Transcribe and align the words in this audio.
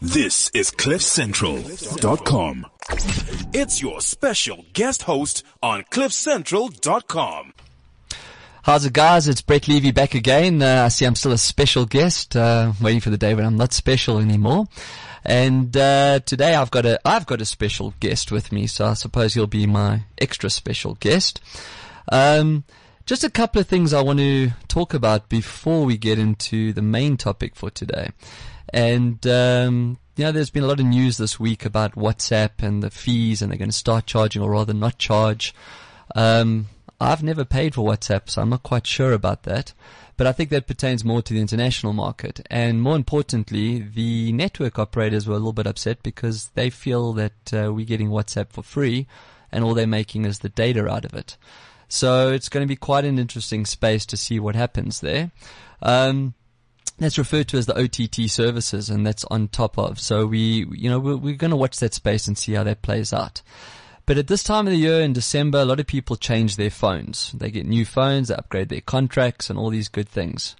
This 0.00 0.50
is 0.54 0.70
CliffCentral.com. 0.70 2.66
It's 3.52 3.80
your 3.80 4.00
special 4.00 4.64
guest 4.72 5.02
host 5.02 5.42
on 5.62 5.84
CliffCentral.com. 5.84 7.52
How's 8.62 8.86
it, 8.86 8.92
guys? 8.94 9.28
It's 9.28 9.42
Brett 9.42 9.68
Levy 9.68 9.90
back 9.90 10.14
again. 10.14 10.62
Uh, 10.62 10.84
I 10.86 10.88
see 10.88 11.04
I'm 11.04 11.14
still 11.14 11.32
a 11.32 11.38
special 11.38 11.84
guest, 11.84 12.34
uh, 12.34 12.72
waiting 12.80 13.00
for 13.00 13.10
the 13.10 13.18
day 13.18 13.34
when 13.34 13.44
I'm 13.44 13.58
not 13.58 13.74
special 13.74 14.18
anymore. 14.18 14.66
And 15.24 15.76
uh, 15.76 16.20
today 16.20 16.54
I've 16.54 16.70
got 16.70 16.86
a 16.86 16.98
I've 17.04 17.26
got 17.26 17.40
a 17.40 17.44
special 17.44 17.94
guest 18.00 18.32
with 18.32 18.52
me, 18.52 18.66
so 18.66 18.86
I 18.86 18.94
suppose 18.94 19.34
he'll 19.34 19.46
be 19.46 19.66
my 19.66 20.04
extra 20.18 20.50
special 20.50 20.94
guest. 20.94 21.40
Um, 22.10 22.64
just 23.06 23.22
a 23.22 23.30
couple 23.30 23.60
of 23.60 23.66
things 23.66 23.92
I 23.92 24.00
want 24.00 24.18
to 24.20 24.52
talk 24.66 24.94
about 24.94 25.28
before 25.28 25.84
we 25.84 25.98
get 25.98 26.18
into 26.18 26.72
the 26.72 26.82
main 26.82 27.18
topic 27.18 27.54
for 27.54 27.70
today. 27.70 28.10
And, 28.74 29.24
um, 29.28 29.98
there's 30.16 30.50
been 30.50 30.64
a 30.64 30.66
lot 30.66 30.80
of 30.80 30.86
news 30.86 31.16
this 31.16 31.38
week 31.38 31.64
about 31.64 31.94
WhatsApp 31.94 32.50
and 32.58 32.82
the 32.82 32.90
fees 32.90 33.40
and 33.40 33.50
they're 33.50 33.58
going 33.58 33.70
to 33.70 33.76
start 33.76 34.06
charging 34.06 34.42
or 34.42 34.50
rather 34.50 34.74
not 34.74 34.98
charge. 34.98 35.54
Um, 36.16 36.66
I've 37.00 37.22
never 37.22 37.44
paid 37.44 37.76
for 37.76 37.88
WhatsApp, 37.88 38.28
so 38.28 38.42
I'm 38.42 38.50
not 38.50 38.64
quite 38.64 38.84
sure 38.84 39.12
about 39.12 39.44
that. 39.44 39.74
But 40.16 40.26
I 40.26 40.32
think 40.32 40.50
that 40.50 40.66
pertains 40.66 41.04
more 41.04 41.22
to 41.22 41.32
the 41.32 41.40
international 41.40 41.92
market. 41.92 42.40
And 42.50 42.82
more 42.82 42.96
importantly, 42.96 43.78
the 43.80 44.32
network 44.32 44.76
operators 44.76 45.28
were 45.28 45.34
a 45.34 45.38
little 45.38 45.52
bit 45.52 45.68
upset 45.68 46.02
because 46.02 46.50
they 46.54 46.68
feel 46.68 47.12
that 47.12 47.52
uh, 47.52 47.72
we're 47.72 47.86
getting 47.86 48.08
WhatsApp 48.10 48.50
for 48.50 48.64
free 48.64 49.06
and 49.52 49.62
all 49.62 49.74
they're 49.74 49.86
making 49.86 50.24
is 50.24 50.40
the 50.40 50.48
data 50.48 50.88
out 50.88 51.04
of 51.04 51.14
it. 51.14 51.36
So 51.86 52.32
it's 52.32 52.48
going 52.48 52.64
to 52.64 52.68
be 52.68 52.74
quite 52.74 53.04
an 53.04 53.20
interesting 53.20 53.66
space 53.66 54.04
to 54.06 54.16
see 54.16 54.40
what 54.40 54.56
happens 54.56 54.98
there. 55.00 55.30
Um, 55.80 56.34
that's 56.98 57.18
referred 57.18 57.48
to 57.48 57.58
as 57.58 57.66
the 57.66 57.78
OTT 57.78 58.30
services, 58.30 58.88
and 58.88 59.06
that's 59.06 59.24
on 59.24 59.48
top 59.48 59.78
of. 59.78 59.98
So 59.98 60.26
we, 60.26 60.66
you 60.70 60.88
know, 60.88 61.00
we're, 61.00 61.16
we're 61.16 61.36
going 61.36 61.50
to 61.50 61.56
watch 61.56 61.78
that 61.78 61.94
space 61.94 62.28
and 62.28 62.38
see 62.38 62.52
how 62.52 62.64
that 62.64 62.82
plays 62.82 63.12
out. 63.12 63.42
But 64.06 64.18
at 64.18 64.26
this 64.26 64.44
time 64.44 64.66
of 64.66 64.72
the 64.72 64.78
year 64.78 65.00
in 65.00 65.14
December, 65.14 65.58
a 65.58 65.64
lot 65.64 65.80
of 65.80 65.86
people 65.86 66.16
change 66.16 66.56
their 66.56 66.70
phones. 66.70 67.32
They 67.32 67.50
get 67.50 67.66
new 67.66 67.86
phones, 67.86 68.28
they 68.28 68.34
upgrade 68.34 68.68
their 68.68 68.82
contracts, 68.82 69.48
and 69.48 69.58
all 69.58 69.70
these 69.70 69.88
good 69.88 70.08
things. 70.08 70.56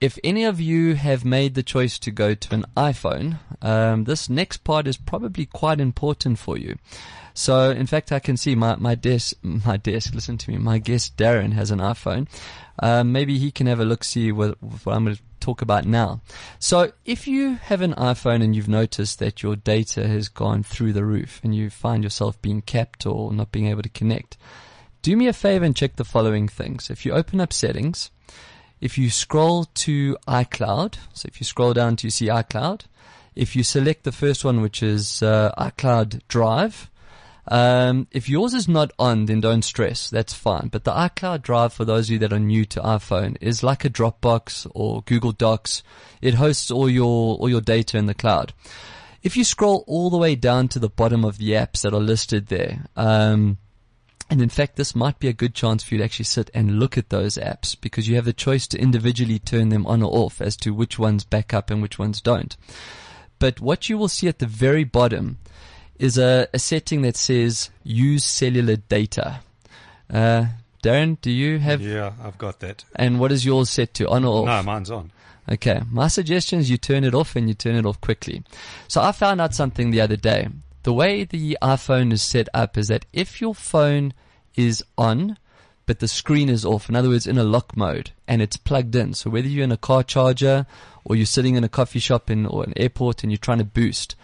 If 0.00 0.18
any 0.24 0.44
of 0.44 0.58
you 0.58 0.94
have 0.94 1.24
made 1.24 1.54
the 1.54 1.62
choice 1.62 1.98
to 2.00 2.10
go 2.10 2.34
to 2.34 2.54
an 2.54 2.64
iPhone, 2.76 3.38
um, 3.60 4.04
this 4.04 4.28
next 4.28 4.64
part 4.64 4.88
is 4.88 4.96
probably 4.96 5.46
quite 5.46 5.80
important 5.80 6.38
for 6.38 6.56
you. 6.58 6.76
So, 7.34 7.70
in 7.70 7.86
fact, 7.86 8.10
I 8.10 8.18
can 8.18 8.36
see 8.36 8.54
my, 8.54 8.76
my 8.76 8.94
desk, 8.94 9.36
my 9.42 9.76
desk, 9.76 10.14
listen 10.14 10.38
to 10.38 10.50
me, 10.50 10.58
my 10.58 10.78
guest 10.78 11.16
Darren 11.16 11.52
has 11.52 11.70
an 11.70 11.78
iPhone. 11.78 12.26
Um, 12.78 13.12
maybe 13.12 13.38
he 13.38 13.50
can 13.50 13.66
have 13.66 13.80
a 13.80 13.84
look, 13.84 14.02
see 14.02 14.32
what, 14.32 14.60
what 14.62 14.94
I'm 14.94 15.04
going 15.04 15.16
to 15.16 15.22
talk 15.42 15.60
about 15.60 15.84
now. 15.84 16.20
So, 16.58 16.92
if 17.04 17.26
you 17.26 17.56
have 17.56 17.80
an 17.80 17.94
iPhone 17.94 18.42
and 18.42 18.54
you've 18.56 18.68
noticed 18.68 19.18
that 19.18 19.42
your 19.42 19.56
data 19.56 20.06
has 20.06 20.28
gone 20.28 20.62
through 20.62 20.92
the 20.92 21.04
roof 21.04 21.40
and 21.42 21.54
you 21.54 21.68
find 21.68 22.02
yourself 22.02 22.40
being 22.40 22.62
capped 22.62 23.04
or 23.04 23.32
not 23.32 23.52
being 23.52 23.66
able 23.66 23.82
to 23.82 23.88
connect, 23.88 24.36
do 25.02 25.16
me 25.16 25.26
a 25.26 25.32
favor 25.32 25.64
and 25.64 25.76
check 25.76 25.96
the 25.96 26.04
following 26.04 26.48
things. 26.48 26.88
If 26.88 27.04
you 27.04 27.12
open 27.12 27.40
up 27.40 27.52
settings, 27.52 28.10
if 28.80 28.96
you 28.96 29.10
scroll 29.10 29.64
to 29.64 30.16
iCloud, 30.26 30.96
so 31.12 31.26
if 31.26 31.40
you 31.40 31.44
scroll 31.44 31.74
down 31.74 31.96
to 31.96 32.06
you 32.06 32.10
see 32.10 32.28
iCloud, 32.28 32.82
if 33.34 33.56
you 33.56 33.64
select 33.64 34.04
the 34.04 34.12
first 34.12 34.44
one, 34.44 34.60
which 34.60 34.82
is 34.82 35.22
uh, 35.22 35.52
iCloud 35.58 36.20
Drive, 36.28 36.90
um, 37.48 38.06
if 38.12 38.28
yours 38.28 38.54
is 38.54 38.68
not 38.68 38.92
on, 38.98 39.26
then 39.26 39.40
don't 39.40 39.62
stress. 39.62 40.08
That's 40.10 40.32
fine. 40.32 40.68
But 40.68 40.84
the 40.84 40.92
iCloud 40.92 41.42
Drive, 41.42 41.72
for 41.72 41.84
those 41.84 42.06
of 42.06 42.12
you 42.12 42.18
that 42.20 42.32
are 42.32 42.38
new 42.38 42.64
to 42.66 42.80
iPhone, 42.80 43.36
is 43.40 43.62
like 43.62 43.84
a 43.84 43.90
Dropbox 43.90 44.70
or 44.74 45.02
Google 45.02 45.32
Docs. 45.32 45.82
It 46.20 46.34
hosts 46.34 46.70
all 46.70 46.88
your 46.88 47.36
all 47.36 47.48
your 47.48 47.60
data 47.60 47.98
in 47.98 48.06
the 48.06 48.14
cloud. 48.14 48.52
If 49.22 49.36
you 49.36 49.44
scroll 49.44 49.84
all 49.86 50.10
the 50.10 50.18
way 50.18 50.34
down 50.34 50.68
to 50.68 50.78
the 50.78 50.88
bottom 50.88 51.24
of 51.24 51.38
the 51.38 51.50
apps 51.50 51.82
that 51.82 51.94
are 51.94 52.00
listed 52.00 52.48
there, 52.48 52.86
um, 52.96 53.58
and 54.30 54.40
in 54.40 54.48
fact, 54.48 54.76
this 54.76 54.96
might 54.96 55.18
be 55.18 55.28
a 55.28 55.32
good 55.32 55.54
chance 55.54 55.82
for 55.82 55.94
you 55.94 55.98
to 55.98 56.04
actually 56.04 56.24
sit 56.24 56.50
and 56.54 56.78
look 56.78 56.96
at 56.96 57.10
those 57.10 57.36
apps 57.36 57.76
because 57.80 58.08
you 58.08 58.16
have 58.16 58.24
the 58.24 58.32
choice 58.32 58.66
to 58.68 58.80
individually 58.80 59.38
turn 59.38 59.68
them 59.68 59.86
on 59.86 60.02
or 60.02 60.10
off 60.12 60.40
as 60.40 60.56
to 60.58 60.72
which 60.72 60.98
ones 60.98 61.22
back 61.22 61.52
up 61.52 61.70
and 61.70 61.82
which 61.82 61.98
ones 61.98 62.20
don't. 62.20 62.56
But 63.38 63.60
what 63.60 63.88
you 63.88 63.98
will 63.98 64.08
see 64.08 64.28
at 64.28 64.38
the 64.38 64.46
very 64.46 64.84
bottom 64.84 65.38
is 66.02 66.18
a, 66.18 66.48
a 66.52 66.58
setting 66.58 67.02
that 67.02 67.16
says 67.16 67.70
use 67.84 68.24
cellular 68.24 68.74
data. 68.74 69.38
Uh, 70.12 70.46
Darren, 70.82 71.16
do 71.20 71.30
you 71.30 71.60
have? 71.60 71.80
Yeah, 71.80 72.12
I've 72.20 72.36
got 72.38 72.58
that. 72.58 72.84
And 72.96 73.20
what 73.20 73.30
is 73.30 73.46
yours 73.46 73.70
set 73.70 73.94
to? 73.94 74.08
On 74.08 74.24
or 74.24 74.40
off? 74.40 74.46
No, 74.46 74.62
mine's 74.64 74.90
on. 74.90 75.12
Okay. 75.48 75.80
My 75.90 76.08
suggestion 76.08 76.58
is 76.58 76.68
you 76.68 76.76
turn 76.76 77.04
it 77.04 77.14
off 77.14 77.36
and 77.36 77.46
you 77.46 77.54
turn 77.54 77.76
it 77.76 77.86
off 77.86 78.00
quickly. 78.00 78.42
So 78.88 79.00
I 79.00 79.12
found 79.12 79.40
out 79.40 79.54
something 79.54 79.92
the 79.92 80.00
other 80.00 80.16
day. 80.16 80.48
The 80.82 80.92
way 80.92 81.22
the 81.22 81.56
iPhone 81.62 82.12
is 82.12 82.22
set 82.22 82.48
up 82.52 82.76
is 82.76 82.88
that 82.88 83.06
if 83.12 83.40
your 83.40 83.54
phone 83.54 84.12
is 84.56 84.84
on, 84.98 85.38
but 85.86 86.00
the 86.00 86.08
screen 86.08 86.48
is 86.48 86.64
off, 86.64 86.88
in 86.88 86.96
other 86.96 87.10
words, 87.10 87.28
in 87.28 87.38
a 87.38 87.44
lock 87.44 87.76
mode, 87.76 88.10
and 88.26 88.42
it's 88.42 88.56
plugged 88.56 88.96
in. 88.96 89.14
So 89.14 89.30
whether 89.30 89.46
you're 89.46 89.62
in 89.62 89.70
a 89.70 89.76
car 89.76 90.02
charger 90.02 90.66
or 91.04 91.14
you're 91.14 91.26
sitting 91.26 91.54
in 91.54 91.62
a 91.62 91.68
coffee 91.68 92.00
shop 92.00 92.28
in, 92.28 92.44
or 92.44 92.64
an 92.64 92.72
airport 92.76 93.22
and 93.22 93.30
you're 93.30 93.38
trying 93.38 93.58
to 93.58 93.64
boost, 93.64 94.16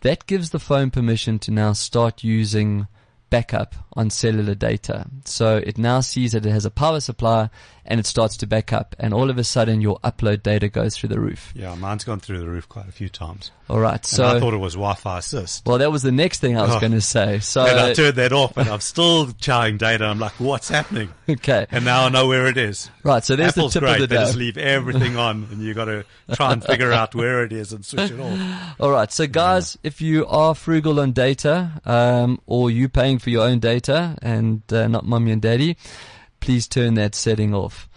that 0.00 0.26
gives 0.26 0.50
the 0.50 0.58
phone 0.58 0.90
permission 0.90 1.38
to 1.40 1.50
now 1.50 1.72
start 1.72 2.24
using 2.24 2.86
backup 3.30 3.74
on 3.94 4.10
cellular 4.10 4.54
data. 4.54 5.06
So 5.24 5.56
it 5.56 5.78
now 5.78 6.00
sees 6.00 6.32
that 6.32 6.44
it 6.46 6.50
has 6.50 6.64
a 6.64 6.70
power 6.70 7.00
supply 7.00 7.50
and 7.84 7.98
it 7.98 8.06
starts 8.06 8.36
to 8.38 8.46
back 8.46 8.72
up 8.72 8.94
and 9.00 9.12
all 9.14 9.30
of 9.30 9.38
a 9.38 9.42
sudden 9.44 9.80
your 9.80 9.98
upload 10.00 10.42
data 10.42 10.68
goes 10.68 10.96
through 10.96 11.08
the 11.08 11.18
roof. 11.18 11.52
Yeah, 11.56 11.74
mine's 11.74 12.04
gone 12.04 12.20
through 12.20 12.38
the 12.38 12.48
roof 12.48 12.68
quite 12.68 12.88
a 12.88 12.92
few 12.92 13.08
times. 13.08 13.50
All 13.68 13.80
right. 13.80 14.04
So 14.04 14.24
and 14.26 14.36
I 14.36 14.40
thought 14.40 14.54
it 14.54 14.58
was 14.58 14.74
Wi-Fi 14.74 15.18
assist. 15.18 15.66
Well, 15.66 15.78
that 15.78 15.90
was 15.90 16.02
the 16.02 16.12
next 16.12 16.40
thing 16.40 16.56
I 16.58 16.62
was 16.62 16.76
Oh. 16.76 16.80
going 16.80 16.92
to 16.92 17.00
say. 17.00 17.38
So 17.40 17.64
and 17.66 17.78
I 17.78 17.92
turned 17.94 18.16
that 18.16 18.32
off 18.32 18.56
and 18.56 18.68
I'm 18.68 18.80
still 18.80 19.32
charring 19.32 19.76
data. 19.76 20.04
I'm 20.04 20.18
like, 20.18 20.32
what's 20.38 20.68
happening? 20.68 21.08
okay. 21.28 21.66
And 21.70 21.84
now 21.84 22.04
I 22.06 22.08
know 22.10 22.26
where 22.28 22.46
it 22.46 22.56
is. 22.56 22.90
Right. 23.02 23.24
So 23.24 23.34
there's 23.36 23.50
Apple's 23.56 23.74
the 23.74 23.80
tip 23.80 23.86
great. 23.88 24.00
of 24.02 24.08
the 24.08 24.14
day. 24.14 24.20
they 24.20 24.24
just 24.26 24.36
leave 24.38 24.58
everything 24.58 25.16
on 25.16 25.48
and 25.50 25.60
you 25.60 25.74
got 25.74 25.86
to 25.86 26.04
try 26.34 26.52
and 26.52 26.62
figure 26.64 26.92
out 26.92 27.14
where 27.14 27.44
it 27.44 27.52
is 27.52 27.72
and 27.72 27.84
switch 27.84 28.10
it 28.10 28.20
off. 28.20 28.76
All 28.80 28.90
right. 28.90 29.10
So 29.10 29.26
guys, 29.26 29.78
if 29.82 30.00
you 30.00 30.26
are 30.26 30.54
frugal 30.54 31.00
on 31.00 31.12
data, 31.12 31.80
um, 31.84 32.40
or 32.46 32.70
you 32.70 32.88
paying 32.88 33.18
for 33.20 33.30
your 33.30 33.46
own 33.46 33.58
data 33.58 34.16
and 34.22 34.62
uh, 34.72 34.88
not 34.88 35.06
mommy 35.06 35.30
and 35.30 35.42
daddy, 35.42 35.76
please 36.40 36.66
turn 36.66 36.94
that 36.94 37.14
setting 37.14 37.54
off. 37.54 37.88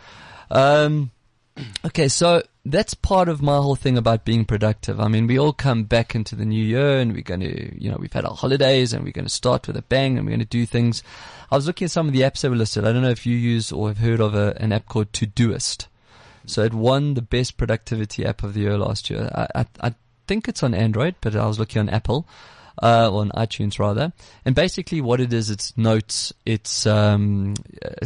Um, 0.52 1.12
okay. 1.86 2.08
So 2.08 2.44
that's 2.66 2.94
part 2.94 3.28
of 3.28 3.42
my 3.42 3.58
whole 3.58 3.76
thing 3.76 3.98
about 3.98 4.26
being 4.26 4.46
productive. 4.46 5.00
I 5.00 5.08
mean, 5.08 5.28
we 5.28 5.38
all 5.38 5.54
come 5.54 5.84
back 5.84 6.16
into 6.16 6.36
the 6.36 6.46
new 6.46 6.64
year 6.64 7.00
and 7.00 7.14
we're 7.14 7.22
going 7.22 7.42
to, 7.42 7.82
you 7.82 7.92
know, 7.92 7.98
we've 8.00 8.14
had 8.14 8.26
our 8.26 8.36
holidays 8.36 8.94
and 8.94 9.04
we're 9.04 9.12
going 9.12 9.26
to 9.26 9.34
start 9.34 9.68
with 9.68 9.76
a 9.76 9.82
bang 9.82 10.18
and 10.18 10.26
we're 10.26 10.32
going 10.32 10.40
to 10.40 10.46
do 10.46 10.66
things. 10.66 11.04
I 11.52 11.56
was 11.56 11.68
looking 11.68 11.86
at 11.86 11.92
some 11.92 12.08
of 12.08 12.14
the 12.14 12.22
apps 12.22 12.42
that 12.42 12.50
were 12.50 12.56
listed. 12.56 12.86
I 12.86 12.94
don't 12.94 13.02
know 13.02 13.10
if 13.10 13.26
you 13.26 13.36
use 13.36 13.72
or 13.72 13.90
have 13.90 13.98
heard 13.98 14.22
of 14.22 14.34
a, 14.34 14.56
an 14.60 14.72
app 14.72 14.88
called 14.88 15.12
Todoist. 15.12 15.88
So 16.46 16.64
it 16.64 16.74
won 16.74 17.14
the 17.14 17.22
best 17.22 17.58
productivity 17.58 18.26
app 18.26 18.44
of 18.44 18.54
the 18.54 18.62
year 18.62 18.78
last 18.78 19.10
year. 19.10 19.30
I, 19.34 19.62
I, 19.62 19.66
I 19.82 19.96
think 20.28 20.48
it's 20.48 20.64
on 20.64 20.74
Android, 20.74 21.16
but 21.22 21.36
I 21.36 21.46
was 21.46 21.60
looking 21.60 21.80
on 21.80 21.90
Apple, 21.90 22.28
uh, 22.82 23.14
on 23.14 23.30
iTunes 23.32 23.80
rather. 23.80 24.14
And 24.46 24.56
basically 24.56 25.02
what 25.02 25.20
it 25.20 25.32
is, 25.34 25.50
it's 25.50 25.78
notes, 25.78 26.34
it's, 26.46 26.86
um, 26.86 27.56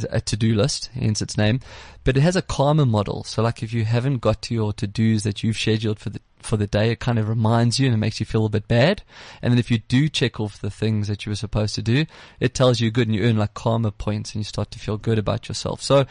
a, 0.10 0.22
to-do 0.22 0.56
list, 0.56 0.90
hence 0.94 1.22
its 1.22 1.38
name, 1.38 1.60
but 2.04 2.18
it 2.18 2.22
has 2.22 2.36
a 2.36 2.42
karma 2.42 2.86
model. 2.86 3.24
So 3.24 3.42
like 3.42 3.64
if 3.64 3.74
you 3.74 3.86
haven't 3.86 4.20
got 4.20 4.42
to 4.44 4.54
your 4.54 4.74
to-dos 4.74 5.24
that 5.24 5.44
you've 5.44 5.58
scheduled 5.58 6.00
for 6.00 6.10
the, 6.10 6.22
for 6.40 6.58
the 6.58 6.68
day, 6.68 6.92
it 6.92 7.00
kind 7.00 7.20
of 7.20 7.30
reminds 7.30 7.80
you 7.80 7.88
and 7.88 7.96
it 7.96 8.00
makes 8.00 8.20
you 8.20 8.26
feel 8.26 8.46
a 8.46 8.50
bit 8.50 8.68
bad. 8.68 9.04
And 9.42 9.52
then 9.52 9.60
if 9.60 9.72
you 9.72 9.80
do 9.80 10.10
check 10.10 10.40
off 10.40 10.60
the 10.60 10.70
things 10.70 11.08
that 11.08 11.26
you 11.26 11.32
were 11.32 11.36
supposed 11.36 11.76
to 11.76 11.82
do, 11.82 12.06
it 12.40 12.54
tells 12.54 12.80
you 12.80 12.92
good 12.92 13.08
and 13.08 13.16
you 13.16 13.24
earn 13.24 13.38
like 13.38 13.54
karma 13.54 13.92
points 13.92 14.34
and 14.34 14.42
you 14.42 14.44
start 14.44 14.72
to 14.72 14.80
feel 14.80 14.98
good 14.98 15.18
about 15.18 15.48
yourself. 15.48 15.82
So, 15.82 16.06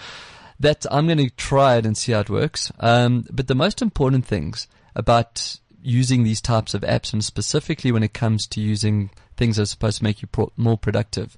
that 0.60 0.86
I'm 0.90 1.06
going 1.06 1.18
to 1.18 1.30
try 1.30 1.76
it 1.76 1.86
and 1.86 1.96
see 1.96 2.12
how 2.12 2.20
it 2.20 2.30
works. 2.30 2.72
Um, 2.80 3.26
but 3.30 3.46
the 3.46 3.54
most 3.54 3.82
important 3.82 4.24
things 4.24 4.68
about 4.94 5.58
using 5.86 6.24
these 6.24 6.40
types 6.40 6.74
of 6.74 6.82
apps, 6.82 7.12
and 7.12 7.24
specifically 7.24 7.92
when 7.92 8.02
it 8.02 8.12
comes 8.12 8.46
to 8.48 8.60
using 8.60 9.10
things 9.36 9.56
that 9.56 9.62
are 9.62 9.66
supposed 9.66 9.98
to 9.98 10.04
make 10.04 10.20
you 10.20 10.28
pro- 10.28 10.52
more 10.56 10.76
productive, 10.76 11.36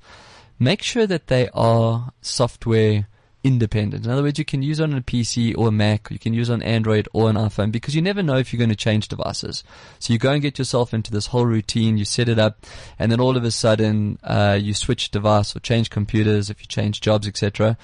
make 0.59 0.83
sure 0.83 1.07
that 1.07 1.27
they 1.27 1.49
are 1.53 2.13
software 2.23 3.07
independent. 3.45 4.05
In 4.05 4.11
other 4.11 4.23
words, 4.23 4.39
you 4.39 4.45
can 4.45 4.63
use 4.63 4.81
on 4.81 4.95
a 4.95 5.01
PC 5.01 5.57
or 5.57 5.69
a 5.69 5.73
Mac, 5.73 6.11
or 6.11 6.15
you 6.15 6.19
can 6.19 6.35
use 6.35 6.51
on 6.51 6.63
Android 6.63 7.09
or 7.13 7.31
an 7.31 7.37
iPhone 7.37 7.71
because 7.71 7.95
you 7.95 8.03
never 8.03 8.23
know 8.23 8.37
if 8.37 8.53
you're 8.53 8.59
going 8.59 8.71
to 8.71 8.77
change 8.77 9.09
devices. 9.09 9.63
So 9.99 10.13
you 10.13 10.19
go 10.19 10.33
and 10.33 10.43
get 10.43 10.59
yourself 10.59 10.93
into 10.93 11.13
this 11.13 11.27
whole 11.27 11.47
routine, 11.47 11.99
you 11.99 12.05
set 12.05 12.29
it 12.29 12.39
up, 12.39 12.67
and 12.99 13.13
then 13.13 13.21
all 13.21 13.37
of 13.37 13.45
a 13.45 13.51
sudden, 13.51 14.19
uh, 14.25 14.59
you 14.61 14.75
switch 14.75 15.11
device 15.11 15.55
or 15.55 15.61
change 15.61 15.91
computers 15.91 16.51
if 16.51 16.61
you 16.61 16.67
change 16.67 17.01
jobs, 17.01 17.29
etc 17.29 17.77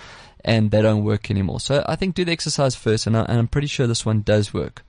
and 0.45 0.71
they 0.71 0.83
don't 0.83 1.05
work 1.05 1.31
anymore. 1.31 1.59
So 1.59 1.83
I 1.89 1.97
think 1.97 2.15
do 2.15 2.25
the 2.25 2.33
exercise 2.33 2.75
first, 2.75 3.07
and, 3.07 3.17
I, 3.17 3.23
and 3.23 3.39
I'm 3.39 3.49
pretty 3.49 3.67
sure 3.67 3.87
this 3.87 4.05
one 4.05 4.21
does 4.21 4.53
work. 4.53 4.85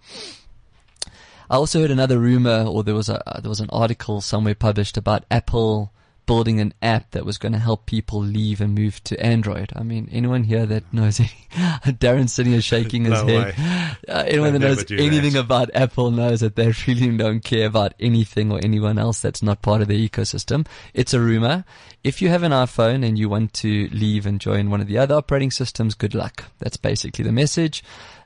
I 1.49 1.55
also 1.55 1.81
heard 1.81 1.91
another 1.91 2.19
rumor, 2.19 2.63
or 2.63 2.83
there 2.83 2.95
was 2.95 3.09
a 3.09 3.21
uh, 3.29 3.39
there 3.39 3.49
was 3.49 3.59
an 3.59 3.69
article 3.71 4.21
somewhere 4.21 4.55
published 4.55 4.97
about 4.97 5.25
Apple 5.29 5.91
building 6.25 6.59
an 6.59 6.73
app 6.81 7.11
that 7.11 7.25
was 7.25 7.37
going 7.37 7.51
to 7.53 7.59
help 7.59 7.85
people 7.85 8.19
leave 8.19 8.61
and 8.61 8.75
move 8.75 9.03
to 9.05 9.19
Android. 9.23 9.71
I 9.75 9.83
mean, 9.83 10.09
anyone 10.11 10.43
here 10.43 10.65
that 10.65 10.91
knows 10.93 11.19
any, 11.19 11.29
Darren 11.51 12.29
sitting 12.29 12.53
here 12.53 12.61
shaking 12.61 13.05
his 13.05 13.23
No 13.23 13.27
head. 13.27 13.97
Uh, 14.07 14.23
anyone 14.27 14.53
that 14.53 14.59
knows 14.59 14.91
anything 14.91 15.33
that. 15.33 15.39
about 15.39 15.69
Apple 15.73 16.11
knows 16.11 16.41
that 16.41 16.55
they 16.55 16.71
really 16.87 17.15
don't 17.17 17.43
care 17.43 17.67
about 17.67 17.93
anything 17.99 18.51
or 18.51 18.59
anyone 18.63 18.97
else 18.97 19.21
that's 19.21 19.43
not 19.43 19.61
part 19.61 19.81
of 19.81 19.87
their 19.87 19.97
ecosystem. 19.97 20.67
It's 20.93 21.13
a 21.13 21.19
rumor. 21.19 21.65
If 22.03 22.21
you 22.21 22.29
have 22.29 22.43
an 22.43 22.51
iPhone 22.51 23.05
and 23.05 23.17
you 23.17 23.29
want 23.29 23.53
to 23.55 23.89
leave 23.91 24.25
and 24.25 24.39
join 24.39 24.69
one 24.69 24.81
of 24.81 24.87
the 24.87 24.97
other 24.97 25.15
operating 25.15 25.51
systems, 25.51 25.95
good 25.95 26.13
luck. 26.13 26.45
That's 26.59 26.77
basically 26.77 27.23
the 27.23 27.31
message. 27.31 27.83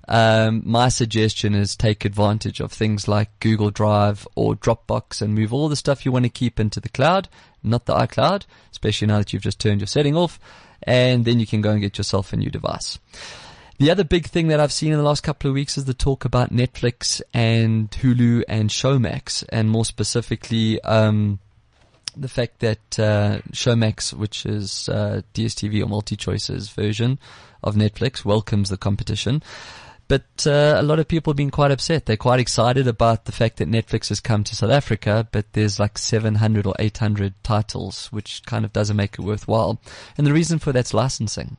Um, 0.09 0.63
my 0.65 0.89
suggestion 0.89 1.53
is 1.53 1.75
take 1.75 2.03
advantage 2.03 2.59
of 2.59 2.71
things 2.71 3.07
like 3.07 3.39
Google 3.39 3.69
Drive 3.69 4.27
or 4.35 4.55
Dropbox 4.55 5.21
and 5.21 5.35
move 5.35 5.53
all 5.53 5.69
the 5.69 5.75
stuff 5.75 6.03
you 6.03 6.11
want 6.11 6.25
to 6.25 6.29
keep 6.29 6.59
into 6.59 6.79
the 6.79 6.89
cloud, 6.89 7.29
not 7.63 7.85
the 7.85 7.95
iCloud, 7.95 8.45
especially 8.71 9.07
now 9.07 9.17
that 9.17 9.33
you've 9.33 9.41
just 9.41 9.59
turned 9.59 9.81
your 9.81 9.87
setting 9.87 10.15
off, 10.15 10.39
and 10.83 11.25
then 11.25 11.39
you 11.39 11.47
can 11.47 11.61
go 11.61 11.71
and 11.71 11.81
get 11.81 11.97
yourself 11.97 12.33
a 12.33 12.37
new 12.37 12.49
device. 12.49 12.99
The 13.79 13.91
other 13.91 14.03
big 14.03 14.25
thing 14.25 14.49
that 14.49 14.59
I've 14.59 14.73
seen 14.73 14.91
in 14.91 14.97
the 14.97 15.05
last 15.05 15.23
couple 15.23 15.49
of 15.49 15.53
weeks 15.53 15.77
is 15.77 15.85
the 15.85 15.93
talk 15.93 16.25
about 16.25 16.51
Netflix 16.51 17.21
and 17.33 17.89
Hulu 17.91 18.43
and 18.49 18.69
Showmax, 18.69 19.45
and 19.49 19.69
more 19.69 19.85
specifically, 19.85 20.81
um, 20.81 21.39
the 22.17 22.27
fact 22.27 22.59
that 22.59 22.99
uh, 22.99 23.39
Showmax, 23.53 24.13
which 24.13 24.45
is 24.45 24.89
uh, 24.89 25.21
DSTV 25.33 25.81
or 25.81 25.85
MultiChoice's 25.85 26.69
version 26.71 27.19
of 27.63 27.75
Netflix, 27.75 28.25
welcomes 28.25 28.69
the 28.69 28.75
competition. 28.75 29.41
But 30.09 30.47
uh, 30.47 30.75
a 30.75 30.81
lot 30.81 30.97
of 30.97 31.07
people 31.07 31.31
have 31.31 31.37
been 31.37 31.51
quite 31.51 31.69
upset. 31.69 32.07
They're 32.07 32.17
quite 32.17 32.39
excited 32.39 32.87
about 32.87 33.25
the 33.25 33.31
fact 33.31 33.57
that 33.57 33.69
Netflix 33.69 34.09
has 34.09 34.19
come 34.19 34.43
to 34.43 34.55
South 34.55 34.71
Africa, 34.71 35.27
but 35.31 35.53
there's 35.53 35.79
like 35.79 35.99
700 35.99 36.65
or 36.65 36.73
800 36.79 37.35
titles, 37.43 38.07
which 38.07 38.41
kind 38.47 38.65
of 38.65 38.73
doesn't 38.73 38.97
make 38.97 39.19
it 39.19 39.21
worthwhile. 39.21 39.79
And 40.17 40.25
the 40.25 40.33
reason 40.33 40.57
for 40.57 40.73
that's 40.73 40.95
licensing. 40.95 41.57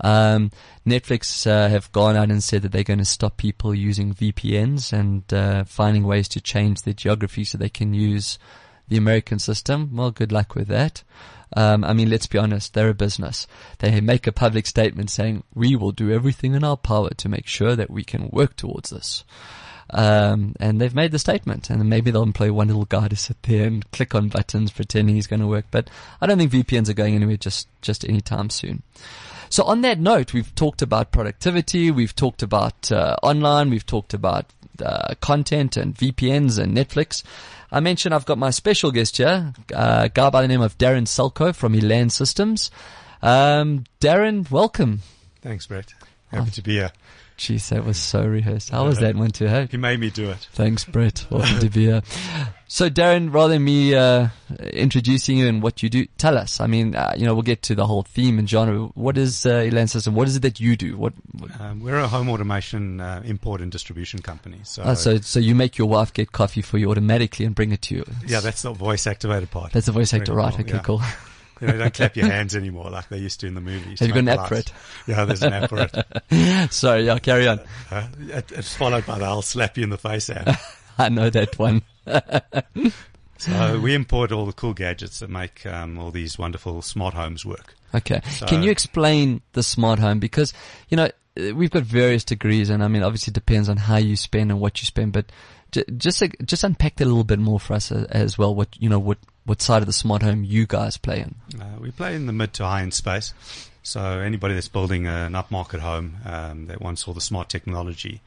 Um, 0.00 0.50
Netflix 0.84 1.46
uh, 1.46 1.68
have 1.68 1.92
gone 1.92 2.16
out 2.16 2.32
and 2.32 2.42
said 2.42 2.62
that 2.62 2.72
they're 2.72 2.82
going 2.82 2.98
to 2.98 3.04
stop 3.04 3.36
people 3.36 3.72
using 3.72 4.14
VPNs 4.14 4.92
and 4.92 5.32
uh, 5.32 5.62
finding 5.62 6.02
ways 6.02 6.26
to 6.30 6.40
change 6.40 6.82
their 6.82 6.94
geography 6.94 7.44
so 7.44 7.56
they 7.56 7.68
can 7.68 7.94
use 7.94 8.36
the 8.92 8.98
American 8.98 9.38
system. 9.38 9.90
Well, 9.94 10.10
good 10.10 10.32
luck 10.32 10.54
with 10.54 10.68
that. 10.68 11.02
Um, 11.56 11.82
I 11.84 11.92
mean, 11.92 12.10
let's 12.10 12.26
be 12.26 12.38
honest, 12.38 12.74
they're 12.74 12.90
a 12.90 12.94
business. 12.94 13.46
They 13.78 14.00
make 14.00 14.26
a 14.26 14.32
public 14.32 14.66
statement 14.66 15.10
saying, 15.10 15.44
we 15.54 15.76
will 15.76 15.92
do 15.92 16.10
everything 16.10 16.54
in 16.54 16.62
our 16.62 16.76
power 16.76 17.10
to 17.10 17.28
make 17.28 17.46
sure 17.46 17.74
that 17.74 17.90
we 17.90 18.04
can 18.04 18.28
work 18.28 18.56
towards 18.56 18.90
this. 18.90 19.24
Um, 19.90 20.54
and 20.60 20.80
they've 20.80 20.94
made 20.94 21.12
the 21.12 21.18
statement, 21.18 21.68
and 21.68 21.88
maybe 21.88 22.10
they'll 22.10 22.22
employ 22.22 22.52
one 22.52 22.68
little 22.68 22.86
guy 22.86 23.08
to 23.08 23.16
sit 23.16 23.42
there 23.42 23.66
and 23.66 23.90
click 23.92 24.14
on 24.14 24.28
buttons 24.28 24.70
pretending 24.70 25.14
he's 25.14 25.26
going 25.26 25.40
to 25.40 25.46
work. 25.46 25.66
But 25.70 25.90
I 26.20 26.26
don't 26.26 26.38
think 26.38 26.52
VPNs 26.52 26.88
are 26.88 26.94
going 26.94 27.14
anywhere 27.14 27.36
just, 27.36 27.68
just 27.82 28.06
anytime 28.06 28.48
soon. 28.48 28.82
So 29.50 29.64
on 29.64 29.82
that 29.82 29.98
note, 29.98 30.32
we've 30.32 30.54
talked 30.54 30.80
about 30.80 31.12
productivity, 31.12 31.90
we've 31.90 32.16
talked 32.16 32.42
about 32.42 32.90
uh, 32.90 33.16
online, 33.22 33.68
we've 33.68 33.84
talked 33.84 34.14
about 34.14 34.46
uh, 34.84 35.14
content 35.20 35.76
and 35.76 35.94
VPNs 35.94 36.58
and 36.58 36.76
Netflix. 36.76 37.22
I 37.70 37.80
mentioned 37.80 38.14
I've 38.14 38.26
got 38.26 38.38
my 38.38 38.50
special 38.50 38.90
guest 38.90 39.16
here, 39.16 39.52
uh, 39.74 40.02
a 40.04 40.08
guy 40.08 40.30
by 40.30 40.42
the 40.42 40.48
name 40.48 40.60
of 40.60 40.76
Darren 40.78 41.06
Salkow 41.06 41.54
from 41.54 41.74
Elan 41.74 42.10
Systems. 42.10 42.70
Um, 43.22 43.84
Darren, 44.00 44.50
welcome. 44.50 45.00
Thanks, 45.40 45.66
Brett. 45.66 45.94
Happy 46.30 46.50
to 46.50 46.62
be 46.62 46.72
here. 46.74 46.92
Jeez, 47.38 47.70
that 47.70 47.84
was 47.84 47.96
so 47.96 48.24
rehearsed. 48.26 48.70
How 48.70 48.84
was 48.84 48.98
that 48.98 49.16
one 49.16 49.30
to 49.32 49.48
have? 49.48 49.72
You 49.72 49.78
made 49.78 50.00
me 50.00 50.10
do 50.10 50.30
it. 50.30 50.48
Thanks, 50.52 50.84
Brett. 50.84 51.26
Welcome 51.30 51.60
to 51.60 51.70
be 51.70 51.86
here. 51.86 52.02
So, 52.72 52.88
Darren, 52.88 53.30
rather 53.34 53.52
than 53.52 53.64
me 53.64 53.94
uh, 53.94 54.28
introducing 54.72 55.36
you 55.36 55.46
and 55.46 55.62
what 55.62 55.82
you 55.82 55.90
do, 55.90 56.06
tell 56.16 56.38
us. 56.38 56.58
I 56.58 56.66
mean, 56.66 56.96
uh, 56.96 57.12
you 57.14 57.26
know, 57.26 57.34
we'll 57.34 57.42
get 57.42 57.60
to 57.64 57.74
the 57.74 57.86
whole 57.86 58.00
theme 58.00 58.38
and 58.38 58.48
genre. 58.48 58.86
What 58.94 59.18
is 59.18 59.44
uh, 59.44 59.68
Elan 59.70 59.88
System? 59.88 60.14
What 60.14 60.26
is 60.26 60.36
it 60.36 60.40
that 60.40 60.58
you 60.58 60.74
do? 60.74 60.96
What? 60.96 61.12
what 61.32 61.50
Um, 61.60 61.80
we're 61.80 61.98
a 61.98 62.08
home 62.08 62.30
automation 62.30 62.98
uh, 62.98 63.20
import 63.26 63.60
and 63.60 63.70
distribution 63.70 64.22
company. 64.22 64.60
So, 64.62 64.84
uh, 64.84 64.94
so, 64.94 65.18
so 65.18 65.38
you 65.38 65.54
make 65.54 65.76
your 65.76 65.86
wife 65.86 66.14
get 66.14 66.32
coffee 66.32 66.62
for 66.62 66.78
you 66.78 66.90
automatically 66.90 67.44
and 67.44 67.54
bring 67.54 67.72
it 67.72 67.82
to 67.82 67.96
you. 67.96 68.04
yeah, 68.26 68.40
that's 68.40 68.62
the 68.62 68.72
voice 68.72 69.06
activated 69.06 69.50
part. 69.50 69.72
That's 69.72 69.84
the 69.84 69.92
voice 69.92 70.14
activated, 70.14 70.34
right? 70.34 70.58
Okay, 70.58 70.72
yeah. 70.72 70.78
cool. 70.78 71.02
You 71.60 71.68
know, 71.68 71.78
don't 71.78 71.94
clap 71.94 72.16
your 72.16 72.26
hands 72.26 72.56
anymore 72.56 72.90
like 72.90 73.08
they 73.08 73.18
used 73.18 73.38
to 73.38 73.46
in 73.46 73.54
the 73.54 73.60
movies. 73.60 74.00
Have 74.00 74.08
you 74.08 74.14
got 74.14 74.20
an 74.20 74.28
app 74.30 74.48
for 74.48 74.56
it? 74.56 74.72
Yeah, 75.06 75.24
there's 75.26 75.44
an 75.44 75.52
app 75.52 75.70
for 75.70 75.78
it. 75.78 76.72
Sorry, 76.72 77.06
yeah, 77.06 77.20
carry 77.20 77.46
on. 77.46 77.60
Uh, 77.88 78.08
it. 78.18 78.50
It's 78.50 78.74
followed 78.74 79.06
by 79.06 79.20
the 79.20 79.26
I'll 79.26 79.42
slap 79.42 79.78
you 79.78 79.84
in 79.84 79.90
the 79.90 79.96
face 79.96 80.28
app. 80.28 80.58
I 80.98 81.08
know 81.08 81.30
that 81.30 81.58
one. 81.58 81.82
So 83.38 83.80
we 83.80 83.94
import 83.94 84.30
all 84.30 84.46
the 84.46 84.52
cool 84.52 84.72
gadgets 84.72 85.18
that 85.18 85.28
make 85.28 85.66
um, 85.66 85.98
all 85.98 86.12
these 86.12 86.38
wonderful 86.38 86.80
smart 86.80 87.12
homes 87.14 87.44
work. 87.44 87.74
Okay. 87.92 88.20
So- 88.30 88.46
Can 88.46 88.62
you 88.62 88.70
explain 88.70 89.42
the 89.52 89.64
smart 89.64 89.98
home? 89.98 90.20
Because, 90.20 90.54
you 90.88 90.96
know, 90.96 91.10
uh, 91.36 91.52
we've 91.52 91.70
got 91.72 91.82
various 91.82 92.22
degrees 92.22 92.70
and 92.70 92.84
I 92.84 92.88
mean, 92.88 93.02
obviously 93.02 93.32
it 93.32 93.34
depends 93.34 93.68
on 93.68 93.78
how 93.78 93.96
you 93.96 94.14
spend 94.14 94.52
and 94.52 94.60
what 94.60 94.80
you 94.80 94.86
spend, 94.86 95.12
but 95.12 95.26
just, 95.96 96.22
just 96.44 96.62
unpack 96.62 96.96
that 96.96 97.04
a 97.04 97.08
little 97.08 97.24
bit 97.24 97.40
more 97.40 97.58
for 97.58 97.74
us 97.74 97.90
uh, 97.90 98.06
as 98.10 98.38
well. 98.38 98.54
What, 98.54 98.76
you 98.78 98.88
know, 98.88 99.00
what, 99.00 99.18
what 99.44 99.60
side 99.60 99.82
of 99.82 99.86
the 99.86 99.92
smart 99.92 100.22
home 100.22 100.44
you 100.44 100.64
guys 100.64 100.96
play 100.96 101.22
in. 101.22 101.34
Uh, 101.60 101.80
we 101.80 101.90
play 101.90 102.14
in 102.14 102.26
the 102.26 102.32
mid 102.32 102.52
to 102.54 102.64
high 102.64 102.82
end 102.82 102.94
space. 102.94 103.34
So 103.82 104.00
anybody 104.20 104.54
that's 104.54 104.68
building 104.68 105.08
an 105.08 105.32
upmarket 105.32 105.80
home 105.80 106.18
um, 106.24 106.66
that 106.66 106.80
wants 106.80 107.08
all 107.08 107.14
the 107.14 107.20
smart 107.20 107.48
technology, 107.48 108.20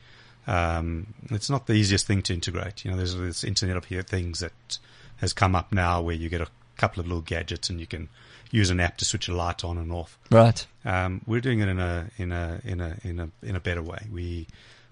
um, 0.48 1.14
it's 1.32 1.50
not 1.50 1.68
the 1.68 1.74
easiest 1.74 2.06
thing 2.08 2.22
to 2.24 2.34
integrate. 2.34 2.86
You 2.86 2.92
know, 2.92 2.98
there's 2.98 3.16
this 3.16 3.44
Internet 3.44 3.78
of 3.78 3.86
things 4.08 4.40
that 4.40 4.80
has 5.18 5.34
come 5.34 5.56
up 5.56 5.72
now 5.72 6.02
where 6.02 6.16
you 6.16 6.30
get 6.30 6.42
a 6.42 6.48
couple 6.78 7.00
of 7.00 7.08
little 7.08 7.22
gadgets 7.22 7.70
and 7.70 7.80
you 7.80 7.88
can 7.88 8.10
use 8.52 8.70
an 8.70 8.80
app 8.80 8.98
to 8.98 9.06
switch 9.06 9.28
a 9.28 9.34
light 9.34 9.64
on 9.64 9.78
and 9.78 9.92
off. 9.92 10.18
Right. 10.30 10.66
Um, 10.84 11.22
we're 11.26 11.42
doing 11.42 11.60
it 11.60 11.68
in 11.70 11.80
a 11.80 12.10
in 12.18 12.32
a 12.32 12.62
in 12.64 12.82
a 12.82 12.98
in 13.04 13.20
a 13.20 13.30
in 13.42 13.56
a 13.56 13.60
better 13.60 13.82
way. 13.82 14.06
We 14.12 14.48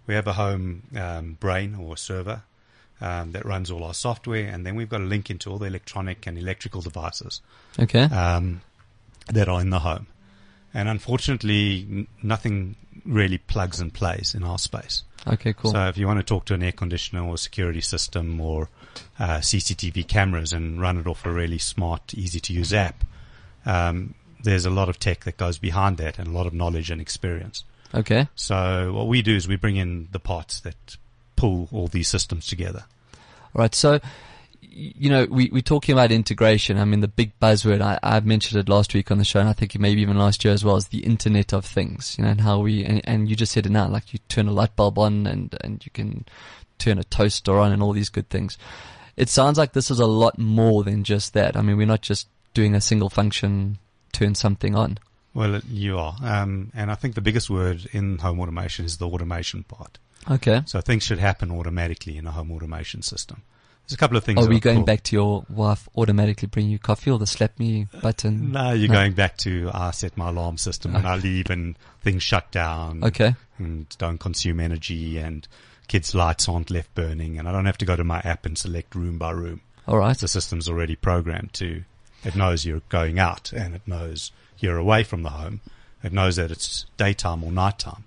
we 0.08 0.16
have 0.16 0.28
a 0.28 0.34
home 0.34 0.84
um, 0.98 1.38
brain 1.40 1.76
or 1.76 1.96
server 1.98 2.42
um, 3.00 3.32
that 3.34 3.46
runs 3.46 3.70
all 3.70 3.84
our 3.84 3.94
software, 3.94 4.48
and 4.48 4.66
then 4.66 4.76
we've 4.76 4.90
got 4.90 5.02
a 5.02 5.06
link 5.06 5.30
into 5.30 5.50
all 5.50 5.58
the 5.58 5.66
electronic 5.66 6.26
and 6.26 6.38
electrical 6.38 6.82
devices 6.82 7.42
Okay. 7.80 8.04
um, 8.04 8.62
that 9.28 9.48
are 9.48 9.62
in 9.62 9.70
the 9.70 9.80
home. 9.80 10.08
And 10.74 10.90
unfortunately, 10.90 11.86
n- 11.90 12.08
nothing 12.22 12.76
really 13.06 13.38
plugs 13.38 13.80
and 13.80 13.94
plays 13.94 14.34
in 14.34 14.44
our 14.44 14.58
space. 14.58 15.04
Okay, 15.26 15.54
cool. 15.54 15.72
So 15.72 15.88
if 15.88 15.98
you 15.98 16.08
want 16.08 16.20
to 16.20 16.24
talk 16.24 16.46
to 16.46 16.54
an 16.54 16.64
air 16.64 16.72
conditioner 16.72 17.24
or 17.24 17.38
security 17.38 17.82
system 17.82 18.42
or 18.42 18.70
uh, 19.20 19.38
CCTV 19.38 20.08
cameras 20.08 20.54
and 20.54 20.82
run 20.82 20.98
it 20.98 21.08
off 21.08 21.26
a 21.26 21.32
really 21.32 21.58
smart, 21.58 22.14
easy 22.14 22.40
to 22.42 22.54
use 22.54 22.74
app, 22.74 23.04
um, 23.66 24.16
there's 24.44 24.66
a 24.66 24.70
lot 24.70 24.90
of 24.90 25.00
tech 25.00 25.24
that 25.24 25.38
goes 25.38 25.58
behind 25.58 25.98
that 25.98 26.20
and 26.20 26.28
a 26.28 26.32
lot 26.32 26.46
of 26.46 26.54
knowledge 26.54 26.92
and 26.92 27.00
experience. 27.00 27.64
okay. 27.94 28.28
So 28.36 28.92
what 28.94 29.08
we 29.08 29.22
do 29.22 29.36
is 29.36 29.48
we 29.48 29.56
bring 29.56 29.78
in 29.78 30.10
the 30.12 30.20
parts 30.20 30.60
that 30.62 30.98
pull 31.36 31.70
all 31.72 31.88
these 31.88 32.08
systems 32.08 32.48
together. 32.48 32.86
All 33.56 33.62
right. 33.62 33.74
So, 33.76 34.00
you 34.76 35.10
know, 35.10 35.26
we, 35.30 35.50
we're 35.52 35.62
talking 35.62 35.94
about 35.94 36.12
integration. 36.12 36.80
I 36.80 36.86
mean, 36.86 37.02
the 37.02 37.08
big 37.08 37.40
buzzword, 37.40 37.82
I, 37.82 38.00
I've 38.02 38.26
mentioned 38.26 38.60
it 38.60 38.70
last 38.70 38.94
week 38.94 39.12
on 39.12 39.18
the 39.20 39.24
show, 39.24 39.40
and 39.40 39.50
I 39.50 39.54
think 39.54 39.78
maybe 39.78 40.02
even 40.02 40.18
last 40.18 40.44
year 40.44 40.54
as 40.54 40.66
well, 40.66 40.76
is 40.76 40.88
the 40.88 41.06
Internet 41.06 41.54
of 41.54 41.66
Things, 41.66 42.16
you 42.18 42.24
know, 42.24 42.32
and 42.32 42.42
how 42.42 42.60
we, 42.60 42.84
and, 42.84 43.02
and 43.04 43.30
you 43.30 43.36
just 43.36 43.52
said 43.52 43.66
it 43.66 43.72
now, 43.72 43.88
like 43.88 44.14
you 44.14 44.20
turn 44.30 44.48
a 44.48 44.52
light 44.52 44.76
bulb 44.76 44.98
on 44.98 45.28
and, 45.28 45.56
and 45.62 45.86
you 45.86 45.92
can 45.92 46.26
turn 46.80 46.98
a 46.98 47.04
toaster 47.04 47.58
on 47.60 47.72
and 47.72 47.84
all 47.84 47.94
these 47.94 48.10
good 48.10 48.30
things. 48.30 48.58
It 49.16 49.30
sounds 49.30 49.58
like 49.58 49.74
this 49.74 49.92
is 49.92 50.00
a 50.00 50.08
lot 50.08 50.40
more 50.40 50.84
than 50.84 51.04
just 51.04 51.34
that. 51.34 51.56
I 51.56 51.62
mean, 51.62 51.78
we're 51.78 51.86
not 51.86 52.02
just 52.02 52.28
doing 52.54 52.74
a 52.74 52.82
single 52.82 53.10
function, 53.10 53.78
turn 54.12 54.34
something 54.36 54.76
on. 54.76 54.98
Well, 55.34 55.62
you 55.70 55.98
are. 55.98 56.16
Um, 56.24 56.72
and 56.76 56.92
I 56.92 56.96
think 56.96 57.16
the 57.16 57.22
biggest 57.22 57.50
word 57.50 57.88
in 57.92 58.18
home 58.20 58.40
automation 58.40 58.86
is 58.86 58.98
the 58.98 59.08
automation 59.08 59.64
part. 59.64 60.00
Okay. 60.30 60.62
So 60.66 60.82
things 60.82 61.04
should 61.04 61.20
happen 61.20 61.52
automatically 61.52 62.18
in 62.18 62.28
a 62.28 62.32
home 62.32 62.52
automation 62.52 63.02
system. 63.02 63.44
There's 63.86 63.96
a 63.96 63.98
couple 63.98 64.16
of 64.18 64.24
things. 64.24 64.46
Are 64.46 64.50
we 64.50 64.60
going 64.62 64.78
cool. 64.78 64.86
back 64.86 65.04
to 65.04 65.16
your 65.16 65.46
wife 65.50 65.90
automatically 65.98 66.48
bring 66.48 66.70
you 66.70 66.80
coffee 66.80 67.12
or 67.12 67.20
the 67.20 67.28
slap 67.28 67.60
me 67.60 67.88
button? 68.02 68.52
No, 68.54 68.72
you're 68.72 68.88
No. 68.88 68.94
going 68.96 69.14
back 69.14 69.38
to 69.40 69.70
I 69.74 69.92
set 69.92 70.16
my 70.18 70.30
alarm 70.30 70.58
system 70.58 70.94
when 70.94 71.06
I 71.06 71.16
leave 71.16 71.50
and 71.50 71.76
things 72.02 72.24
shut 72.24 72.50
down. 72.52 73.04
Okay. 73.04 73.36
And 73.58 73.88
don't 73.98 74.20
consume 74.20 74.60
energy 74.62 75.18
and 75.18 75.46
kids' 75.90 76.16
lights 76.16 76.48
aren't 76.48 76.72
left 76.72 76.96
burning 76.96 77.38
and 77.38 77.48
I 77.48 77.52
don't 77.52 77.66
have 77.66 77.78
to 77.80 77.86
go 77.86 77.96
to 77.98 78.04
my 78.06 78.20
app 78.24 78.46
and 78.46 78.58
select 78.58 78.96
room 78.96 79.18
by 79.18 79.32
room. 79.32 79.60
All 79.86 79.98
right. 79.98 80.18
The 80.18 80.30
system's 80.30 80.70
already 80.70 80.96
programmed 80.96 81.52
to, 81.56 81.84
it 82.24 82.36
knows 82.38 82.66
you're 82.66 82.82
going 82.88 83.20
out 83.20 83.52
and 83.52 83.76
it 83.76 83.82
knows 83.86 84.32
you're 84.60 84.78
away 84.78 85.04
from 85.04 85.24
the 85.24 85.30
home. 85.32 85.60
It 86.02 86.14
knows 86.14 86.38
that 86.38 86.52
it's 86.52 86.86
daytime 86.96 87.44
or 87.44 87.52
nighttime. 87.52 88.06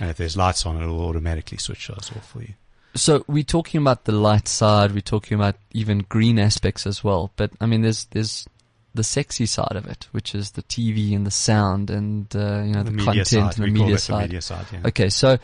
And 0.00 0.08
if 0.08 0.16
there's 0.16 0.38
lights 0.38 0.64
on, 0.64 0.80
it'll 0.80 1.04
automatically 1.06 1.58
switch 1.58 1.88
those 1.88 2.10
off 2.16 2.30
for 2.30 2.40
you. 2.40 2.54
So 2.94 3.24
we're 3.26 3.42
talking 3.42 3.80
about 3.80 4.04
the 4.04 4.12
light 4.12 4.48
side. 4.48 4.92
We're 4.92 5.00
talking 5.00 5.34
about 5.34 5.56
even 5.72 6.00
green 6.08 6.38
aspects 6.38 6.86
as 6.86 7.02
well. 7.02 7.32
But 7.36 7.52
I 7.60 7.66
mean, 7.66 7.82
there's 7.82 8.04
there's 8.06 8.46
the 8.94 9.04
sexy 9.04 9.46
side 9.46 9.76
of 9.76 9.86
it, 9.86 10.08
which 10.12 10.34
is 10.34 10.52
the 10.52 10.62
TV 10.62 11.14
and 11.16 11.26
the 11.26 11.30
sound 11.30 11.90
and 11.90 12.34
uh, 12.36 12.62
you 12.62 12.72
know 12.72 12.82
the, 12.82 12.90
media 12.90 13.24
content 13.24 13.26
side, 13.28 13.58
and 13.58 13.64
the 13.64 13.80
media 13.80 13.94
the 13.94 13.98
side. 13.98 14.22
media 14.22 14.42
side, 14.42 14.66
yeah. 14.72 14.80
Okay, 14.86 15.08
so 15.08 15.38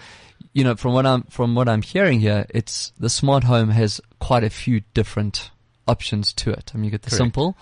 you 0.53 0.65
know 0.65 0.77
from 0.77 0.93
what 0.93 1.07
I'm 1.07 1.23
from 1.25 1.55
what 1.55 1.69
I'm 1.69 1.83
hearing 1.83 2.21
here, 2.21 2.47
it's 2.51 2.93
the 2.99 3.11
smart 3.11 3.45
home 3.45 3.71
has 3.71 4.01
quite 4.19 4.45
a 4.45 4.51
few 4.51 4.83
different 4.95 5.51
options 5.87 6.33
to 6.35 6.51
it. 6.51 6.73
I 6.75 6.77
mean, 6.77 6.85
you 6.85 6.91
get 6.91 7.03
the 7.03 7.11
Correct. 7.11 7.19
simple, 7.19 7.57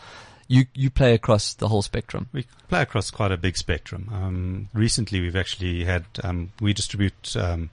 you 0.48 0.66
you 0.74 0.90
play 0.90 1.14
across 1.14 1.54
the 1.54 1.68
whole 1.68 1.82
spectrum. 1.82 2.28
We 2.32 2.46
play 2.68 2.82
across 2.82 3.10
quite 3.10 3.32
a 3.32 3.36
big 3.36 3.56
spectrum. 3.56 4.10
Um, 4.12 4.68
recently, 4.72 5.20
we've 5.20 5.36
actually 5.36 5.84
had 5.84 6.04
um, 6.24 6.52
we 6.60 6.72
distribute 6.72 7.36
um, 7.36 7.70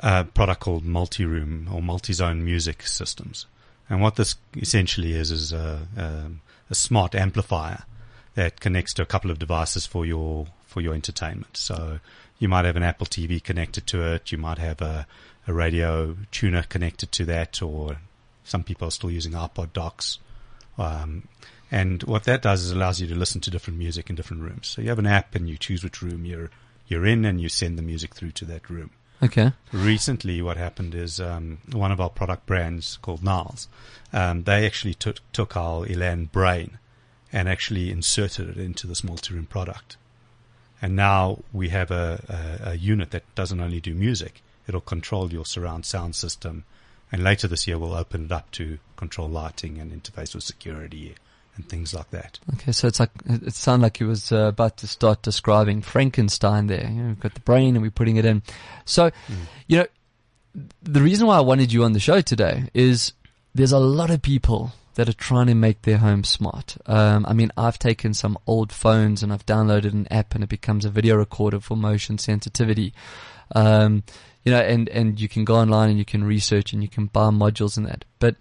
a 0.00 0.24
product 0.24 0.60
called 0.60 0.84
multi-room 0.84 1.68
or 1.72 1.82
multi-zone 1.82 2.44
music 2.44 2.86
systems, 2.86 3.46
and 3.88 4.00
what 4.00 4.16
this 4.16 4.36
essentially 4.56 5.12
is 5.12 5.30
is 5.30 5.52
a, 5.52 5.86
a, 5.96 6.30
a 6.70 6.74
smart 6.74 7.14
amplifier 7.14 7.84
that 8.34 8.60
connects 8.60 8.94
to 8.94 9.02
a 9.02 9.06
couple 9.06 9.30
of 9.30 9.38
devices 9.38 9.86
for 9.86 10.06
your 10.06 10.46
for 10.66 10.80
your 10.80 10.94
entertainment. 10.94 11.56
So 11.56 11.98
you 12.38 12.48
might 12.48 12.64
have 12.64 12.76
an 12.76 12.82
Apple 12.82 13.06
TV 13.06 13.42
connected 13.42 13.86
to 13.88 14.02
it. 14.12 14.30
You 14.30 14.38
might 14.38 14.58
have 14.58 14.80
a, 14.80 15.06
a 15.46 15.52
radio 15.52 16.16
tuner 16.30 16.62
connected 16.62 17.10
to 17.12 17.24
that, 17.24 17.62
or 17.62 17.96
some 18.44 18.62
people 18.62 18.86
are 18.86 18.92
still 18.92 19.10
using 19.10 19.32
iPod 19.32 19.72
docks. 19.72 20.18
Um, 20.76 21.26
and 21.70 22.02
what 22.04 22.24
that 22.24 22.42
does 22.42 22.62
is 22.62 22.70
allows 22.70 23.00
you 23.00 23.08
to 23.08 23.14
listen 23.14 23.40
to 23.42 23.50
different 23.50 23.78
music 23.78 24.08
in 24.08 24.16
different 24.16 24.42
rooms. 24.42 24.68
So 24.68 24.82
you 24.82 24.88
have 24.88 24.98
an 24.98 25.06
app 25.06 25.34
and 25.34 25.48
you 25.48 25.58
choose 25.58 25.82
which 25.82 26.00
room 26.00 26.24
you're 26.24 26.50
you're 26.86 27.04
in, 27.04 27.26
and 27.26 27.38
you 27.38 27.50
send 27.50 27.76
the 27.76 27.82
music 27.82 28.14
through 28.14 28.30
to 28.30 28.46
that 28.46 28.70
room. 28.70 28.90
Okay. 29.22 29.52
Recently, 29.72 30.40
what 30.42 30.56
happened 30.56 30.94
is 30.94 31.18
um, 31.18 31.58
one 31.72 31.90
of 31.90 32.00
our 32.00 32.10
product 32.10 32.46
brands 32.46 32.98
called 33.02 33.22
Niles, 33.22 33.68
um, 34.12 34.44
they 34.44 34.64
actually 34.64 34.94
took 34.94 35.18
took 35.32 35.56
our 35.56 35.86
Elan 35.86 36.26
Brain 36.26 36.78
and 37.32 37.48
actually 37.48 37.90
inserted 37.90 38.48
it 38.48 38.56
into 38.56 38.86
this 38.86 39.04
multi-room 39.04 39.46
product. 39.46 39.96
And 40.80 40.94
now 40.94 41.40
we 41.52 41.70
have 41.70 41.90
a, 41.90 42.60
a, 42.64 42.70
a 42.70 42.74
unit 42.76 43.10
that 43.10 43.34
doesn't 43.34 43.60
only 43.60 43.80
do 43.80 43.94
music; 43.94 44.40
it'll 44.68 44.80
control 44.80 45.32
your 45.32 45.44
surround 45.44 45.84
sound 45.84 46.14
system. 46.14 46.64
And 47.10 47.24
later 47.24 47.48
this 47.48 47.66
year, 47.66 47.78
we'll 47.78 47.94
open 47.94 48.26
it 48.26 48.32
up 48.32 48.50
to 48.52 48.78
control 48.96 49.28
lighting 49.28 49.78
and 49.78 49.90
interface 49.90 50.34
with 50.34 50.44
security 50.44 51.14
and 51.58 51.68
things 51.68 51.92
like 51.92 52.10
that. 52.10 52.38
Okay, 52.54 52.72
so 52.72 52.88
it's 52.88 53.00
like 53.00 53.10
it 53.26 53.52
sounded 53.52 53.82
like 53.82 53.96
he 53.98 54.04
was 54.04 54.32
uh, 54.32 54.46
about 54.46 54.78
to 54.78 54.86
start 54.86 55.22
describing 55.22 55.82
Frankenstein. 55.82 56.68
There, 56.68 56.88
you 56.88 57.02
know, 57.02 57.08
we've 57.08 57.20
got 57.20 57.34
the 57.34 57.40
brain 57.40 57.76
and 57.76 57.82
we're 57.82 57.90
putting 57.90 58.16
it 58.16 58.24
in. 58.24 58.42
So, 58.84 59.10
you 59.66 59.78
know, 59.78 59.86
the 60.82 61.02
reason 61.02 61.26
why 61.26 61.36
I 61.36 61.40
wanted 61.40 61.72
you 61.72 61.84
on 61.84 61.92
the 61.92 62.00
show 62.00 62.20
today 62.20 62.70
is 62.72 63.12
there's 63.54 63.72
a 63.72 63.78
lot 63.78 64.10
of 64.10 64.22
people 64.22 64.72
that 64.94 65.08
are 65.08 65.14
trying 65.14 65.46
to 65.48 65.54
make 65.54 65.82
their 65.82 65.98
home 65.98 66.24
smart. 66.24 66.76
Um, 66.86 67.26
I 67.26 67.32
mean, 67.32 67.52
I've 67.56 67.78
taken 67.78 68.14
some 68.14 68.38
old 68.46 68.72
phones 68.72 69.22
and 69.22 69.32
I've 69.32 69.46
downloaded 69.46 69.92
an 69.92 70.08
app 70.10 70.34
and 70.34 70.42
it 70.42 70.48
becomes 70.48 70.84
a 70.84 70.90
video 70.90 71.16
recorder 71.16 71.60
for 71.60 71.76
motion 71.76 72.18
sensitivity. 72.18 72.94
Um, 73.54 74.02
you 74.44 74.52
know, 74.52 74.60
and, 74.60 74.88
and 74.88 75.20
you 75.20 75.28
can 75.28 75.44
go 75.44 75.56
online 75.56 75.90
and 75.90 75.98
you 75.98 76.04
can 76.04 76.24
research 76.24 76.72
and 76.72 76.82
you 76.82 76.88
can 76.88 77.06
buy 77.06 77.28
modules 77.30 77.76
and 77.76 77.86
that. 77.86 78.04
But 78.18 78.36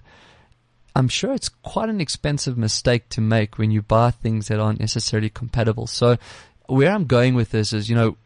I'm 0.97 1.09
sure 1.09 1.31
it's 1.31 1.49
quite 1.49 1.89
an 1.89 2.01
expensive 2.01 2.57
mistake 2.57 3.07
to 3.09 3.21
make 3.21 3.59
when 3.59 3.69
you 3.69 3.83
buy 3.83 4.09
things 4.09 4.47
that 4.47 4.59
aren't 4.59 4.79
necessarily 4.79 5.29
compatible. 5.29 5.85
So 5.85 6.17
where 6.65 6.91
I'm 6.91 7.05
going 7.05 7.35
with 7.35 7.51
this 7.51 7.71
is, 7.71 7.87
you 7.87 7.95
know, 7.95 8.17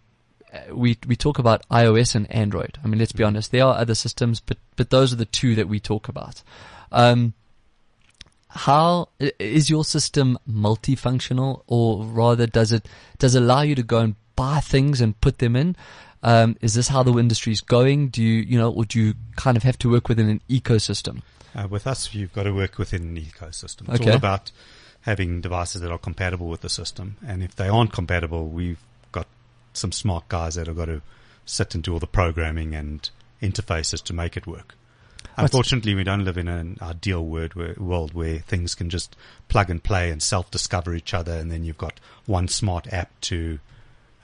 we 0.71 0.97
we 1.05 1.17
talk 1.17 1.37
about 1.37 1.67
iOS 1.69 2.15
and 2.15 2.31
Android. 2.31 2.79
I 2.81 2.87
mean, 2.87 2.97
let's 2.97 3.11
be 3.11 3.25
honest, 3.25 3.51
there 3.51 3.65
are 3.65 3.77
other 3.77 3.93
systems, 3.93 4.39
but 4.39 4.57
but 4.77 4.89
those 4.89 5.11
are 5.11 5.17
the 5.17 5.25
two 5.25 5.53
that 5.55 5.67
we 5.67 5.81
talk 5.81 6.07
about. 6.07 6.43
Um, 6.93 7.33
how 8.47 9.09
is 9.19 9.69
your 9.69 9.83
system 9.83 10.37
multifunctional, 10.49 11.63
or 11.67 12.05
rather, 12.05 12.47
does 12.47 12.71
it 12.71 12.87
does 13.19 13.35
it 13.35 13.41
allow 13.43 13.63
you 13.63 13.75
to 13.75 13.83
go 13.83 13.99
and 13.99 14.15
buy 14.37 14.61
things 14.61 15.01
and 15.01 15.19
put 15.19 15.39
them 15.39 15.57
in? 15.57 15.75
Um, 16.23 16.55
is 16.61 16.75
this 16.75 16.87
how 16.87 17.03
the 17.03 17.17
industry 17.17 17.51
is 17.51 17.59
going? 17.59 18.07
Do 18.09 18.23
you 18.23 18.43
you 18.43 18.57
know, 18.57 18.71
or 18.71 18.85
do 18.85 18.97
you 18.97 19.15
kind 19.35 19.57
of 19.57 19.63
have 19.63 19.77
to 19.79 19.91
work 19.91 20.07
within 20.07 20.29
an 20.29 20.41
ecosystem? 20.49 21.21
Uh, 21.55 21.67
with 21.67 21.85
us, 21.85 22.13
you've 22.13 22.33
got 22.33 22.43
to 22.43 22.53
work 22.53 22.77
within 22.77 23.01
an 23.03 23.17
ecosystem. 23.17 23.89
It's 23.89 24.01
Okay. 24.01 24.11
all 24.11 24.15
about 24.15 24.51
having 25.01 25.41
devices 25.41 25.81
that 25.81 25.91
are 25.91 25.97
compatible 25.97 26.47
with 26.47 26.61
the 26.61 26.69
system. 26.69 27.17
And 27.25 27.43
if 27.43 27.55
they 27.55 27.67
aren't 27.67 27.91
compatible, 27.91 28.47
we've 28.47 28.79
got 29.11 29.27
some 29.73 29.91
smart 29.91 30.27
guys 30.29 30.55
that 30.55 30.67
have 30.67 30.77
got 30.77 30.85
to 30.85 31.01
sit 31.45 31.75
and 31.75 31.83
do 31.83 31.93
all 31.93 31.99
the 31.99 32.07
programming 32.07 32.75
and 32.75 33.09
interfaces 33.41 34.01
to 34.03 34.13
make 34.13 34.37
it 34.37 34.47
work. 34.47 34.75
Unfortunately, 35.37 35.95
we 35.95 36.03
don't 36.03 36.25
live 36.25 36.37
in 36.37 36.47
an 36.47 36.77
ideal 36.81 37.25
world 37.25 37.53
where, 37.55 37.73
world 37.77 38.13
where 38.13 38.39
things 38.39 38.75
can 38.75 38.89
just 38.89 39.15
plug 39.47 39.69
and 39.69 39.83
play 39.83 40.11
and 40.11 40.21
self-discover 40.21 40.93
each 40.93 41.13
other, 41.13 41.33
and 41.33 41.51
then 41.51 41.63
you've 41.63 41.77
got 41.77 41.99
one 42.25 42.47
smart 42.47 42.91
app 42.91 43.09
to 43.21 43.59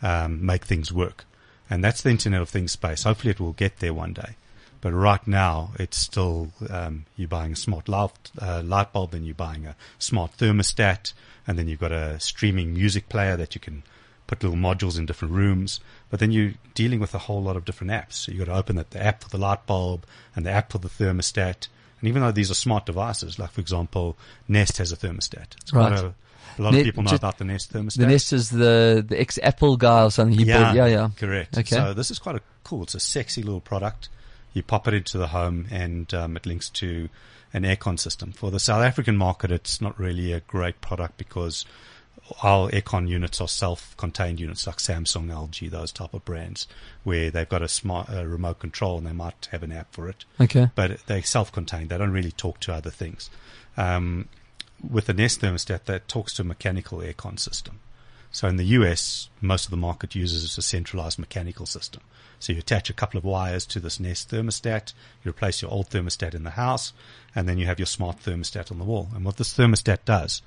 um, 0.02 0.46
make 0.46 0.66
things 0.66 0.92
work. 0.92 1.26
And 1.70 1.84
that's 1.84 2.02
the 2.02 2.10
Internet 2.10 2.42
of 2.42 2.50
Things 2.50 2.72
space. 2.72 3.04
Hopefully, 3.04 3.32
it 3.32 3.40
will 3.40 3.54
get 3.54 3.80
there 3.80 3.94
one 3.94 4.14
day. 4.14 4.36
But 4.82 4.94
right 4.94 5.26
now, 5.28 5.72
it's 5.80 5.98
still 5.98 6.52
um, 6.70 7.06
you're 7.16 7.28
buying 7.28 7.54
a 7.54 7.56
smart 7.56 7.90
light, 7.90 8.12
uh, 8.40 8.62
light 8.64 8.94
bulb, 8.94 9.12
then 9.12 9.26
you're 9.26 9.36
buying 9.36 9.66
a 9.66 9.76
smart 9.98 10.38
thermostat, 10.38 11.14
and 11.48 11.58
then 11.58 11.68
you've 11.68 11.80
got 11.80 11.92
a 11.92 12.20
streaming 12.20 12.74
music 12.74 13.10
player 13.10 13.36
that 13.38 13.56
you 13.56 13.62
can 13.62 13.84
put 14.28 14.44
little 14.44 14.58
modules 14.58 14.98
in 15.00 15.06
different 15.06 15.34
rooms. 15.34 15.80
But 16.10 16.20
then 16.20 16.32
you're 16.32 16.54
dealing 16.76 17.00
with 17.00 17.16
a 17.16 17.18
whole 17.20 17.42
lot 17.42 17.56
of 17.56 17.66
different 17.66 17.92
apps. 17.92 18.14
So 18.14 18.32
you've 18.32 18.46
got 18.46 18.54
to 18.54 18.60
open 18.60 18.76
the, 18.76 18.86
the 18.90 19.04
app 19.04 19.24
for 19.24 19.30
the 19.30 19.38
light 19.38 19.66
bulb 19.66 20.06
and 20.36 20.46
the 20.46 20.52
app 20.52 20.72
for 20.72 20.78
the 20.78 20.90
thermostat. 20.90 21.68
And 22.00 22.08
even 22.08 22.22
though 22.22 22.32
these 22.32 22.52
are 22.52 22.56
smart 22.56 22.86
devices, 22.86 23.40
like 23.40 23.52
for 23.52 23.62
example, 23.62 24.18
Nest 24.48 24.78
has 24.78 24.92
a 24.92 24.98
thermostat. 24.98 25.56
It's 25.62 25.72
quite 25.72 25.92
Right. 25.92 26.04
a, 26.04 26.14
a 26.60 26.62
lot 26.62 26.76
of 26.76 26.84
people 26.84 27.04
know 27.04 27.14
about 27.16 27.38
the 27.40 27.46
Nest 27.46 27.74
thermostat. 27.74 27.98
The 27.98 28.08
Nest 28.08 28.34
is 28.34 28.50
the 28.50 29.04
the 29.08 29.20
ex 29.20 29.40
Apple 29.42 29.78
guy 29.78 30.04
or 30.04 30.12
something. 30.12 30.38
He 30.38 30.46
yeah, 30.46 30.74
built, 30.74 30.76
yeah, 30.76 30.86
yeah. 30.86 31.10
correct. 31.18 31.58
Okay. 31.58 31.76
So 31.76 31.94
this 31.94 32.12
is 32.12 32.20
quite 32.20 32.36
a 32.36 32.42
cool. 32.64 32.84
It's 32.84 32.96
a 32.96 33.00
sexy 33.00 33.42
little 33.44 33.62
product. 33.62 34.10
You 34.58 34.64
pop 34.64 34.88
it 34.88 34.96
into 34.96 35.20
the 35.20 35.28
home, 35.28 35.68
and 35.70 36.12
um, 36.16 36.36
it 36.36 36.48
links 36.48 36.68
to 36.72 37.10
an 37.54 37.62
aircon 37.64 38.00
system. 38.00 38.32
For 38.32 38.50
the 38.50 38.60
South 38.60 38.84
African 38.84 39.16
market, 39.16 39.52
it's 39.52 39.80
not 39.80 40.00
really 40.00 40.34
a 40.34 40.40
great 40.40 40.82
product 40.82 41.18
because 41.18 41.64
our 42.42 42.70
aircon 42.72 43.08
units 43.08 43.40
are 43.40 43.48
self-contained 43.48 44.40
units 44.40 44.66
like 44.66 44.78
Samsung, 44.78 45.28
LG, 45.28 45.70
those 45.70 45.92
type 45.92 46.14
of 46.16 46.26
brands, 46.26 46.68
where 47.04 47.30
they've 47.30 47.48
got 47.48 47.62
a 47.62 47.68
smart 47.68 48.10
uh, 48.10 48.26
remote 48.26 48.58
control 48.60 48.98
and 48.98 49.06
they 49.06 49.14
might 49.14 49.48
have 49.52 49.62
an 49.64 49.72
app 49.72 49.94
for 49.94 50.10
it 50.10 50.26
Okay. 50.42 50.70
but 50.76 51.00
they're 51.06 51.22
self-contained. 51.24 51.90
They 51.90 51.98
don't 51.98 52.12
really 52.12 52.32
talk 52.32 52.60
to 52.62 52.74
other 52.74 52.90
things. 52.90 53.30
Um, 53.78 54.28
with 54.90 55.06
the 55.06 55.14
Nest 55.14 55.40
thermostat, 55.42 55.86
that 55.86 56.08
talks 56.08 56.34
to 56.34 56.42
a 56.42 56.46
mechanical 56.46 57.00
aircon 57.00 57.40
system. 57.40 57.80
So 58.32 58.48
in 58.48 58.58
the 58.58 58.66
US, 58.66 59.30
most 59.40 59.66
of 59.66 59.72
the 59.72 59.78
market 59.78 60.16
uses 60.16 60.58
a 60.58 60.62
centralized 60.62 61.20
mechanical 61.20 61.66
system. 61.66 62.02
So 62.40 62.54
you 62.54 62.60
attach 62.60 62.90
a 62.90 62.94
couple 62.94 63.18
of 63.18 63.24
wires 63.24 63.66
to 63.68 63.80
this 63.80 64.00
Nest 64.00 64.30
thermostat, 64.30 64.94
you 65.24 65.30
replace 65.30 65.62
your 65.62 65.72
old 65.72 65.90
thermostat 65.90 66.36
in 66.36 66.44
the 66.44 66.52
house, 66.52 66.94
and 67.36 67.48
then 67.48 67.58
you 67.58 67.66
have 67.66 67.80
your 67.80 67.88
smart 67.88 68.20
thermostat 68.20 68.72
on 68.72 68.78
the 68.78 68.86
wall. 68.86 69.10
And 69.16 69.26
what 69.26 69.38
this 69.38 69.54
thermostat 69.58 70.06
does 70.06 70.42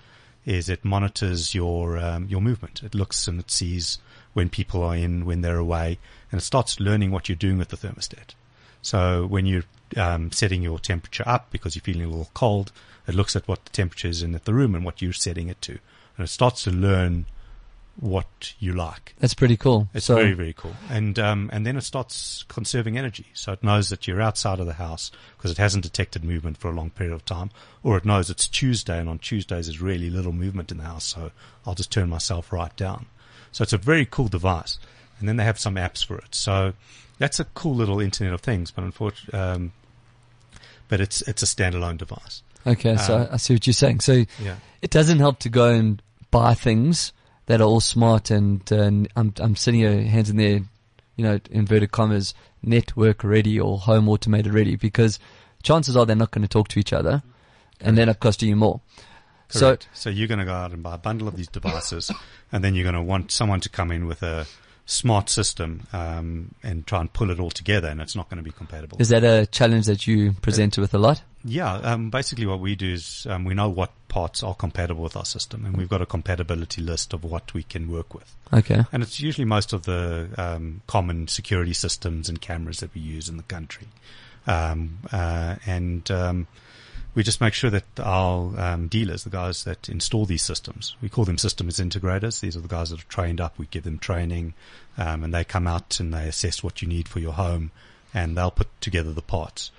is 0.46 0.68
it 0.68 0.84
monitors 0.84 1.54
your 1.54 1.98
um, 1.98 2.26
your 2.28 2.40
movement. 2.40 2.82
It 2.82 2.94
looks 2.94 3.28
and 3.28 3.40
it 3.40 3.50
sees 3.50 3.98
when 4.32 4.48
people 4.48 4.82
are 4.82 4.96
in, 4.96 5.24
when 5.24 5.40
they're 5.40 5.56
away, 5.56 5.98
and 6.30 6.40
it 6.40 6.44
starts 6.44 6.80
learning 6.80 7.10
what 7.10 7.28
you're 7.28 7.36
doing 7.36 7.58
with 7.58 7.68
the 7.68 7.76
thermostat. 7.76 8.34
So 8.82 9.26
when 9.26 9.46
you're 9.46 9.64
um, 9.96 10.32
setting 10.32 10.62
your 10.62 10.78
temperature 10.78 11.24
up 11.26 11.50
because 11.50 11.74
you're 11.74 11.82
feeling 11.82 12.04
a 12.04 12.08
little 12.08 12.30
cold, 12.32 12.72
it 13.06 13.14
looks 13.14 13.36
at 13.36 13.48
what 13.48 13.64
the 13.64 13.70
temperature 13.70 14.08
is 14.08 14.22
in 14.22 14.32
the 14.32 14.54
room 14.54 14.74
and 14.74 14.84
what 14.84 15.02
you're 15.02 15.12
setting 15.12 15.48
it 15.48 15.60
to, 15.62 15.78
and 16.16 16.24
it 16.24 16.28
starts 16.28 16.62
to 16.64 16.70
learn 16.70 17.26
what 18.00 18.54
you 18.58 18.72
like. 18.72 19.14
That's 19.18 19.34
pretty 19.34 19.58
cool. 19.58 19.88
It's 19.92 20.06
so, 20.06 20.16
very 20.16 20.32
very 20.32 20.54
cool, 20.54 20.74
and 20.88 21.18
um, 21.18 21.50
and 21.52 21.66
then 21.66 21.76
it 21.76 21.82
starts 21.82 22.44
conserving 22.48 22.96
energy. 22.96 23.26
So 23.34 23.52
it 23.52 23.62
knows 23.62 23.90
that 23.90 24.08
you're 24.08 24.22
outside 24.22 24.58
of 24.58 24.66
the 24.66 24.74
house 24.74 25.10
because 25.36 25.50
it 25.50 25.58
hasn't 25.58 25.84
detected 25.84 26.24
movement 26.24 26.56
for 26.56 26.68
a 26.68 26.72
long 26.72 26.90
period 26.90 27.14
of 27.14 27.24
time, 27.24 27.50
or 27.82 27.98
it 27.98 28.04
knows 28.04 28.30
it's 28.30 28.48
Tuesday, 28.48 28.98
and 28.98 29.08
on 29.08 29.18
Tuesdays 29.18 29.66
there's 29.66 29.82
really 29.82 30.08
little 30.10 30.32
movement 30.32 30.72
in 30.72 30.78
the 30.78 30.84
house. 30.84 31.04
So 31.04 31.30
I'll 31.66 31.74
just 31.74 31.92
turn 31.92 32.08
myself 32.08 32.52
right 32.52 32.74
down. 32.76 33.06
So 33.52 33.62
it's 33.62 33.74
a 33.74 33.78
very 33.78 34.06
cool 34.06 34.28
device, 34.28 34.78
and 35.18 35.28
then 35.28 35.36
they 35.36 35.44
have 35.44 35.58
some 35.58 35.74
apps 35.74 36.04
for 36.04 36.16
it. 36.18 36.34
So 36.34 36.72
that's 37.18 37.38
a 37.38 37.44
cool 37.44 37.74
little 37.74 38.00
Internet 38.00 38.32
of 38.32 38.40
Things, 38.40 38.70
but 38.70 38.82
unfortunately, 38.82 39.38
um, 39.38 39.72
but 40.88 41.00
it's 41.02 41.20
it's 41.22 41.42
a 41.42 41.46
standalone 41.46 41.98
device. 41.98 42.42
Okay, 42.66 42.96
so 42.96 43.18
Um, 43.18 43.28
I 43.32 43.36
see 43.36 43.54
what 43.54 43.66
you're 43.66 43.74
saying. 43.74 44.00
So 44.00 44.24
Yeah. 44.38 44.56
it 44.80 44.90
doesn't 44.90 45.18
help 45.18 45.38
to 45.40 45.48
go 45.50 45.68
and 45.68 46.02
buy 46.30 46.54
things 46.54 47.12
that 47.50 47.60
are 47.60 47.64
all 47.64 47.80
smart 47.80 48.30
and 48.30 48.72
uh, 48.72 48.84
I'm 49.16 49.34
I'm 49.40 49.56
sitting 49.56 49.80
here 49.80 50.02
hands 50.02 50.30
in 50.30 50.36
the 50.36 50.46
air, 50.46 50.60
you 51.16 51.24
know, 51.24 51.40
inverted 51.50 51.90
commas, 51.90 52.32
network 52.62 53.24
ready 53.24 53.58
or 53.58 53.76
home 53.76 54.08
automated 54.08 54.54
ready 54.54 54.76
because 54.76 55.18
chances 55.64 55.96
are 55.96 56.06
they're 56.06 56.14
not 56.14 56.30
going 56.30 56.42
to 56.42 56.48
talk 56.48 56.68
to 56.68 56.78
each 56.78 56.92
other, 56.92 57.24
and 57.80 57.98
then 57.98 58.08
it 58.08 58.20
costs 58.20 58.40
you 58.44 58.54
more. 58.54 58.80
Correct. 59.48 59.88
So, 59.92 60.10
you're 60.10 60.28
going 60.28 60.38
to 60.38 60.44
go 60.44 60.52
out 60.52 60.70
and 60.70 60.80
buy 60.80 60.94
a 60.94 60.98
bundle 60.98 61.26
of 61.26 61.34
these 61.34 61.48
devices, 61.48 62.12
and 62.52 62.62
then 62.62 62.76
you're 62.76 62.84
going 62.84 62.94
to 62.94 63.02
want 63.02 63.32
someone 63.32 63.58
to 63.62 63.68
come 63.68 63.90
in 63.90 64.06
with 64.06 64.22
a 64.22 64.46
smart 64.86 65.28
system 65.28 65.88
um, 65.92 66.54
and 66.62 66.86
try 66.86 67.00
and 67.00 67.12
pull 67.12 67.32
it 67.32 67.40
all 67.40 67.50
together, 67.50 67.88
and 67.88 68.00
it's 68.00 68.14
not 68.14 68.30
going 68.30 68.38
to 68.38 68.44
be 68.44 68.52
compatible. 68.52 68.96
Is 69.00 69.08
that 69.08 69.24
a 69.24 69.44
challenge 69.46 69.86
that 69.86 70.06
you 70.06 70.34
presented 70.40 70.80
with 70.80 70.94
a 70.94 70.98
lot? 70.98 71.24
Yeah, 71.44 71.74
um, 71.74 72.10
basically 72.10 72.46
what 72.46 72.60
we 72.60 72.74
do 72.74 72.92
is 72.92 73.26
um, 73.28 73.44
we 73.44 73.54
know 73.54 73.68
what 73.68 73.90
parts 74.08 74.42
are 74.42 74.54
compatible 74.54 75.02
with 75.02 75.16
our 75.16 75.24
system, 75.24 75.64
and 75.64 75.76
we've 75.76 75.88
got 75.88 76.02
a 76.02 76.06
compatibility 76.06 76.82
list 76.82 77.14
of 77.14 77.24
what 77.24 77.54
we 77.54 77.62
can 77.62 77.90
work 77.90 78.14
with. 78.14 78.34
Okay. 78.52 78.84
And 78.92 79.02
it's 79.02 79.20
usually 79.20 79.46
most 79.46 79.72
of 79.72 79.84
the 79.84 80.28
um, 80.36 80.82
common 80.86 81.28
security 81.28 81.72
systems 81.72 82.28
and 82.28 82.40
cameras 82.40 82.80
that 82.80 82.94
we 82.94 83.00
use 83.00 83.28
in 83.28 83.36
the 83.38 83.42
country. 83.44 83.86
Um, 84.46 84.98
uh, 85.12 85.56
and 85.66 86.10
um, 86.10 86.46
we 87.14 87.22
just 87.22 87.40
make 87.40 87.54
sure 87.54 87.70
that 87.70 87.84
our 87.98 88.58
um, 88.60 88.88
dealers, 88.88 89.24
the 89.24 89.30
guys 89.30 89.64
that 89.64 89.88
install 89.88 90.26
these 90.26 90.42
systems, 90.42 90.94
we 91.00 91.08
call 91.08 91.24
them 91.24 91.38
systems 91.38 91.78
integrators. 91.78 92.40
These 92.40 92.56
are 92.56 92.60
the 92.60 92.68
guys 92.68 92.90
that 92.90 93.00
are 93.00 93.08
trained 93.08 93.40
up. 93.40 93.58
We 93.58 93.66
give 93.66 93.84
them 93.84 93.98
training, 93.98 94.54
um, 94.98 95.24
and 95.24 95.32
they 95.32 95.44
come 95.44 95.66
out 95.66 96.00
and 96.00 96.12
they 96.12 96.28
assess 96.28 96.62
what 96.62 96.82
you 96.82 96.88
need 96.88 97.08
for 97.08 97.18
your 97.18 97.32
home, 97.32 97.70
and 98.12 98.36
they'll 98.36 98.50
put 98.50 98.68
together 98.80 99.12
the 99.12 99.22
parts. 99.22 99.70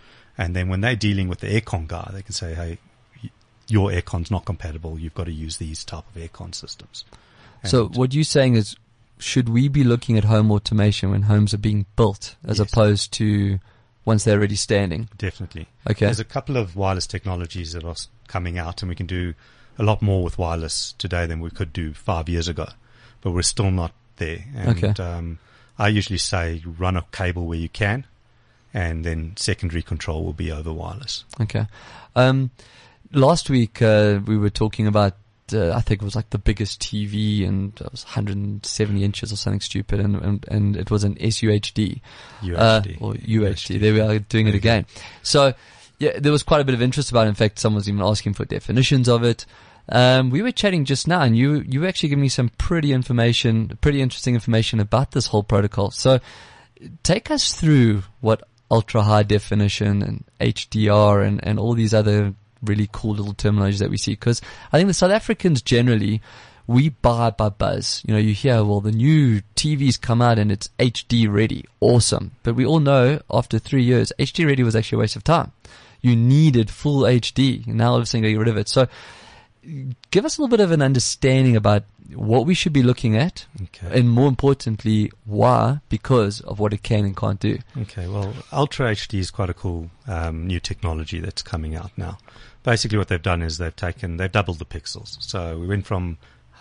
And 0.42 0.56
then 0.56 0.70
when 0.70 0.82
they're 0.82 0.96
dealing 0.96 1.28
with 1.28 1.40
the 1.40 1.48
aircon 1.48 1.88
guy, 1.88 2.10
they 2.14 2.24
can 2.24 2.34
say, 2.34 2.56
"Hey, 2.56 2.78
your 3.68 3.92
aircon's 3.92 4.32
not 4.32 4.44
compatible. 4.46 4.98
You've 4.98 5.14
got 5.14 5.26
to 5.26 5.32
use 5.32 5.58
these 5.58 5.84
type 5.86 6.04
of 6.14 6.22
aircon 6.22 6.56
systems." 6.56 7.06
So 7.64 7.88
what 7.90 8.14
you're 8.16 8.24
saying 8.24 8.56
is, 8.56 8.76
should 9.20 9.48
we 9.50 9.68
be 9.68 9.84
looking 9.84 10.18
at 10.18 10.24
home 10.24 10.50
automation 10.52 11.12
when 11.12 11.24
homes 11.24 11.54
are 11.54 11.60
being 11.60 11.86
built 11.96 12.36
as 12.44 12.58
Yes. 12.58 12.72
opposed 12.72 13.12
to 13.14 13.60
once 14.04 14.24
they're 14.24 14.40
already 14.40 14.56
standing? 14.56 15.10
Definitely. 15.16 15.68
Okay. 15.88 16.06
There's 16.08 16.20
a 16.20 16.26
couple 16.26 16.58
of 16.58 16.76
wireless 16.76 17.06
technologies 17.06 17.74
that 17.74 17.84
are 17.84 17.96
coming 18.28 18.58
out, 18.58 18.82
and 18.82 18.90
we 18.90 18.96
can 18.96 19.06
do 19.06 19.36
a 19.78 19.84
lot 19.84 20.02
more 20.02 20.24
with 20.24 20.40
wireless 20.40 20.96
today 20.98 21.28
than 21.28 21.40
we 21.40 21.52
could 21.52 21.72
do 21.72 21.94
five 21.94 22.28
years 22.28 22.48
ago. 22.48 22.68
But 23.22 23.32
we're 23.32 23.44
still 23.44 23.70
not 23.70 23.92
there. 24.18 24.44
And, 24.56 24.84
Okay. 24.84 25.04
Um, 25.04 25.38
I 25.78 25.88
usually 25.90 26.18
say 26.18 26.64
run 26.66 26.98
a 26.98 27.04
cable 27.12 27.46
where 27.46 27.58
you 27.60 27.70
can, 27.70 28.06
and 28.74 29.04
then 29.04 29.34
secondary 29.36 29.82
control 29.82 30.24
will 30.24 30.34
be 30.34 30.52
over 30.52 30.72
wireless. 30.72 31.26
Okay. 31.40 31.66
Um, 32.16 32.52
last 33.12 33.50
week 33.50 33.82
uh, 33.82 34.20
we 34.26 34.38
were 34.38 34.50
talking 34.50 34.88
about. 34.88 35.16
Uh, 35.54 35.74
I 35.74 35.82
think 35.82 36.02
it 36.02 36.06
was 36.06 36.16
like 36.16 36.30
the 36.30 36.38
biggest 36.38 36.80
TV, 36.82 37.46
and 37.46 37.74
it 37.82 37.92
was 37.92 38.06
170 38.06 39.04
inches 39.04 39.34
or 39.34 39.36
something 39.36 39.60
stupid, 39.60 40.00
and 40.00 40.16
and, 40.16 40.46
and 40.48 40.78
it 40.78 40.90
was 40.90 41.04
an 41.04 41.16
SUHD. 41.16 42.00
UHD. 42.42 42.58
Uh, 42.58 42.82
or 43.06 43.14
UHD. 43.16 43.80
There 43.80 43.94
we 43.94 44.00
are 44.00 44.20
doing 44.20 44.48
it 44.48 44.52
There 44.52 44.56
you 44.56 44.62
go. 44.62 44.70
again. 44.70 44.86
So, 45.24 45.54
yeah, 46.00 46.18
there 46.18 46.32
was 46.32 46.44
quite 46.44 46.62
a 46.62 46.64
bit 46.64 46.74
of 46.74 46.82
interest 46.82 47.12
about 47.12 47.26
it. 47.26 47.30
In 47.30 47.36
fact, 47.36 47.60
someone 47.60 47.76
was 47.80 47.90
even 47.90 48.02
asking 48.02 48.36
for 48.36 48.46
definitions 48.46 49.10
of 49.10 49.24
it. 49.26 49.46
Um, 49.90 50.30
we 50.30 50.42
were 50.42 50.52
chatting 50.54 50.86
just 50.86 51.06
now 51.08 51.22
and 51.22 51.36
you, 51.36 51.66
you 51.68 51.86
actually 51.86 52.10
gave 52.10 52.18
me 52.20 52.30
some 52.30 52.50
pretty 52.58 52.94
information, 52.94 53.78
pretty 53.82 54.02
interesting 54.02 54.36
information 54.36 54.80
about 54.80 55.12
this 55.12 55.28
whole 55.28 55.44
protocol. 55.44 55.92
So 55.92 56.20
take 57.04 57.30
us 57.30 57.54
through 57.54 58.04
what 58.22 58.48
ultra 58.72 59.04
high 59.04 59.24
definition 59.24 60.02
and 60.02 60.24
HDR 60.40 61.28
and, 61.28 61.46
and 61.46 61.60
all 61.60 61.74
these 61.74 61.94
other 61.94 62.34
really 62.64 62.90
cool 62.92 63.16
little 63.16 63.34
terminologies 63.34 63.80
that 63.80 63.90
we 63.90 63.98
see. 63.98 64.16
Cause 64.16 64.42
I 64.72 64.78
think 64.78 64.88
the 64.88 64.94
South 64.94 65.12
Africans 65.12 65.62
generally, 65.62 66.22
we 66.68 66.90
buy 66.90 67.32
by 67.32 67.50
buzz. 67.50 68.02
You 68.08 68.14
know, 68.14 68.20
you 68.20 68.34
hear, 68.34 68.64
well, 68.64 68.80
the 68.80 68.92
new 68.92 69.42
TV's 69.56 69.98
come 69.98 70.22
out 70.22 70.40
and 70.40 70.52
it's 70.52 70.70
HD 70.80 71.32
ready. 71.32 71.66
Awesome. 71.82 72.32
But 72.44 72.56
we 72.56 72.66
all 72.66 72.80
know 72.80 73.20
after 73.30 73.60
three 73.60 73.84
years, 73.84 74.14
HD 74.18 74.48
ready 74.48 74.64
was 74.64 74.76
actually 74.76 74.98
a 74.98 75.00
waste 75.00 75.18
of 75.18 75.24
time. 75.24 75.52
You 76.02 76.16
needed 76.16 76.70
full 76.70 77.02
HD. 77.02 77.68
And 77.68 77.76
now 77.76 77.92
all 77.92 77.98
of 77.98 78.04
a 78.04 78.06
sudden 78.06 78.24
you 78.24 78.32
get 78.32 78.40
rid 78.40 78.48
of 78.48 78.58
it. 78.58 78.70
So 78.70 78.88
give 80.12 80.26
us 80.26 80.38
a 80.38 80.42
little 80.42 80.56
bit 80.56 80.64
of 80.64 80.72
an 80.72 80.82
understanding 80.82 81.56
about 81.56 81.84
what 82.16 82.46
we 82.46 82.54
should 82.54 82.74
be 82.74 82.84
looking 82.84 83.16
at 83.16 83.46
Okay. 83.64 84.00
and 84.00 84.10
more 84.10 84.28
importantly, 84.28 85.12
why, 85.26 85.80
because 85.90 86.42
of 86.42 86.60
what 86.60 86.74
it 86.74 86.84
can 86.84 87.06
and 87.06 87.16
can't 87.18 87.40
do. 87.40 87.60
Okay, 87.78 88.08
well, 88.08 88.34
Ultra 88.52 88.92
HD 88.92 89.20
is 89.20 89.32
quite 89.32 89.50
a 89.50 89.54
cool 89.54 89.90
um, 90.08 90.48
new 90.48 90.60
technology 90.60 91.20
that's 91.20 91.42
coming 91.42 91.76
out 91.76 91.92
now. 91.98 92.18
Basically, 92.64 92.98
what 92.98 93.08
they've 93.08 93.22
done 93.22 93.42
is 93.42 93.58
they've 93.58 93.76
taken, 93.76 94.18
they've 94.18 94.32
doubled 94.32 94.60
the 94.60 94.66
pixels. 94.66 95.22
So 95.22 95.58
we 95.60 95.68
went 95.68 95.86
from 95.88 96.18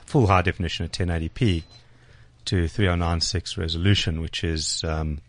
full 0.07 0.27
high 0.27 0.43
definition 0.43 0.85
at 0.85 0.93
1080p 0.93 1.65
to 2.47 2.67
3096 2.69 3.59
resolution, 3.59 4.21
which 4.21 4.43
is 4.43 4.83
um, 4.85 5.21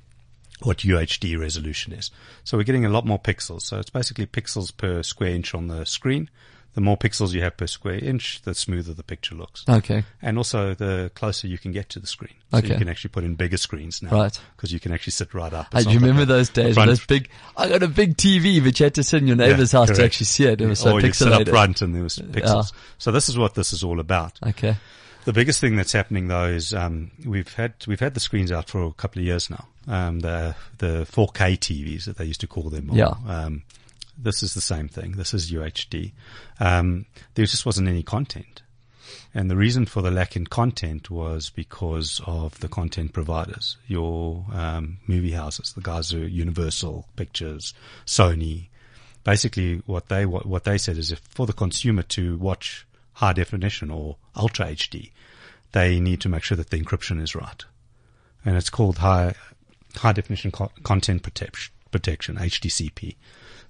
what 0.62 0.78
UHD 0.80 1.38
resolution 1.40 1.94
is. 1.94 2.10
So 2.44 2.58
we're 2.58 2.63
getting 2.63 2.86
a 2.86 2.90
lot 2.90 3.06
more 3.06 3.20
pixels. 3.20 3.63
So 3.63 3.80
it's 3.80 3.90
basically 3.90 4.25
pixels 4.28 4.75
per 4.75 5.04
square 5.04 5.32
inch 5.32 5.54
on 5.54 5.68
the 5.68 5.86
screen. 5.86 6.30
The 6.74 6.80
more 6.82 6.96
pixels 6.96 7.34
you 7.34 7.42
have 7.42 7.58
per 7.58 7.68
square 7.68 7.96
inch, 8.01 8.42
the 8.44 8.56
smoother 8.56 8.94
the 8.94 9.04
picture 9.04 9.36
looks. 9.36 9.66
Okay. 9.68 10.04
And 10.22 10.38
also 10.38 10.74
the 10.74 11.12
closer 11.16 11.48
you 11.48 11.58
can 11.58 11.74
get 11.74 11.90
to 11.90 12.00
the 12.00 12.08
screen. 12.08 12.32
So 12.51 12.60
Okay. 12.60 12.70
you 12.70 12.75
can 12.78 12.88
actually 12.88 13.10
put 13.10 13.25
in 13.25 13.36
bigger 13.36 13.58
screens 13.58 14.01
now. 14.01 14.12
Right. 14.12 14.40
Because 14.56 14.72
you 14.72 14.80
can 14.80 14.94
actually 14.94 15.12
sit 15.12 15.34
right 15.34 15.51
up. 15.51 15.68
I 15.74 15.80
It's 15.80 15.88
do 15.88 15.92
you 15.94 16.00
not 16.00 16.04
like 16.06 16.12
remember 16.13 16.24
a- 16.34 16.38
those 16.38 16.50
days? 16.50 16.75
front- 16.75 16.88
Those 16.88 17.06
big, 17.06 17.30
I 17.58 17.68
got 17.68 17.84
a 17.84 17.90
big 17.90 18.16
TV, 18.16 18.62
but 18.63 18.80
you 18.80 18.86
had 18.86 18.94
to 18.96 19.04
sit 19.04 19.22
in 19.22 19.28
your 19.28 19.36
neighbor's 19.36 19.74
Yeah, 19.74 19.80
house 19.86 19.98
to 19.98 20.04
actually 20.04 20.28
see 20.28 20.46
it. 20.46 20.62
It 20.62 20.68
was 20.68 20.80
so 20.80 20.94
or 20.94 21.01
you 21.01 21.12
sit 21.12 21.28
up 21.32 21.42
pixelated. 21.42 21.50
front 21.50 21.82
and 21.82 21.94
there 21.94 22.04
was 22.04 22.16
pixels. 22.18 22.72
So 22.98 23.12
this 23.12 23.28
is 23.28 23.38
what 23.38 23.56
this 23.56 23.74
is 23.74 23.84
all 23.84 24.00
about. 24.00 24.40
Okay. 24.48 24.77
The 25.25 25.34
biggest 25.34 25.60
thing 25.60 25.75
that's 25.75 25.92
happening 25.92 26.29
though 26.29 26.46
is 26.46 26.74
um, 26.74 27.12
we've 27.25 27.53
had 27.53 27.74
we've 27.86 28.00
had 28.00 28.14
the 28.16 28.20
screens 28.20 28.51
out 28.51 28.70
for 28.70 28.81
a 28.84 28.92
couple 28.94 29.20
of 29.20 29.25
years 29.25 29.50
now. 29.50 29.68
Um, 29.88 30.22
the 30.22 30.55
the 30.79 31.05
4K 31.12 31.57
TVs 31.60 32.05
that 32.05 32.18
they 32.18 32.25
used 32.25 32.40
to 32.42 32.48
call 32.48 32.70
them. 32.70 32.90
Yeah. 32.94 33.14
Um, 33.27 33.64
this 34.18 34.44
is 34.44 34.54
the 34.54 34.62
same 34.62 34.88
thing. 34.88 35.14
This 35.14 35.34
is 35.34 35.52
UHD. 35.52 36.12
Um, 36.60 37.06
there 37.36 37.46
just 37.46 37.66
wasn't 37.66 37.88
any 37.88 38.04
content. 38.04 38.62
And 39.34 39.50
the 39.50 39.56
reason 39.56 39.86
for 39.86 40.02
the 40.02 40.12
lack 40.12 40.36
in 40.36 40.48
content 40.48 41.10
was 41.10 41.50
because 41.50 42.22
of 42.26 42.60
the 42.60 42.68
content 42.68 43.14
providers, 43.14 43.78
your 43.88 44.46
um, 44.54 44.98
movie 45.08 45.32
houses, 45.32 45.74
the 45.74 45.82
guys 45.82 46.12
who 46.12 46.24
are 46.24 46.28
Universal 46.28 47.08
Pictures, 47.16 47.74
Sony. 48.06 48.68
Basically, 49.24 49.82
what 49.86 50.10
they 50.10 50.26
what, 50.26 50.46
what 50.46 50.64
they 50.64 50.78
said 50.78 50.98
is 50.98 51.12
if 51.12 51.20
for 51.20 51.46
the 51.46 51.54
consumer 51.54 52.04
to 52.04 52.38
watch 52.38 52.88
high 53.14 53.34
definition 53.34 53.92
or 53.92 54.18
ultra 54.36 54.66
HD, 54.68 55.12
they 55.74 56.00
need 56.00 56.20
to 56.22 56.30
make 56.30 56.44
sure 56.44 56.58
that 56.58 56.70
the 56.70 56.80
encryption 56.82 57.22
is 57.22 57.36
right, 57.36 57.64
and 58.44 58.58
it's 58.58 58.70
called 58.70 58.98
high 58.98 59.36
high 59.96 60.14
definition 60.14 60.52
co- 60.52 60.72
content 60.84 61.24
protection 61.24 61.74
protection 61.92 62.38
HDCP. 62.38 63.16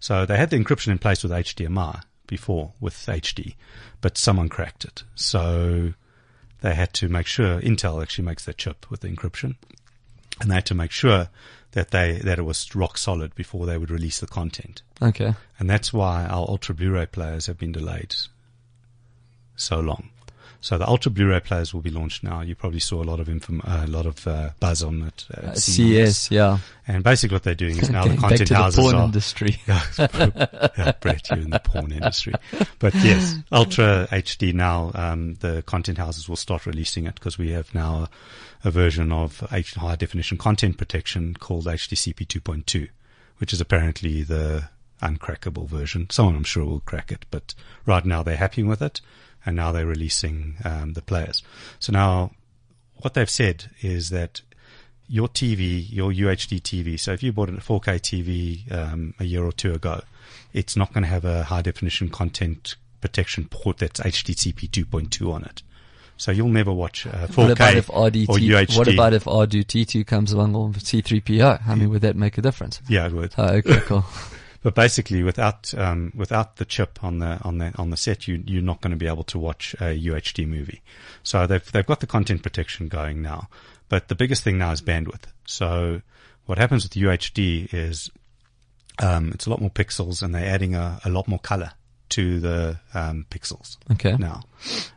So 0.01 0.25
they 0.25 0.35
had 0.35 0.49
the 0.49 0.57
encryption 0.57 0.87
in 0.89 0.97
place 0.97 1.23
with 1.23 1.31
HDMI 1.31 2.01
before 2.27 2.73
with 2.81 2.95
HD, 2.95 3.55
but 4.01 4.17
someone 4.17 4.49
cracked 4.49 4.83
it. 4.83 5.03
So 5.15 5.93
they 6.61 6.73
had 6.73 6.91
to 6.95 7.07
make 7.07 7.27
sure 7.27 7.61
Intel 7.61 8.01
actually 8.01 8.25
makes 8.25 8.43
their 8.43 8.53
chip 8.53 8.89
with 8.89 9.01
the 9.01 9.09
encryption, 9.09 9.55
and 10.41 10.49
they 10.49 10.55
had 10.55 10.65
to 10.65 10.75
make 10.75 10.91
sure 10.91 11.29
that 11.73 11.91
they 11.91 12.13
that 12.23 12.39
it 12.39 12.43
was 12.43 12.75
rock 12.75 12.97
solid 12.97 13.35
before 13.35 13.65
they 13.67 13.77
would 13.77 13.91
release 13.91 14.19
the 14.19 14.27
content. 14.27 14.81
Okay. 15.01 15.35
And 15.59 15.69
that's 15.69 15.93
why 15.93 16.25
our 16.25 16.47
Ultra 16.49 16.73
Blu-ray 16.73 17.05
players 17.05 17.45
have 17.45 17.59
been 17.59 17.71
delayed 17.71 18.15
so 19.55 19.79
long. 19.79 20.09
So 20.63 20.77
the 20.77 20.87
Ultra 20.87 21.11
Blu-ray 21.11 21.39
players 21.39 21.73
will 21.73 21.81
be 21.81 21.89
launched 21.89 22.23
now. 22.23 22.41
You 22.41 22.53
probably 22.53 22.79
saw 22.79 23.01
a 23.01 23.03
lot 23.03 23.19
of 23.19 23.27
inform- 23.27 23.63
uh, 23.65 23.85
a 23.85 23.87
lot 23.87 24.05
of 24.05 24.27
uh, 24.27 24.51
buzz 24.59 24.83
on 24.83 25.01
it. 25.01 25.25
Uh, 25.35 25.55
CS, 25.55 26.29
yeah. 26.29 26.59
And 26.87 27.03
basically 27.03 27.35
what 27.35 27.43
they're 27.43 27.55
doing 27.55 27.79
is 27.79 27.89
now 27.89 28.05
the 28.05 28.15
content 28.15 28.49
the 28.49 28.55
houses 28.55 28.79
porn 28.79 28.95
are 28.95 29.05
industry. 29.05 29.57
yeah, 29.67 30.93
Brett, 31.01 31.29
you're 31.31 31.39
in 31.39 31.49
the 31.49 31.61
porn 31.63 31.91
industry. 31.91 32.33
But 32.77 32.93
yes, 33.03 33.35
Ultra 33.51 34.07
HD 34.11 34.53
now, 34.53 34.91
um, 34.93 35.33
the 35.35 35.63
content 35.63 35.97
houses 35.97 36.29
will 36.29 36.35
start 36.35 36.67
releasing 36.67 37.07
it 37.07 37.15
because 37.15 37.39
we 37.39 37.49
have 37.51 37.73
now 37.73 38.07
a, 38.63 38.67
a 38.67 38.71
version 38.71 39.11
of 39.11 39.43
H- 39.51 39.73
high 39.73 39.95
definition 39.95 40.37
content 40.37 40.77
protection 40.77 41.33
called 41.33 41.65
HDCP 41.65 42.27
2.2, 42.27 42.87
which 43.39 43.51
is 43.51 43.59
apparently 43.59 44.21
the 44.21 44.69
uncrackable 45.01 45.67
version. 45.67 46.09
Someone 46.09 46.35
I'm 46.35 46.43
sure 46.43 46.65
will 46.65 46.79
crack 46.81 47.11
it, 47.11 47.25
but 47.31 47.53
right 47.85 48.05
now 48.05 48.23
they're 48.23 48.37
happy 48.37 48.63
with 48.63 48.81
it 48.81 49.01
and 49.45 49.55
now 49.55 49.71
they're 49.71 49.85
releasing, 49.87 50.55
um, 50.63 50.93
the 50.93 51.01
players. 51.01 51.41
So 51.79 51.91
now 51.91 52.31
what 52.97 53.13
they've 53.13 53.29
said 53.29 53.71
is 53.81 54.09
that 54.11 54.41
your 55.07 55.27
TV, 55.27 55.85
your 55.91 56.11
UHD 56.11 56.61
TV. 56.61 56.99
So 56.99 57.11
if 57.11 57.21
you 57.21 57.33
bought 57.33 57.49
a 57.49 57.53
4K 57.53 57.99
TV 57.99 58.71
um, 58.71 59.13
a 59.19 59.25
year 59.25 59.43
or 59.43 59.51
two 59.51 59.73
ago, 59.73 60.01
it's 60.53 60.77
not 60.77 60.93
going 60.93 61.03
to 61.03 61.09
have 61.09 61.25
a 61.25 61.43
high 61.43 61.61
definition 61.61 62.09
content 62.09 62.75
protection 63.01 63.47
port 63.49 63.79
that's 63.79 63.99
HDCP 63.99 64.69
2.2 64.69 65.33
on 65.33 65.43
it. 65.43 65.63
So 66.17 66.31
you'll 66.31 66.49
never 66.49 66.71
watch 66.71 67.07
uh, 67.07 67.27
4K 67.27 67.37
What 67.37 67.51
about 67.51 67.75
if 67.75 67.89
or 67.89 68.09
RDT, 68.09 68.27
UHD. 68.27 68.77
what 68.77 68.87
about 68.87 69.13
if 69.13 69.23
R2D2 69.25 70.05
comes 70.05 70.31
along 70.31 70.55
or 70.55 70.69
C3PO? 70.69 71.67
I 71.67 71.75
mean, 71.75 71.89
would 71.89 72.03
that 72.03 72.15
make 72.15 72.37
a 72.37 72.41
difference? 72.41 72.79
yeah, 72.87 73.07
it 73.07 73.11
would. 73.13 73.33
Oh, 73.37 73.55
okay, 73.55 73.79
cool. 73.81 74.05
But 74.63 74.75
basically, 74.75 75.23
without 75.23 75.73
um, 75.75 76.11
without 76.15 76.57
the 76.57 76.65
chip 76.65 77.03
on 77.03 77.17
the 77.19 77.39
on 77.43 77.57
the 77.57 77.73
on 77.77 77.89
the 77.89 77.97
set, 77.97 78.27
you 78.27 78.43
you're 78.45 78.61
not 78.61 78.79
going 78.81 78.91
to 78.91 78.97
be 78.97 79.07
able 79.07 79.23
to 79.25 79.39
watch 79.39 79.73
a 79.79 79.85
UHD 79.99 80.47
movie. 80.47 80.81
So 81.23 81.47
they've 81.47 81.71
they've 81.71 81.85
got 81.85 81.99
the 81.99 82.07
content 82.07 82.43
protection 82.43 82.87
going 82.87 83.21
now, 83.23 83.49
but 83.89 84.07
the 84.07 84.15
biggest 84.15 84.43
thing 84.43 84.57
now 84.59 84.71
is 84.71 84.81
bandwidth. 84.81 85.23
So 85.45 86.01
what 86.45 86.59
happens 86.59 86.83
with 86.83 86.91
UHD 86.93 87.73
is 87.73 88.11
um, 88.99 89.31
it's 89.33 89.47
a 89.47 89.49
lot 89.49 89.61
more 89.61 89.71
pixels, 89.71 90.21
and 90.21 90.35
they're 90.35 90.45
adding 90.53 90.75
a, 90.75 90.99
a 91.05 91.09
lot 91.09 91.27
more 91.27 91.39
color 91.39 91.71
to 92.09 92.39
the 92.39 92.79
um, 92.93 93.25
pixels 93.31 93.77
Okay. 93.91 94.15
now. 94.17 94.43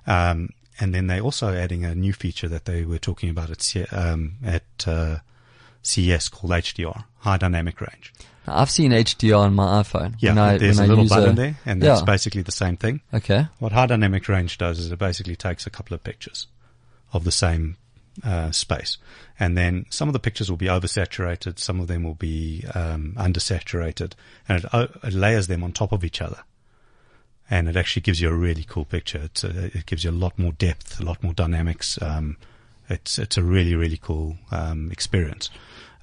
Um, 0.06 0.50
and 0.80 0.92
then 0.94 1.06
they're 1.06 1.20
also 1.20 1.54
adding 1.54 1.84
a 1.84 1.94
new 1.94 2.12
feature 2.12 2.48
that 2.48 2.64
they 2.64 2.84
were 2.84 2.98
talking 2.98 3.30
about 3.30 3.48
at 3.50 3.62
C- 3.62 3.84
um, 3.86 4.34
at 4.44 4.64
uh, 4.86 5.18
CES 5.82 6.28
called 6.28 6.52
HDR, 6.52 7.04
High 7.18 7.36
Dynamic 7.38 7.80
Range. 7.80 8.12
I've 8.46 8.70
seen 8.70 8.90
HDR 8.92 9.38
on 9.38 9.54
my 9.54 9.82
iPhone. 9.82 10.14
Yeah, 10.18 10.42
I, 10.42 10.58
there's 10.58 10.78
a 10.78 10.86
little 10.86 11.08
button 11.08 11.34
there, 11.36 11.56
and 11.64 11.82
that's 11.82 12.00
yeah. 12.00 12.04
basically 12.04 12.42
the 12.42 12.52
same 12.52 12.76
thing. 12.76 13.00
Okay. 13.12 13.46
What 13.58 13.72
high 13.72 13.86
dynamic 13.86 14.28
range 14.28 14.58
does 14.58 14.78
is 14.78 14.92
it 14.92 14.98
basically 14.98 15.36
takes 15.36 15.66
a 15.66 15.70
couple 15.70 15.94
of 15.94 16.04
pictures 16.04 16.46
of 17.12 17.24
the 17.24 17.32
same 17.32 17.76
uh, 18.22 18.50
space, 18.50 18.98
and 19.40 19.56
then 19.56 19.86
some 19.90 20.08
of 20.08 20.12
the 20.12 20.18
pictures 20.18 20.50
will 20.50 20.56
be 20.58 20.66
oversaturated, 20.66 21.58
some 21.58 21.80
of 21.80 21.86
them 21.88 22.02
will 22.04 22.14
be 22.14 22.64
um, 22.74 23.14
undersaturated, 23.16 24.12
and 24.48 24.64
it, 24.64 24.70
o- 24.74 24.88
it 25.02 25.12
layers 25.14 25.46
them 25.46 25.64
on 25.64 25.72
top 25.72 25.90
of 25.92 26.04
each 26.04 26.20
other. 26.20 26.38
and 27.50 27.68
it 27.68 27.76
actually 27.76 28.02
gives 28.02 28.20
you 28.20 28.28
a 28.28 28.34
really 28.34 28.64
cool 28.64 28.84
picture. 28.84 29.20
It's 29.24 29.44
a, 29.44 29.66
it 29.76 29.86
gives 29.86 30.04
you 30.04 30.10
a 30.10 30.12
lot 30.12 30.38
more 30.38 30.52
depth, 30.52 31.00
a 31.00 31.04
lot 31.04 31.22
more 31.22 31.32
dynamics. 31.34 32.00
Um, 32.00 32.36
it's 32.88 33.18
it's 33.18 33.36
a 33.38 33.42
really 33.42 33.74
really 33.74 33.98
cool 34.00 34.36
um, 34.50 34.90
experience, 34.92 35.50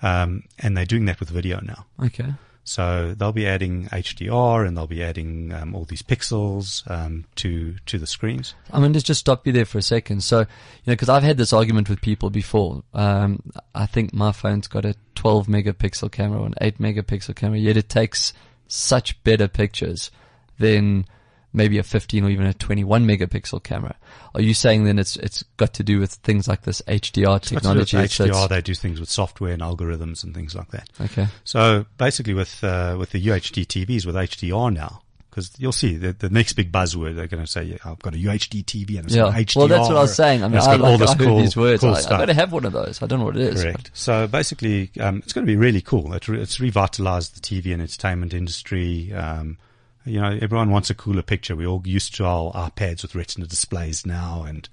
um, 0.02 0.44
and 0.60 0.76
they're 0.76 0.86
doing 0.86 1.06
that 1.06 1.20
with 1.20 1.30
video 1.30 1.60
now. 1.62 1.86
Okay. 2.04 2.34
So 2.64 3.16
they'll 3.18 3.32
be 3.32 3.48
adding 3.48 3.88
HDR 3.88 4.68
and 4.68 4.78
they'll 4.78 4.88
be 4.88 5.04
adding 5.04 5.52
um, 5.52 5.74
all 5.74 5.86
these 5.86 6.04
pixels 6.04 6.90
um, 6.90 7.26
to 7.36 7.76
to 7.88 7.98
the 7.98 8.06
screens. 8.06 8.54
I'm 8.70 8.82
going 8.82 8.94
to 8.94 9.02
just 9.02 9.20
stop 9.20 9.48
you 9.48 9.54
there 9.54 9.66
for 9.66 9.80
a 9.80 9.82
second. 9.82 10.24
So, 10.24 10.40
you 10.40 10.46
know, 10.88 10.94
because 10.94 11.10
I've 11.10 11.24
had 11.24 11.38
this 11.38 11.54
argument 11.54 11.90
with 11.90 12.02
people 12.02 12.30
before. 12.30 12.84
Um, 12.94 13.42
I 13.74 13.88
think 13.88 14.14
my 14.14 14.32
phone's 14.32 14.68
got 14.68 14.86
a 14.86 14.96
12 15.16 15.48
megapixel 15.48 16.12
camera 16.12 16.42
or 16.42 16.46
an 16.46 16.54
8 16.62 16.78
megapixel 16.78 17.36
camera, 17.36 17.58
yet 17.58 17.78
it 17.78 17.90
takes 17.90 18.32
such 18.68 19.22
better 19.24 19.48
pictures 19.48 20.12
than 20.60 21.06
maybe 21.54 21.78
a 21.78 21.84
15 21.84 22.24
or 22.24 22.30
even 22.30 22.46
a 22.46 22.54
21 22.54 23.06
megapixel 23.06 23.64
camera. 23.64 23.96
Are 24.34 24.42
you 24.42 24.54
saying 24.54 24.86
then 24.86 25.00
it's 25.00 25.16
it's 25.18 25.44
got 25.58 25.74
to 25.76 25.84
do 25.84 26.00
with 26.00 26.12
things 26.14 26.48
like 26.48 26.62
this 26.62 26.82
HDR 26.88 27.42
technology? 27.42 27.98
With 27.98 28.12
so 28.12 28.28
HDR, 28.28 28.50
they 28.50 28.62
do 28.62 28.74
things 28.74 29.00
with 29.00 29.10
software 29.10 29.54
and 29.54 29.62
algorithms 29.62 30.24
and 30.24 30.34
things 30.34 30.56
like 30.56 30.70
that. 30.72 30.90
Okay. 31.00 31.28
So 31.44 31.86
basically, 31.98 32.34
with 32.34 32.64
uh, 32.64 32.96
with 32.98 33.12
the 33.12 33.26
UHD 33.26 33.66
TVs 33.66 34.06
with 34.06 34.16
HDR 34.16 34.74
now, 34.74 35.02
because 35.32 35.52
you'll 35.58 35.72
see 35.72 35.96
the, 35.96 36.12
the 36.12 36.30
next 36.30 36.54
big 36.54 36.72
buzzword 36.72 37.16
they're 37.16 37.28
going 37.28 37.44
to 37.44 37.50
say, 37.50 37.64
yeah, 37.64 37.78
I've 37.86 38.00
got 38.00 38.14
a 38.14 38.18
UHD 38.18 38.66
TV 38.66 38.98
and 38.98 39.06
it's 39.06 39.16
Yeah. 39.16 39.24
got 39.24 39.36
HDR. 39.36 39.56
Well, 39.56 39.68
that's 39.68 39.88
what 39.88 39.98
I 39.98 40.02
was 40.02 40.16
saying. 40.16 40.44
I 40.44 40.48
mean, 40.50 40.58
it's 40.58 40.68
I, 40.68 40.76
like, 40.76 41.02
I 41.02 41.06
heard 41.06 41.18
cool, 41.20 41.40
these 41.40 41.56
words. 41.56 41.82
cool 41.82 41.94
I, 41.94 42.00
stuff. 42.02 42.12
I've 42.14 42.20
got 42.20 42.26
to 42.26 42.34
have 42.34 42.52
one 42.52 42.66
of 42.66 42.74
those. 42.74 43.02
I 43.02 43.08
don't 43.08 43.20
know 43.20 43.26
what 43.26 43.38
it 43.38 43.54
is. 43.54 43.64
Correct. 43.64 43.92
So 43.94 44.28
basically, 44.28 44.92
um, 45.00 45.18
it's 45.20 45.32
going 45.32 45.46
to 45.46 45.52
be 45.52 45.56
really 45.56 45.82
cool. 45.82 46.14
It 46.14 46.28
re- 46.28 46.42
it's 46.42 46.60
revitalized 46.60 47.36
the 47.36 47.40
TV 47.40 47.72
and 47.72 47.82
entertainment 47.82 48.34
industry. 48.34 49.14
Um, 49.14 49.58
you 50.06 50.20
know, 50.20 50.38
everyone 50.42 50.72
wants 50.72 50.90
a 50.90 50.96
cooler 50.96 51.22
picture. 51.22 51.56
We're 51.56 51.68
all 51.68 51.84
used 51.86 52.16
to 52.16 52.26
our 52.26 52.52
iPads 52.54 53.02
with 53.02 53.16
retina 53.16 53.46
displays 53.46 54.06
now, 54.06 54.44
and 54.44 54.68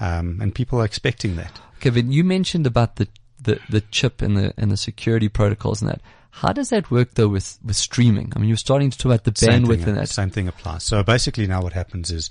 um, 0.00 0.38
and 0.40 0.54
people 0.54 0.80
are 0.80 0.84
expecting 0.84 1.36
that. 1.36 1.60
Kevin, 1.80 2.10
you 2.10 2.24
mentioned 2.24 2.66
about 2.66 2.96
the, 2.96 3.08
the, 3.40 3.60
the 3.68 3.80
chip 3.80 4.22
and 4.22 4.36
the 4.36 4.54
and 4.56 4.70
the 4.70 4.76
security 4.76 5.28
protocols 5.28 5.82
and 5.82 5.90
that. 5.90 6.00
How 6.30 6.52
does 6.52 6.68
that 6.68 6.90
work 6.90 7.14
though 7.14 7.28
with, 7.28 7.58
with 7.64 7.76
streaming? 7.76 8.30
I 8.36 8.38
mean, 8.38 8.48
you're 8.48 8.58
starting 8.58 8.90
to 8.90 8.98
talk 8.98 9.06
about 9.06 9.24
the 9.24 9.32
Same 9.34 9.64
bandwidth 9.64 9.78
thing, 9.78 9.88
in 9.88 9.94
that. 9.94 10.08
Same 10.08 10.30
thing 10.30 10.48
applies. 10.48 10.82
So 10.82 11.02
basically, 11.02 11.46
now 11.46 11.62
what 11.62 11.72
happens 11.72 12.10
is 12.10 12.28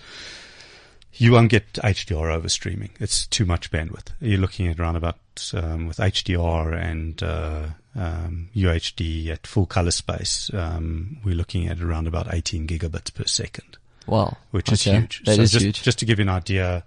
you 1.13 1.31
won't 1.31 1.49
get 1.49 1.73
HDR 1.73 2.31
over 2.31 2.49
streaming. 2.49 2.91
It's 2.99 3.25
too 3.25 3.45
much 3.45 3.71
bandwidth. 3.71 4.09
You're 4.19 4.39
looking 4.39 4.67
at 4.67 4.79
around 4.79 4.95
about 4.95 5.17
um, 5.53 5.87
with 5.87 5.97
HDR 5.97 6.79
and 6.79 7.23
uh, 7.23 7.67
um, 7.95 8.49
UHD 8.55 9.29
at 9.29 9.47
full 9.47 9.65
color 9.65 9.91
space. 9.91 10.51
Um, 10.53 11.17
we're 11.23 11.35
looking 11.35 11.67
at 11.67 11.81
around 11.81 12.07
about 12.07 12.33
18 12.33 12.67
gigabits 12.67 13.13
per 13.13 13.25
second. 13.25 13.77
Wow, 14.07 14.37
which 14.51 14.71
is 14.71 14.83
huge. 14.83 15.23
That 15.25 15.35
so 15.35 15.41
is 15.41 15.51
just, 15.51 15.65
huge, 15.65 15.83
just 15.83 15.99
to 15.99 16.05
give 16.05 16.19
you 16.19 16.23
an 16.23 16.29
idea, 16.29 16.83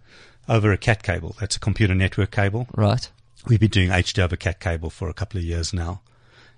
over 0.49 0.73
a 0.73 0.79
CAT 0.79 1.03
cable, 1.03 1.37
that's 1.41 1.57
a 1.57 1.61
computer 1.61 1.95
network 1.95 2.31
cable. 2.31 2.67
right? 2.75 3.11
We've 3.47 3.61
been 3.61 3.71
doing 3.71 3.91
HD 3.91 4.23
over 4.23 4.37
CAT 4.37 4.61
cable 4.61 4.91
for 4.91 5.09
a 5.09 5.15
couple 5.15 5.39
of 5.39 5.45
years 5.45 5.73
now, 5.73 6.01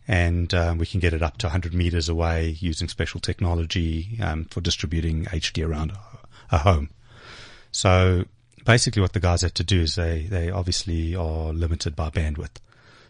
and 0.07 0.53
um, 0.55 0.79
we 0.79 0.87
can 0.87 1.01
get 1.01 1.13
it 1.13 1.23
up 1.23 1.39
to 1.39 1.47
100 1.47 1.75
meters 1.75 2.09
away 2.09 2.57
using 2.61 2.89
special 2.89 3.21
technology 3.21 4.19
um, 4.23 4.45
for 4.47 4.61
distributing 4.61 5.25
HD 5.27 5.67
around 5.67 5.93
a, 5.93 6.57
a 6.57 6.59
home. 6.59 6.91
So 7.73 8.25
basically, 8.65 9.03
what 9.03 9.13
the 9.13 9.21
guys 9.21 9.43
had 9.43 9.55
to 9.57 9.65
do 9.65 9.81
is 9.83 9.95
they 9.95 10.27
they 10.29 10.51
obviously 10.51 11.15
are 11.15 11.53
limited 11.53 11.95
by 11.95 12.11
bandwidth. 12.11 12.57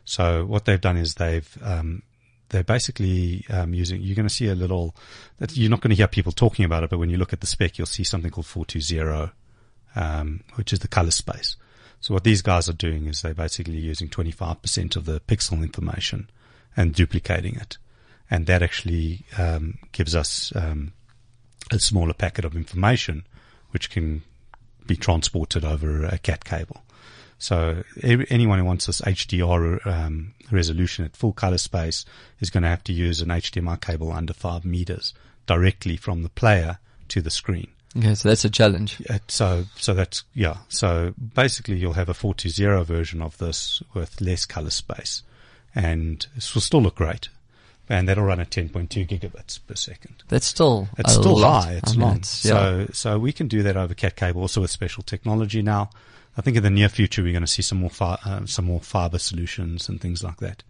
So 0.04 0.44
what 0.44 0.64
they've 0.64 0.80
done 0.80 0.96
is 0.96 1.14
they've 1.14 1.58
um, 1.62 2.02
they're 2.50 2.64
basically 2.64 3.44
um, 3.48 3.74
using. 3.74 4.02
You're 4.02 4.16
going 4.16 4.28
to 4.28 4.34
see 4.34 4.48
a 4.48 4.54
little. 4.54 4.94
That 5.38 5.56
you're 5.56 5.70
not 5.70 5.80
going 5.80 5.90
to 5.90 5.96
hear 5.96 6.08
people 6.08 6.32
talking 6.32 6.64
about 6.64 6.82
it, 6.84 6.90
but 6.90 6.98
when 6.98 7.10
you 7.10 7.16
look 7.16 7.32
at 7.32 7.40
the 7.40 7.46
spec, 7.46 7.78
you'll 7.78 7.86
see 7.86 8.04
something 8.04 8.30
called 8.30 8.46
420, 8.46 9.32
um, 9.96 10.42
which 10.56 10.72
is 10.72 10.80
the 10.80 10.88
color 10.88 11.10
space. 11.10 11.56
So 12.00 12.14
what 12.14 12.24
these 12.24 12.42
guys 12.42 12.68
are 12.68 12.74
doing 12.74 13.06
is 13.06 13.22
they're 13.22 13.34
basically 13.34 13.76
using 13.76 14.08
25% 14.08 14.96
of 14.96 15.04
the 15.04 15.20
pixel 15.20 15.62
information 15.62 16.30
and 16.76 16.94
duplicating 16.94 17.56
it, 17.56 17.78
and 18.30 18.46
that 18.46 18.62
actually 18.62 19.24
um, 19.38 19.78
gives 19.92 20.14
us 20.14 20.52
um, 20.56 20.92
a 21.70 21.78
smaller 21.78 22.14
packet 22.14 22.44
of 22.44 22.56
information, 22.56 23.26
which 23.70 23.90
can 23.90 24.22
be 24.86 24.96
transported 24.96 25.64
over 25.64 26.04
a 26.04 26.18
CAT 26.18 26.44
cable. 26.44 26.82
So 27.40 27.82
anyone 28.04 28.58
who 28.58 28.64
wants 28.66 28.84
this 28.86 29.00
HDR 29.00 29.84
um, 29.86 30.34
resolution 30.52 31.06
at 31.06 31.16
full 31.16 31.32
color 31.32 31.56
space 31.58 32.04
is 32.38 32.50
going 32.50 32.62
to 32.64 32.68
have 32.68 32.84
to 32.84 32.92
use 32.92 33.20
an 33.22 33.28
HDMI 33.30 33.80
cable 33.80 34.12
under 34.12 34.34
five 34.34 34.64
meters 34.66 35.14
directly 35.46 35.96
from 35.96 36.22
the 36.22 36.28
player 36.28 36.78
to 37.08 37.22
the 37.22 37.30
screen. 37.30 37.68
Okay, 37.96 38.14
so 38.14 38.28
that's 38.28 38.44
a 38.44 38.50
challenge. 38.50 39.02
Uh, 39.08 39.18
So, 39.26 39.64
so 39.76 39.94
that's, 39.94 40.22
yeah. 40.34 40.58
So 40.68 41.14
basically 41.34 41.76
you'll 41.78 41.94
have 41.94 42.10
a 42.10 42.14
420 42.14 42.84
version 42.84 43.22
of 43.22 43.38
this 43.38 43.82
with 43.94 44.20
less 44.20 44.44
color 44.46 44.70
space 44.70 45.22
and 45.74 46.24
this 46.34 46.54
will 46.54 46.60
still 46.60 46.82
look 46.82 46.96
great. 46.96 47.30
And 47.88 48.06
that'll 48.06 48.22
run 48.24 48.38
at 48.38 48.50
10.2 48.50 49.08
gigabits 49.08 49.58
per 49.66 49.74
second. 49.74 50.22
That's 50.28 50.46
still 50.46 50.88
It's 50.98 51.16
a 51.16 51.20
still 51.20 51.38
lot. 51.38 51.64
high. 51.64 51.72
It's 51.76 51.92
I 51.92 51.94
mean, 51.94 52.00
long. 52.02 52.16
it's- 52.18 52.44
yeah. 52.44 52.52
So, 52.52 52.86
so 52.92 53.18
we 53.18 53.32
can 53.32 53.48
do 53.48 53.62
that 53.64 53.76
over 53.78 53.94
cat 53.94 54.14
cable 54.14 54.42
also 54.42 54.60
with 54.60 54.70
special 54.70 55.02
technology 55.02 55.62
now. 55.62 55.90
I 56.36 56.42
think 56.42 56.56
in 56.56 56.62
the 56.62 56.70
near 56.70 56.88
future 56.88 57.22
we're 57.22 57.32
going 57.32 57.42
to 57.42 57.46
see 57.46 57.62
some 57.62 57.78
more 57.80 57.90
fi- 57.90 58.18
uh, 58.24 58.46
some 58.46 58.64
more 58.66 58.80
fiber 58.80 59.18
solutions 59.18 59.88
and 59.88 60.00
things 60.00 60.22
like 60.22 60.38
that. 60.38 60.62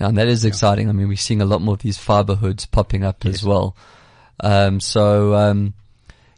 Yeah, 0.00 0.08
and 0.08 0.16
that 0.18 0.26
is 0.28 0.44
exciting. 0.44 0.88
I 0.88 0.92
mean, 0.92 1.06
we're 1.08 1.16
seeing 1.16 1.40
a 1.40 1.44
lot 1.44 1.60
more 1.62 1.74
of 1.74 1.80
these 1.82 1.98
fiber 1.98 2.34
hoods 2.36 2.66
popping 2.66 3.04
up 3.04 3.22
Yes. 3.24 3.34
as 3.34 3.44
well. 3.44 3.76
Um, 4.40 4.80
so, 4.80 5.34
um, 5.36 5.74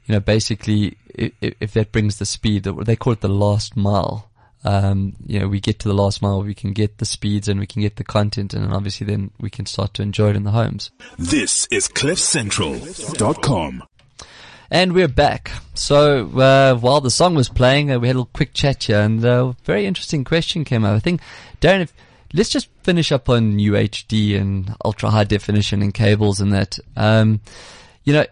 you 0.05 0.13
know, 0.13 0.21
basically, 0.21 0.99
if, 1.09 1.33
if 1.41 1.73
that 1.73 1.91
brings 1.91 2.19
the 2.19 2.27
speed, 2.27 2.65
they 2.65 2.97
call 2.97 3.15
it 3.15 3.23
the 3.23 3.29
last 3.29 3.75
mile. 3.77 4.29
Um, 4.65 5.15
you 5.27 5.39
know, 5.41 5.49
we 5.49 5.61
get 5.61 5.79
to 5.81 5.89
the 5.89 5.95
last 5.95 6.21
mile, 6.21 6.43
we 6.43 6.53
can 6.55 6.73
get 6.73 6.99
the 6.99 7.05
speeds 7.07 7.49
and 7.49 7.59
we 7.61 7.67
can 7.67 7.81
get 7.83 7.97
the 7.97 8.05
content, 8.05 8.53
and 8.53 8.73
obviously 8.75 9.07
then 9.07 9.31
we 9.41 9.49
can 9.49 9.65
start 9.65 9.95
to 9.95 10.03
enjoy 10.03 10.31
it 10.31 10.37
in 10.37 10.43
the 10.45 10.51
homes. 10.51 10.91
This 11.19 11.67
is 11.71 11.89
CliffCentral.com. 11.89 13.85
And 14.71 14.95
we're 14.95 15.07
back. 15.07 15.53
So 15.75 16.27
uh, 16.39 16.75
while 16.75 17.01
the 17.01 17.11
song 17.11 17.37
was 17.37 17.49
playing, 17.49 17.93
uh, 17.93 18.01
we 18.01 18.09
had 18.09 18.17
a 18.17 18.19
little 18.19 18.31
quick 18.33 18.53
chat 18.53 18.85
here, 18.85 19.01
and 19.01 19.25
a 19.25 19.55
very 19.63 19.87
interesting 19.87 20.25
question 20.25 20.65
came 20.65 20.85
up. 20.85 20.97
I 20.97 20.99
think, 20.99 21.21
Darren, 21.61 21.83
if, 21.83 21.93
let's 22.35 22.49
just 22.49 22.69
finish 22.83 23.13
up 23.13 23.29
on 23.29 23.59
UHD 23.59 24.41
and 24.41 24.75
ultra 24.85 25.11
high 25.11 25.25
definition 25.25 25.83
and 25.83 25.95
cables 25.95 26.41
and 26.41 26.53
that. 26.53 26.81
Um, 26.97 27.41
you 28.03 28.13
know, 28.13 28.27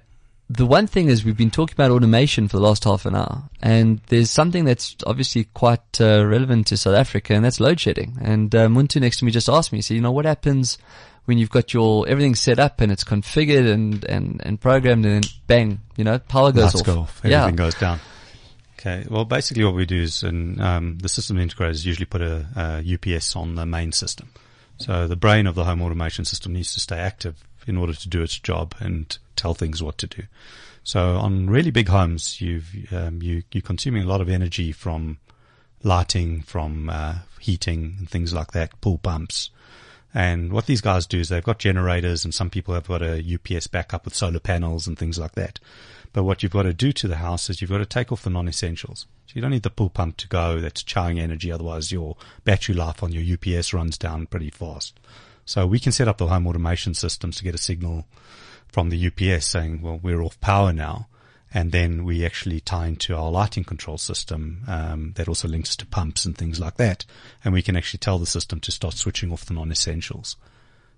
the 0.50 0.66
one 0.66 0.88
thing 0.88 1.08
is 1.08 1.24
we've 1.24 1.36
been 1.36 1.52
talking 1.52 1.74
about 1.74 1.92
automation 1.92 2.48
for 2.48 2.56
the 2.56 2.64
last 2.64 2.82
half 2.82 3.06
an 3.06 3.14
hour, 3.14 3.44
and 3.62 4.00
there's 4.08 4.30
something 4.30 4.64
that's 4.64 4.96
obviously 5.06 5.44
quite 5.54 6.00
uh, 6.00 6.26
relevant 6.26 6.66
to 6.66 6.76
South 6.76 6.96
Africa, 6.96 7.34
and 7.34 7.44
that's 7.44 7.60
load 7.60 7.78
shedding. 7.78 8.18
And 8.20 8.52
uh, 8.56 8.66
Muntu 8.66 9.00
next 9.00 9.18
to 9.18 9.24
me 9.24 9.30
just 9.30 9.48
asked 9.48 9.72
me, 9.72 9.80
so 9.82 9.94
you 9.94 10.00
know, 10.00 10.12
what 10.12 10.24
happens 10.24 10.78
when 11.26 11.38
you've 11.38 11.50
got 11.50 11.72
your 11.72 12.06
everything 12.08 12.34
set 12.34 12.58
up 12.58 12.80
and 12.80 12.92
it's 12.92 13.04
configured 13.04 13.70
and, 13.70 14.04
and, 14.04 14.40
and 14.44 14.60
programmed, 14.60 15.04
and 15.06 15.24
then 15.24 15.30
bang, 15.46 15.80
you 15.96 16.04
know, 16.04 16.18
power 16.18 16.52
goes 16.52 16.74
Lights 16.74 16.80
off. 16.80 16.86
go 16.86 16.98
off. 17.00 17.20
yeah, 17.24 17.40
Everything 17.40 17.56
goes 17.56 17.74
down. 17.74 17.98
Okay. 18.78 19.06
Well, 19.08 19.24
basically 19.24 19.64
what 19.64 19.74
we 19.74 19.86
do 19.86 20.02
is, 20.02 20.22
and 20.22 20.60
um, 20.60 20.98
the 20.98 21.08
system 21.08 21.38
integrators 21.38 21.86
usually 21.86 22.04
put 22.04 22.20
a, 22.20 22.46
a 22.56 22.94
UPS 23.16 23.34
on 23.34 23.54
the 23.54 23.64
main 23.64 23.92
system. 23.92 24.28
So 24.78 25.06
the 25.06 25.16
brain 25.16 25.46
of 25.46 25.54
the 25.54 25.64
home 25.64 25.80
automation 25.80 26.24
system 26.24 26.52
needs 26.52 26.74
to 26.74 26.80
stay 26.80 26.98
active 26.98 27.42
in 27.66 27.76
order 27.76 27.94
to 27.94 28.08
do 28.08 28.22
its 28.22 28.38
job 28.38 28.74
and 28.80 29.16
tell 29.36 29.54
things 29.54 29.82
what 29.82 29.96
to 29.98 30.06
do. 30.06 30.24
So 30.82 31.16
on 31.16 31.48
really 31.48 31.70
big 31.70 31.88
homes, 31.88 32.40
you've 32.42 32.68
um, 32.92 33.22
you 33.22 33.42
you're 33.52 33.62
consuming 33.62 34.02
a 34.02 34.06
lot 34.06 34.20
of 34.20 34.28
energy 34.28 34.70
from 34.72 35.18
lighting, 35.82 36.42
from 36.42 36.90
uh, 36.90 37.14
heating, 37.40 37.96
and 37.98 38.10
things 38.10 38.34
like 38.34 38.52
that, 38.52 38.78
pool 38.82 38.98
pumps. 38.98 39.48
And 40.14 40.52
what 40.52 40.66
these 40.66 40.80
guys 40.80 41.06
do 41.06 41.18
is 41.18 41.28
they've 41.28 41.42
got 41.42 41.58
generators, 41.58 42.24
and 42.24 42.32
some 42.32 42.48
people 42.48 42.72
have 42.74 42.86
got 42.86 43.02
a 43.02 43.20
UPS 43.34 43.66
backup 43.66 44.04
with 44.04 44.14
solar 44.14 44.38
panels 44.38 44.86
and 44.86 44.96
things 44.96 45.18
like 45.18 45.32
that. 45.32 45.58
But 46.12 46.22
what 46.22 46.42
you've 46.42 46.52
got 46.52 46.62
to 46.62 46.72
do 46.72 46.92
to 46.92 47.08
the 47.08 47.16
house 47.16 47.50
is 47.50 47.60
you've 47.60 47.70
got 47.70 47.78
to 47.78 47.86
take 47.86 48.12
off 48.12 48.22
the 48.22 48.30
non-essentials. 48.30 49.06
So 49.26 49.32
you 49.34 49.42
don't 49.42 49.50
need 49.50 49.64
the 49.64 49.70
pool 49.70 49.90
pump 49.90 50.16
to 50.18 50.28
go 50.28 50.60
that's 50.60 50.84
charring 50.84 51.18
energy, 51.18 51.50
otherwise 51.50 51.90
your 51.90 52.16
battery 52.44 52.76
life 52.76 53.02
on 53.02 53.10
your 53.10 53.24
UPS 53.34 53.74
runs 53.74 53.98
down 53.98 54.26
pretty 54.26 54.50
fast. 54.50 55.00
So 55.44 55.66
we 55.66 55.80
can 55.80 55.90
set 55.90 56.06
up 56.06 56.18
the 56.18 56.28
home 56.28 56.46
automation 56.46 56.94
systems 56.94 57.36
to 57.36 57.44
get 57.44 57.56
a 57.56 57.58
signal 57.58 58.06
from 58.68 58.90
the 58.90 59.06
UPS 59.08 59.46
saying, 59.46 59.82
well, 59.82 59.98
we're 60.00 60.22
off 60.22 60.40
power 60.40 60.72
now. 60.72 61.08
And 61.54 61.70
then 61.70 62.04
we 62.04 62.26
actually 62.26 62.58
tie 62.58 62.88
into 62.88 63.16
our 63.16 63.30
lighting 63.30 63.62
control 63.62 63.96
system 63.96 64.64
um, 64.66 65.12
that 65.14 65.28
also 65.28 65.46
links 65.46 65.76
to 65.76 65.86
pumps 65.86 66.24
and 66.24 66.36
things 66.36 66.58
like 66.58 66.76
that. 66.78 67.04
And 67.44 67.54
we 67.54 67.62
can 67.62 67.76
actually 67.76 67.98
tell 67.98 68.18
the 68.18 68.26
system 68.26 68.58
to 68.60 68.72
start 68.72 68.94
switching 68.94 69.30
off 69.30 69.44
the 69.44 69.54
non-essentials. 69.54 70.36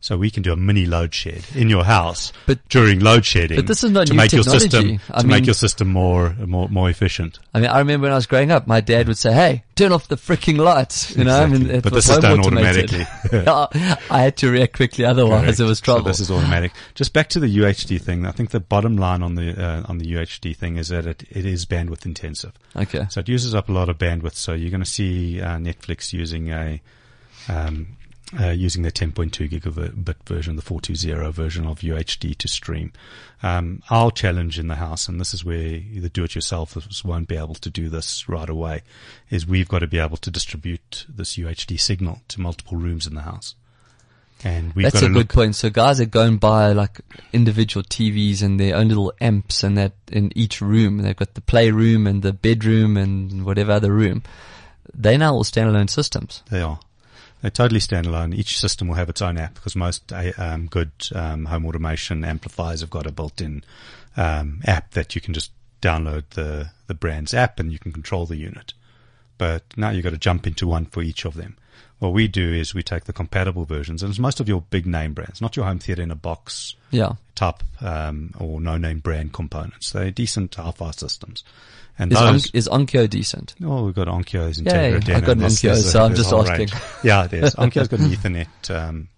So 0.06 0.16
we 0.16 0.30
can 0.30 0.44
do 0.44 0.52
a 0.52 0.56
mini 0.56 0.86
load 0.86 1.12
shed 1.12 1.42
in 1.56 1.68
your 1.68 1.82
house 1.82 2.32
But- 2.46 2.60
during 2.68 3.00
load 3.00 3.24
shedding. 3.24 3.56
but 3.56 3.66
this 3.66 3.82
is 3.82 3.90
not 3.90 4.06
to 4.06 4.14
make 4.14 4.30
your 4.30 4.44
system 4.44 5.00
I 5.12 5.22
to 5.22 5.26
make 5.26 5.46
your 5.46 5.54
system 5.54 5.88
more 5.88 6.32
more 6.46 6.68
more 6.68 6.88
efficient. 6.88 7.40
I 7.52 7.58
mean, 7.60 7.70
I 7.70 7.78
remember 7.80 8.04
when 8.04 8.12
I 8.12 8.14
was 8.14 8.26
growing 8.26 8.52
up, 8.52 8.68
my 8.68 8.80
dad 8.80 9.08
would 9.08 9.18
say, 9.18 9.32
"Hey, 9.32 9.64
turn 9.74 9.90
off 9.90 10.06
the 10.06 10.14
freaking 10.16 10.58
lights." 10.58 11.16
You 11.16 11.24
know, 11.24 11.36
I 11.42 11.46
mean, 11.46 11.62
Exactly. 11.62 11.78
it 11.78 11.82
But 11.82 11.92
was 11.92 12.06
this 12.06 12.16
is 12.16 12.22
done 12.22 12.38
automated. 12.38 12.94
automatically. 12.94 14.06
I 14.10 14.20
had 14.22 14.36
to 14.38 14.50
react 14.50 14.74
quickly, 14.76 15.04
otherwise 15.04 15.42
Correct. 15.42 15.60
it 15.60 15.64
was 15.64 15.80
trouble. 15.80 16.02
So 16.04 16.08
this 16.10 16.20
is 16.20 16.30
automatic. 16.30 16.70
Just 16.94 17.12
back 17.12 17.28
to 17.30 17.40
the 17.40 17.48
UHD 17.58 18.00
thing. 18.00 18.26
I 18.26 18.30
think 18.30 18.50
the 18.50 18.60
bottom 18.60 18.96
line 18.96 19.22
on 19.24 19.34
the 19.34 19.48
uh, 19.60 19.82
on 19.88 19.98
the 19.98 20.06
UHD 20.14 20.54
thing 20.56 20.76
is 20.76 20.86
that 20.88 21.04
it, 21.06 21.24
it 21.30 21.44
is 21.44 21.66
bandwidth 21.66 22.06
intensive. 22.06 22.52
okay. 22.76 23.06
So 23.10 23.18
it 23.20 23.28
uses 23.28 23.56
up 23.56 23.68
a 23.68 23.72
lot 23.72 23.88
of 23.88 23.98
bandwidth. 23.98 24.34
So 24.36 24.52
you're 24.52 24.70
going 24.70 24.84
to 24.84 24.94
see 25.00 25.40
uh, 25.40 25.56
Netflix 25.56 26.12
using 26.12 26.52
a 26.52 26.80
um, 27.48 27.96
uh, 28.40 28.50
using 28.50 28.82
the 28.82 28.90
10.2 28.90 29.48
gigabit 29.48 30.16
version, 30.26 30.56
the 30.56 30.62
420 30.62 31.30
version 31.30 31.66
of 31.66 31.80
UHD 31.80 32.36
to 32.38 32.48
stream. 32.48 32.92
Um, 33.42 33.82
our 33.88 34.10
challenge 34.10 34.58
in 34.58 34.66
the 34.66 34.76
house, 34.76 35.08
and 35.08 35.20
this 35.20 35.32
is 35.32 35.44
where 35.44 35.78
the 35.78 36.10
do-it-yourselfers 36.12 37.04
won't 37.04 37.28
be 37.28 37.36
able 37.36 37.54
to 37.54 37.70
do 37.70 37.88
this 37.88 38.28
right 38.28 38.48
away, 38.48 38.82
is 39.30 39.46
we've 39.46 39.68
got 39.68 39.80
to 39.80 39.86
be 39.86 39.98
able 39.98 40.16
to 40.18 40.30
distribute 40.30 41.06
this 41.08 41.36
UHD 41.36 41.78
signal 41.78 42.20
to 42.28 42.40
multiple 42.40 42.76
rooms 42.76 43.06
in 43.06 43.14
the 43.14 43.22
house. 43.22 43.54
And 44.44 44.74
we've 44.74 44.84
That's 44.84 45.00
got 45.00 45.10
a 45.10 45.12
good 45.12 45.30
point. 45.30 45.54
So 45.54 45.70
guys 45.70 46.00
are 46.00 46.04
going 46.04 46.36
buy 46.36 46.72
like 46.72 47.00
individual 47.32 47.82
TVs 47.84 48.42
and 48.42 48.60
their 48.60 48.76
own 48.76 48.88
little 48.88 49.12
amps 49.20 49.64
and 49.64 49.78
that 49.78 49.94
in 50.12 50.30
each 50.36 50.60
room. 50.60 50.98
They've 50.98 51.16
got 51.16 51.34
the 51.34 51.40
playroom 51.40 52.06
and 52.06 52.22
the 52.22 52.34
bedroom 52.34 52.96
and 52.98 53.46
whatever 53.46 53.72
other 53.72 53.92
room. 53.92 54.24
They 54.92 55.16
now 55.16 55.34
all 55.34 55.44
standalone 55.44 55.88
systems. 55.88 56.42
They 56.50 56.60
are. 56.60 56.78
They're 57.42 57.50
totally 57.50 57.80
standalone. 57.80 58.34
Each 58.34 58.58
system 58.58 58.88
will 58.88 58.94
have 58.96 59.10
its 59.10 59.22
own 59.22 59.36
app 59.38 59.54
because 59.54 59.76
most 59.76 60.12
um, 60.38 60.66
good 60.66 60.90
um, 61.14 61.44
home 61.46 61.66
automation 61.66 62.24
amplifiers 62.24 62.80
have 62.80 62.90
got 62.90 63.06
a 63.06 63.12
built-in 63.12 63.62
um, 64.16 64.62
app 64.66 64.92
that 64.92 65.14
you 65.14 65.20
can 65.20 65.34
just 65.34 65.52
download 65.82 66.24
the 66.30 66.70
the 66.86 66.94
brand's 66.94 67.34
app 67.34 67.60
and 67.60 67.72
you 67.72 67.78
can 67.78 67.92
control 67.92 68.26
the 68.26 68.36
unit. 68.36 68.72
But 69.38 69.64
now 69.76 69.90
you've 69.90 70.04
got 70.04 70.10
to 70.10 70.18
jump 70.18 70.46
into 70.46 70.66
one 70.66 70.86
for 70.86 71.02
each 71.02 71.24
of 71.24 71.34
them. 71.34 71.56
What 71.98 72.12
we 72.12 72.28
do 72.28 72.52
is 72.52 72.74
we 72.74 72.82
take 72.82 73.04
the 73.04 73.12
compatible 73.12 73.64
versions, 73.64 74.02
and 74.02 74.10
it's 74.10 74.18
most 74.18 74.38
of 74.40 74.48
your 74.48 74.62
big 74.70 74.86
name 74.86 75.14
brands, 75.14 75.40
not 75.40 75.56
your 75.56 75.64
home 75.66 75.78
theater 75.78 76.02
in 76.02 76.10
a 76.10 76.14
box 76.16 76.74
Yeah. 76.90 77.12
type 77.34 77.62
um, 77.82 78.32
or 78.38 78.60
no 78.60 78.76
name 78.76 78.98
brand 79.00 79.32
components. 79.32 79.92
They're 79.92 80.10
decent 80.10 80.54
hi-fi 80.54 80.90
systems. 80.90 81.42
And 81.98 82.12
Is, 82.12 82.18
those, 82.18 82.50
is 82.52 82.68
Onkyo 82.68 83.08
decent? 83.08 83.54
Oh, 83.64 83.84
we've 83.86 83.94
got 83.94 84.06
Onkyo's 84.06 84.60
Yay, 84.60 84.64
Integra 84.66 84.96
I 84.96 84.98
Denon. 85.00 85.20
got 85.22 85.30
an 85.38 85.38
Onkyo, 85.44 85.76
so 85.82 86.04
I'm 86.04 86.14
just 86.14 86.32
asking. 86.32 86.58
range. 86.58 86.72
Yeah, 87.02 87.24
it 87.24 87.32
is. 87.32 87.54
Onkyo's 87.56 87.88
got 87.88 88.00
an 88.00 88.10
Ethernet, 88.10 88.70
um, 88.70 89.08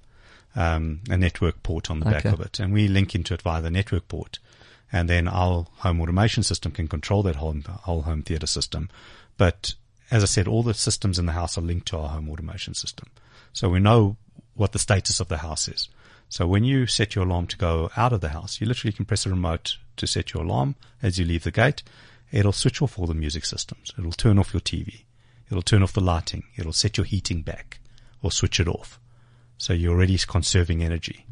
um, 0.54 1.00
a 1.10 1.16
network 1.16 1.62
port 1.64 1.90
on 1.90 1.98
the 1.98 2.04
back 2.04 2.24
Okay. 2.26 2.30
of 2.30 2.40
it, 2.40 2.60
and 2.60 2.72
we 2.72 2.86
link 2.86 3.14
into 3.16 3.34
it 3.34 3.42
via 3.42 3.60
the 3.60 3.70
network 3.70 4.06
port, 4.06 4.38
and 4.92 5.08
then 5.08 5.26
our 5.26 5.66
home 5.78 6.00
automation 6.00 6.42
system 6.44 6.70
can 6.72 6.86
control 6.86 7.22
that 7.24 7.36
whole 7.36 7.56
whole 7.82 8.02
home 8.02 8.22
theater 8.22 8.46
system. 8.46 8.88
But 9.36 9.74
as 10.10 10.22
I 10.22 10.26
said, 10.26 10.46
all 10.48 10.62
the 10.62 10.72
systems 10.74 11.18
in 11.18 11.26
the 11.26 11.32
house 11.32 11.58
are 11.58 11.62
linked 11.62 11.88
to 11.88 11.98
our 11.98 12.08
home 12.10 12.30
automation 12.30 12.74
system, 12.74 13.08
so 13.52 13.68
we 13.68 13.80
know 13.80 14.16
what 14.54 14.70
the 14.72 14.78
status 14.78 15.18
of 15.20 15.26
the 15.28 15.38
house 15.38 15.66
is. 15.68 15.88
So 16.28 16.46
when 16.46 16.62
you 16.62 16.86
set 16.86 17.14
your 17.14 17.24
alarm 17.24 17.46
to 17.48 17.56
go 17.56 17.90
out 17.96 18.12
of 18.12 18.20
the 18.20 18.28
house, 18.30 18.60
you 18.60 18.66
literally 18.66 18.92
can 18.92 19.04
press 19.04 19.24
a 19.26 19.30
remote 19.30 19.78
to 19.96 20.06
set 20.06 20.32
your 20.34 20.42
alarm 20.44 20.76
as 21.02 21.18
you 21.18 21.24
leave 21.24 21.42
the 21.44 21.50
gate. 21.50 21.82
It'll 22.32 22.52
switch 22.52 22.82
off 22.82 22.98
all 22.98 23.06
the 23.06 23.14
music 23.14 23.44
systems. 23.44 23.92
It'll 23.98 24.12
turn 24.12 24.38
off 24.38 24.52
your 24.52 24.60
TV. 24.60 25.04
It'll 25.50 25.62
turn 25.62 25.82
off 25.82 25.92
the 25.94 26.00
lighting. 26.00 26.44
It'll 26.56 26.72
set 26.74 26.96
your 26.98 27.04
heating 27.06 27.42
back 27.42 27.80
or 28.22 28.30
switch 28.30 28.60
it 28.60 28.68
off. 28.68 29.00
So 29.56 29.72
you're 29.72 29.94
already 29.94 30.18
conserving 30.18 30.82
energy. 30.82 31.24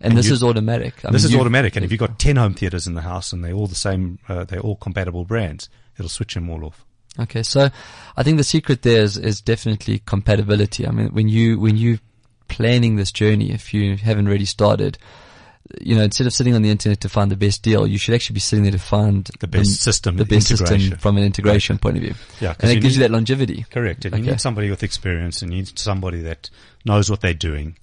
And, 0.00 0.12
And 0.12 0.18
this 0.18 0.26
you- 0.28 0.34
is 0.34 0.42
automatic. 0.44 1.04
I 1.04 1.10
this 1.10 1.22
mean, 1.22 1.26
is 1.28 1.32
you- 1.32 1.40
automatic. 1.40 1.74
And 1.76 1.84
if 1.84 1.90
you've 1.90 1.98
got 1.98 2.18
10 2.18 2.36
home 2.36 2.54
theaters 2.54 2.86
in 2.86 2.94
the 2.94 3.00
house 3.02 3.32
and 3.32 3.42
they're 3.44 3.52
all 3.54 3.66
the 3.66 3.74
same, 3.74 4.18
uh, 4.28 4.44
they're 4.44 4.60
all 4.60 4.76
compatible 4.76 5.24
brands, 5.24 5.68
it'll 5.98 6.08
switch 6.10 6.34
them 6.34 6.48
all 6.50 6.64
off. 6.64 6.84
Okay, 7.18 7.42
so 7.42 7.70
I 8.16 8.22
think 8.22 8.36
the 8.36 8.44
secret 8.44 8.82
there 8.82 9.02
is, 9.02 9.16
is 9.16 9.40
definitely 9.40 10.00
compatibility. 10.06 10.86
I 10.86 10.90
mean, 10.92 11.08
when 11.08 11.28
you 11.28 11.58
when 11.58 11.76
you 11.76 11.98
planning 12.46 12.94
this 12.96 13.10
journey, 13.10 13.50
if 13.50 13.74
you 13.74 13.96
haven't 13.96 14.28
already 14.28 14.44
started, 14.44 14.98
you 15.80 15.94
know, 15.94 16.02
instead 16.02 16.26
of 16.26 16.32
sitting 16.32 16.54
on 16.54 16.62
the 16.62 16.70
internet 16.70 17.00
to 17.02 17.08
find 17.08 17.30
the 17.30 17.36
best 17.36 17.62
deal, 17.62 17.86
you 17.86 17.98
should 17.98 18.14
actually 18.14 18.34
be 18.34 18.40
sitting 18.40 18.62
there 18.62 18.72
to 18.72 18.78
find 18.78 19.28
The 19.40 19.46
best 19.46 19.82
system 19.82 20.16
the 20.16 20.24
best 20.24 20.48
system 20.48 20.98
from 20.98 21.16
an 21.18 21.24
integration 21.24 21.78
point 21.78 21.96
of 21.98 22.02
view. 22.02 22.14
Yeah, 22.40 22.54
and 22.60 22.70
it 22.70 22.76
you 22.76 22.80
gives 22.80 22.96
you 22.96 23.02
that 23.02 23.10
longevity. 23.10 23.66
Correct. 23.70 24.04
And 24.06 24.14
Okay. 24.14 24.24
you 24.24 24.30
need 24.30 24.40
somebody 24.40 24.70
with 24.70 24.82
experience 24.82 25.42
and 25.42 25.52
you 25.52 25.58
need 25.58 25.78
somebody 25.78 26.20
that 26.22 26.48
knows 26.84 27.10
what 27.10 27.20
they're 27.20 27.34
doing. 27.34 27.76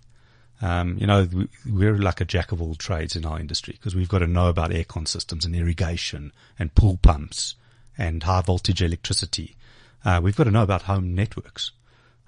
Um, 0.61 0.97
you 0.97 1.05
know, 1.05 1.25
we- 1.31 1.47
we're 1.69 1.97
like 1.97 2.21
a 2.21 2.25
jack 2.25 2.51
of 2.51 2.61
all 2.61 2.75
trades 2.75 3.15
in 3.15 3.25
our 3.25 3.39
industry 3.39 3.73
because 3.77 3.93
we've 3.93 4.09
got 4.09 4.19
to 4.19 4.27
know 4.27 4.47
about 4.47 4.71
aircon 4.71 5.07
systems 5.07 5.45
and 5.45 5.55
irrigation 5.55 6.31
and 6.57 6.73
pool 6.75 6.97
pumps 7.01 7.55
and 7.97 8.23
high 8.23 8.41
voltage 8.41 8.81
electricity. 8.81 9.55
Uh, 10.03 10.19
we've 10.23 10.35
got 10.35 10.45
to 10.45 10.51
know 10.51 10.63
about 10.63 10.83
home 10.83 11.13
networks. 11.13 11.71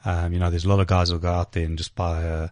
Um, 0.08 0.32
you 0.34 0.40
know, 0.40 0.50
there's 0.50 0.66
a 0.66 0.70
lot 0.70 0.80
of 0.80 0.88
guys 0.88 1.10
who'll 1.10 1.20
go 1.20 1.32
out 1.32 1.52
there 1.52 1.66
and 1.66 1.78
just 1.78 1.94
buy 1.96 2.22
a, 2.24 2.50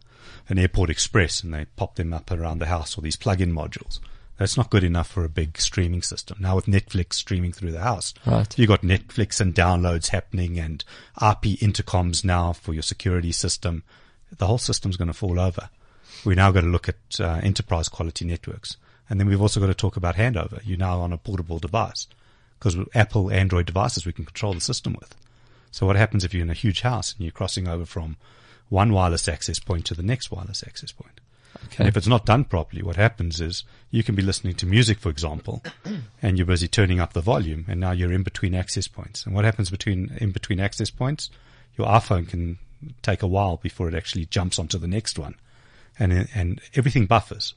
an 0.49 0.57
airport 0.59 0.89
express 0.89 1.41
and 1.43 1.53
they 1.53 1.65
pop 1.77 1.95
them 1.95 2.13
up 2.13 2.29
around 2.31 2.59
the 2.59 2.65
house 2.65 2.97
or 2.97 3.01
these 3.01 3.15
plug-in 3.15 3.53
modules. 3.53 3.99
That's 4.37 4.57
not 4.57 4.69
good 4.69 4.83
enough 4.83 5.07
for 5.07 5.23
a 5.23 5.29
big 5.29 5.57
streaming 5.61 6.01
system. 6.01 6.37
Now 6.41 6.57
with 6.57 6.65
Netflix 6.65 7.13
streaming 7.13 7.53
through 7.53 7.71
the 7.71 7.79
house, 7.79 8.13
Right. 8.25 8.57
you 8.59 8.67
got 8.67 8.81
Netflix 8.81 9.39
and 9.39 9.55
downloads 9.55 10.09
happening 10.09 10.59
and 10.59 10.83
IP 11.15 11.57
intercoms 11.61 12.25
now 12.25 12.51
for 12.51 12.73
your 12.73 12.83
security 12.83 13.31
system. 13.31 13.83
The 14.37 14.47
whole 14.47 14.57
system's 14.57 14.97
going 14.97 15.07
to 15.07 15.13
fall 15.13 15.39
over. 15.39 15.69
We 16.25 16.35
now 16.35 16.51
got 16.51 16.61
to 16.61 16.67
look 16.67 16.89
at 16.89 16.97
uh, 17.21 17.39
enterprise 17.41 17.87
quality 17.87 18.25
networks. 18.25 18.75
And 19.09 19.19
then 19.19 19.27
we've 19.27 19.41
also 19.41 19.61
got 19.61 19.67
to 19.67 19.73
talk 19.73 19.95
about 19.95 20.15
handover. 20.15 20.59
You're 20.65 20.77
now 20.79 20.99
on 20.99 21.13
a 21.13 21.17
portable 21.17 21.59
device 21.59 22.07
because 22.59 22.75
with 22.75 22.93
Apple 22.93 23.31
Android 23.31 23.67
devices, 23.67 24.05
we 24.05 24.11
can 24.11 24.25
control 24.25 24.53
the 24.53 24.59
system 24.61 24.97
with. 24.99 25.15
So 25.75 25.85
what 25.85 25.97
happens 25.97 26.23
if 26.23 26.33
you're 26.33 26.41
in 26.41 26.49
a 26.49 26.53
huge 26.53 26.83
house 26.83 27.11
and 27.11 27.21
you're 27.25 27.33
crossing 27.33 27.67
over 27.67 27.85
from 27.85 28.15
one 28.69 28.93
wireless 28.93 29.27
access 29.27 29.59
point 29.59 29.83
to 29.87 29.93
the 29.93 30.01
next 30.01 30.31
wireless 30.31 30.63
access 30.65 30.93
point? 30.93 31.19
Okay. 31.65 31.75
And 31.79 31.89
if 31.89 31.97
it's 31.97 32.07
not 32.07 32.25
done 32.25 32.45
properly, 32.45 32.81
what 32.81 32.95
happens 32.95 33.41
is 33.41 33.65
you 33.91 34.01
can 34.01 34.15
be 34.15 34.21
listening 34.21 34.53
to 34.55 34.65
music, 34.65 34.99
for 34.99 35.09
example, 35.09 35.61
and 36.21 36.37
you're 36.37 36.47
busy 36.47 36.69
turning 36.69 37.01
up 37.01 37.11
the 37.11 37.19
volume, 37.19 37.65
and 37.67 37.81
now 37.81 37.91
you're 37.91 38.13
in 38.13 38.23
between 38.23 38.55
access 38.55 38.87
points. 38.87 39.25
And 39.25 39.35
what 39.35 39.43
happens 39.43 39.69
between 39.69 40.15
in 40.21 40.31
between 40.31 40.61
access 40.61 40.89
points? 40.89 41.29
Your 41.77 41.87
iPhone 41.87 42.29
can 42.29 42.57
take 43.01 43.21
a 43.21 43.27
while 43.27 43.57
before 43.57 43.89
it 43.89 43.95
actually 43.95 44.27
jumps 44.27 44.57
onto 44.57 44.77
the 44.77 44.87
next 44.87 45.19
one, 45.19 45.35
and 45.99 46.29
and 46.33 46.61
everything 46.75 47.05
buffers. 47.05 47.53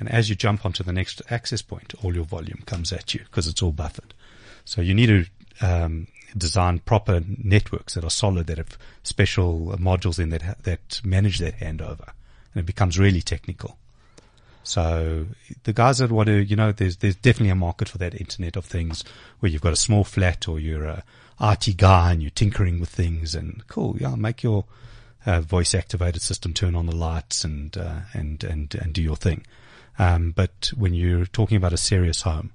And 0.00 0.10
as 0.10 0.28
you 0.28 0.34
jump 0.34 0.66
onto 0.66 0.82
the 0.82 0.92
next 0.92 1.22
access 1.30 1.62
point, 1.62 1.94
all 2.02 2.12
your 2.12 2.24
volume 2.24 2.64
comes 2.66 2.92
at 2.92 3.14
you 3.14 3.20
because 3.20 3.46
it's 3.46 3.62
all 3.62 3.70
buffered. 3.70 4.14
So 4.64 4.80
you 4.80 4.94
need 4.94 5.06
to 5.06 5.26
um, 5.60 6.08
design 6.36 6.80
proper 6.80 7.22
networks 7.26 7.94
that 7.94 8.04
are 8.04 8.10
solid, 8.10 8.46
that 8.48 8.58
have 8.58 8.78
special 9.02 9.76
modules 9.78 10.18
in 10.18 10.30
that 10.30 10.62
that 10.64 11.00
manage 11.04 11.38
that 11.38 11.58
handover, 11.58 12.08
and 12.54 12.62
it 12.62 12.66
becomes 12.66 12.98
really 12.98 13.22
technical. 13.22 13.78
So 14.62 15.26
the 15.62 15.72
guys 15.72 15.98
that 15.98 16.10
want 16.10 16.26
to, 16.26 16.44
you 16.44 16.56
know, 16.56 16.72
there's 16.72 16.96
there's 16.96 17.16
definitely 17.16 17.50
a 17.50 17.54
market 17.54 17.88
for 17.88 17.98
that 17.98 18.20
Internet 18.20 18.56
of 18.56 18.64
Things 18.64 19.04
where 19.38 19.50
you've 19.50 19.62
got 19.62 19.72
a 19.72 19.76
small 19.76 20.02
flat 20.02 20.48
or 20.48 20.58
you're 20.58 20.84
a 20.84 21.04
IT 21.40 21.76
guy 21.76 22.12
and 22.12 22.22
you're 22.22 22.30
tinkering 22.30 22.80
with 22.80 22.88
things 22.88 23.34
and 23.34 23.66
cool, 23.68 23.96
yeah, 24.00 24.14
make 24.16 24.42
your 24.42 24.64
uh, 25.24 25.40
voice 25.40 25.74
activated 25.74 26.22
system 26.22 26.52
turn 26.52 26.74
on 26.74 26.86
the 26.86 26.94
lights 26.96 27.44
and 27.44 27.76
uh, 27.76 28.00
and 28.12 28.42
and 28.42 28.74
and 28.74 28.92
do 28.92 29.02
your 29.02 29.16
thing. 29.16 29.44
Um, 29.98 30.32
but 30.32 30.72
when 30.76 30.94
you're 30.94 31.26
talking 31.26 31.56
about 31.56 31.72
a 31.72 31.78
serious 31.78 32.22
home, 32.22 32.52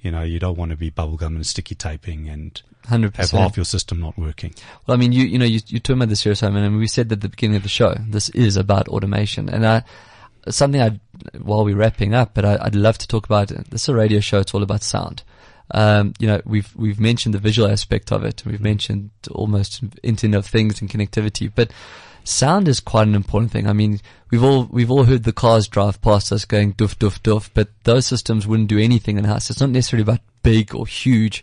you 0.00 0.10
know, 0.10 0.22
you 0.22 0.38
don't 0.38 0.56
want 0.56 0.70
to 0.70 0.76
be 0.76 0.90
bubblegum 0.90 1.36
and 1.36 1.46
sticky 1.46 1.74
taping 1.74 2.28
and 2.28 2.62
Hundred 2.86 3.16
have 3.16 3.30
half 3.32 3.56
your 3.56 3.66
system 3.66 4.00
not 4.00 4.16
working. 4.16 4.54
Well, 4.86 4.96
I 4.96 4.98
mean, 4.98 5.12
you 5.12 5.24
you 5.24 5.38
know, 5.38 5.44
you 5.44 5.60
you 5.66 5.78
talking 5.78 5.98
about 5.98 6.08
the 6.08 6.16
serious 6.16 6.40
home, 6.40 6.56
and 6.56 6.78
we 6.78 6.86
said 6.86 7.12
at 7.12 7.20
the 7.20 7.28
beginning 7.28 7.56
of 7.56 7.62
the 7.62 7.68
show, 7.68 7.94
this 8.08 8.30
is 8.30 8.56
about 8.56 8.88
automation, 8.88 9.50
and 9.50 9.66
I 9.66 9.82
something 10.48 10.80
I 10.80 10.98
while 11.38 11.64
we're 11.64 11.76
wrapping 11.76 12.14
up, 12.14 12.32
but 12.32 12.46
I, 12.46 12.56
I'd 12.62 12.74
love 12.74 12.96
to 12.98 13.08
talk 13.08 13.26
about. 13.26 13.48
This 13.48 13.82
is 13.82 13.88
a 13.90 13.94
radio 13.94 14.20
show; 14.20 14.38
it's 14.38 14.54
all 14.54 14.62
about 14.62 14.82
sound. 14.82 15.22
Um, 15.70 16.14
you 16.18 16.26
know, 16.26 16.40
we've 16.44 16.74
we've 16.76 17.00
mentioned 17.00 17.34
the 17.34 17.38
visual 17.38 17.70
aspect 17.70 18.12
of 18.12 18.24
it. 18.24 18.42
And 18.42 18.52
we've 18.52 18.60
mentioned 18.60 19.10
almost 19.30 19.82
Internet 20.02 20.38
of 20.38 20.46
Things 20.46 20.80
and 20.80 20.90
connectivity, 20.90 21.50
but 21.54 21.72
sound 22.24 22.68
is 22.68 22.80
quite 22.80 23.08
an 23.08 23.14
important 23.14 23.52
thing. 23.52 23.66
I 23.66 23.72
mean, 23.72 24.00
we've 24.30 24.44
all 24.44 24.64
we've 24.70 24.90
all 24.90 25.04
heard 25.04 25.24
the 25.24 25.32
cars 25.32 25.68
drive 25.68 26.00
past 26.02 26.32
us 26.32 26.44
going 26.44 26.74
doof 26.74 26.96
doof 26.96 27.20
doof, 27.20 27.50
but 27.54 27.68
those 27.84 28.06
systems 28.06 28.46
wouldn't 28.46 28.68
do 28.68 28.78
anything 28.78 29.18
in 29.18 29.24
house. 29.24 29.50
It's 29.50 29.60
not 29.60 29.70
necessarily 29.70 30.02
about 30.02 30.20
big 30.42 30.74
or 30.74 30.86
huge. 30.86 31.42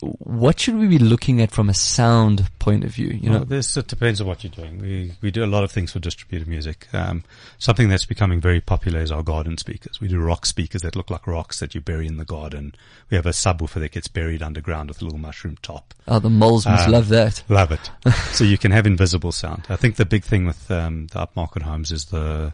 What 0.00 0.60
should 0.60 0.76
we 0.76 0.86
be 0.86 0.98
looking 0.98 1.40
at 1.40 1.50
from 1.50 1.70
a 1.70 1.74
sound 1.74 2.50
point 2.58 2.84
of 2.84 2.90
view? 2.90 3.08
You 3.08 3.30
know, 3.30 3.36
well, 3.36 3.44
this 3.46 3.76
it 3.76 3.86
depends 3.86 4.20
on 4.20 4.26
what 4.26 4.44
you're 4.44 4.50
doing. 4.50 4.78
We 4.78 5.12
we 5.22 5.30
do 5.30 5.44
a 5.44 5.46
lot 5.46 5.64
of 5.64 5.70
things 5.70 5.92
for 5.92 5.98
distributed 5.98 6.46
music. 6.48 6.88
Um, 6.92 7.24
something 7.58 7.88
that's 7.88 8.04
becoming 8.04 8.40
very 8.40 8.60
popular 8.60 9.00
is 9.00 9.10
our 9.10 9.22
garden 9.22 9.56
speakers. 9.56 10.00
We 10.00 10.08
do 10.08 10.18
rock 10.18 10.44
speakers 10.46 10.82
that 10.82 10.96
look 10.96 11.10
like 11.10 11.26
rocks 11.26 11.60
that 11.60 11.74
you 11.74 11.80
bury 11.80 12.06
in 12.06 12.18
the 12.18 12.24
garden. 12.24 12.74
We 13.08 13.16
have 13.16 13.24
a 13.24 13.30
subwoofer 13.30 13.80
that 13.80 13.92
gets 13.92 14.08
buried 14.08 14.42
underground 14.42 14.88
with 14.90 15.00
a 15.00 15.04
little 15.04 15.18
mushroom 15.20 15.56
top. 15.62 15.94
oh, 16.08 16.18
the 16.18 16.28
moles 16.28 16.66
must 16.66 16.86
Um, 16.86 16.92
love 16.92 17.08
that. 17.08 17.42
Love 17.48 17.72
it. 17.72 17.90
so 18.32 18.44
you 18.44 18.58
can 18.58 18.72
have 18.72 18.86
invisible 18.86 19.32
sound. 19.32 19.64
I 19.70 19.76
think 19.76 19.96
the 19.96 20.04
big 20.04 20.24
thing 20.24 20.44
with 20.44 20.70
um, 20.70 21.06
the 21.08 21.24
upmarket 21.26 21.62
homes 21.62 21.92
is 21.92 22.06
the 22.06 22.52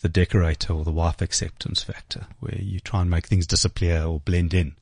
the 0.00 0.08
decorator 0.08 0.72
or 0.72 0.82
the 0.82 0.90
wife 0.90 1.22
acceptance 1.22 1.80
factor, 1.84 2.26
where 2.40 2.58
you 2.60 2.80
try 2.80 3.02
and 3.02 3.10
make 3.10 3.26
things 3.26 3.46
disappear 3.46 4.02
or 4.02 4.18
blend 4.18 4.52
in, 4.52 4.74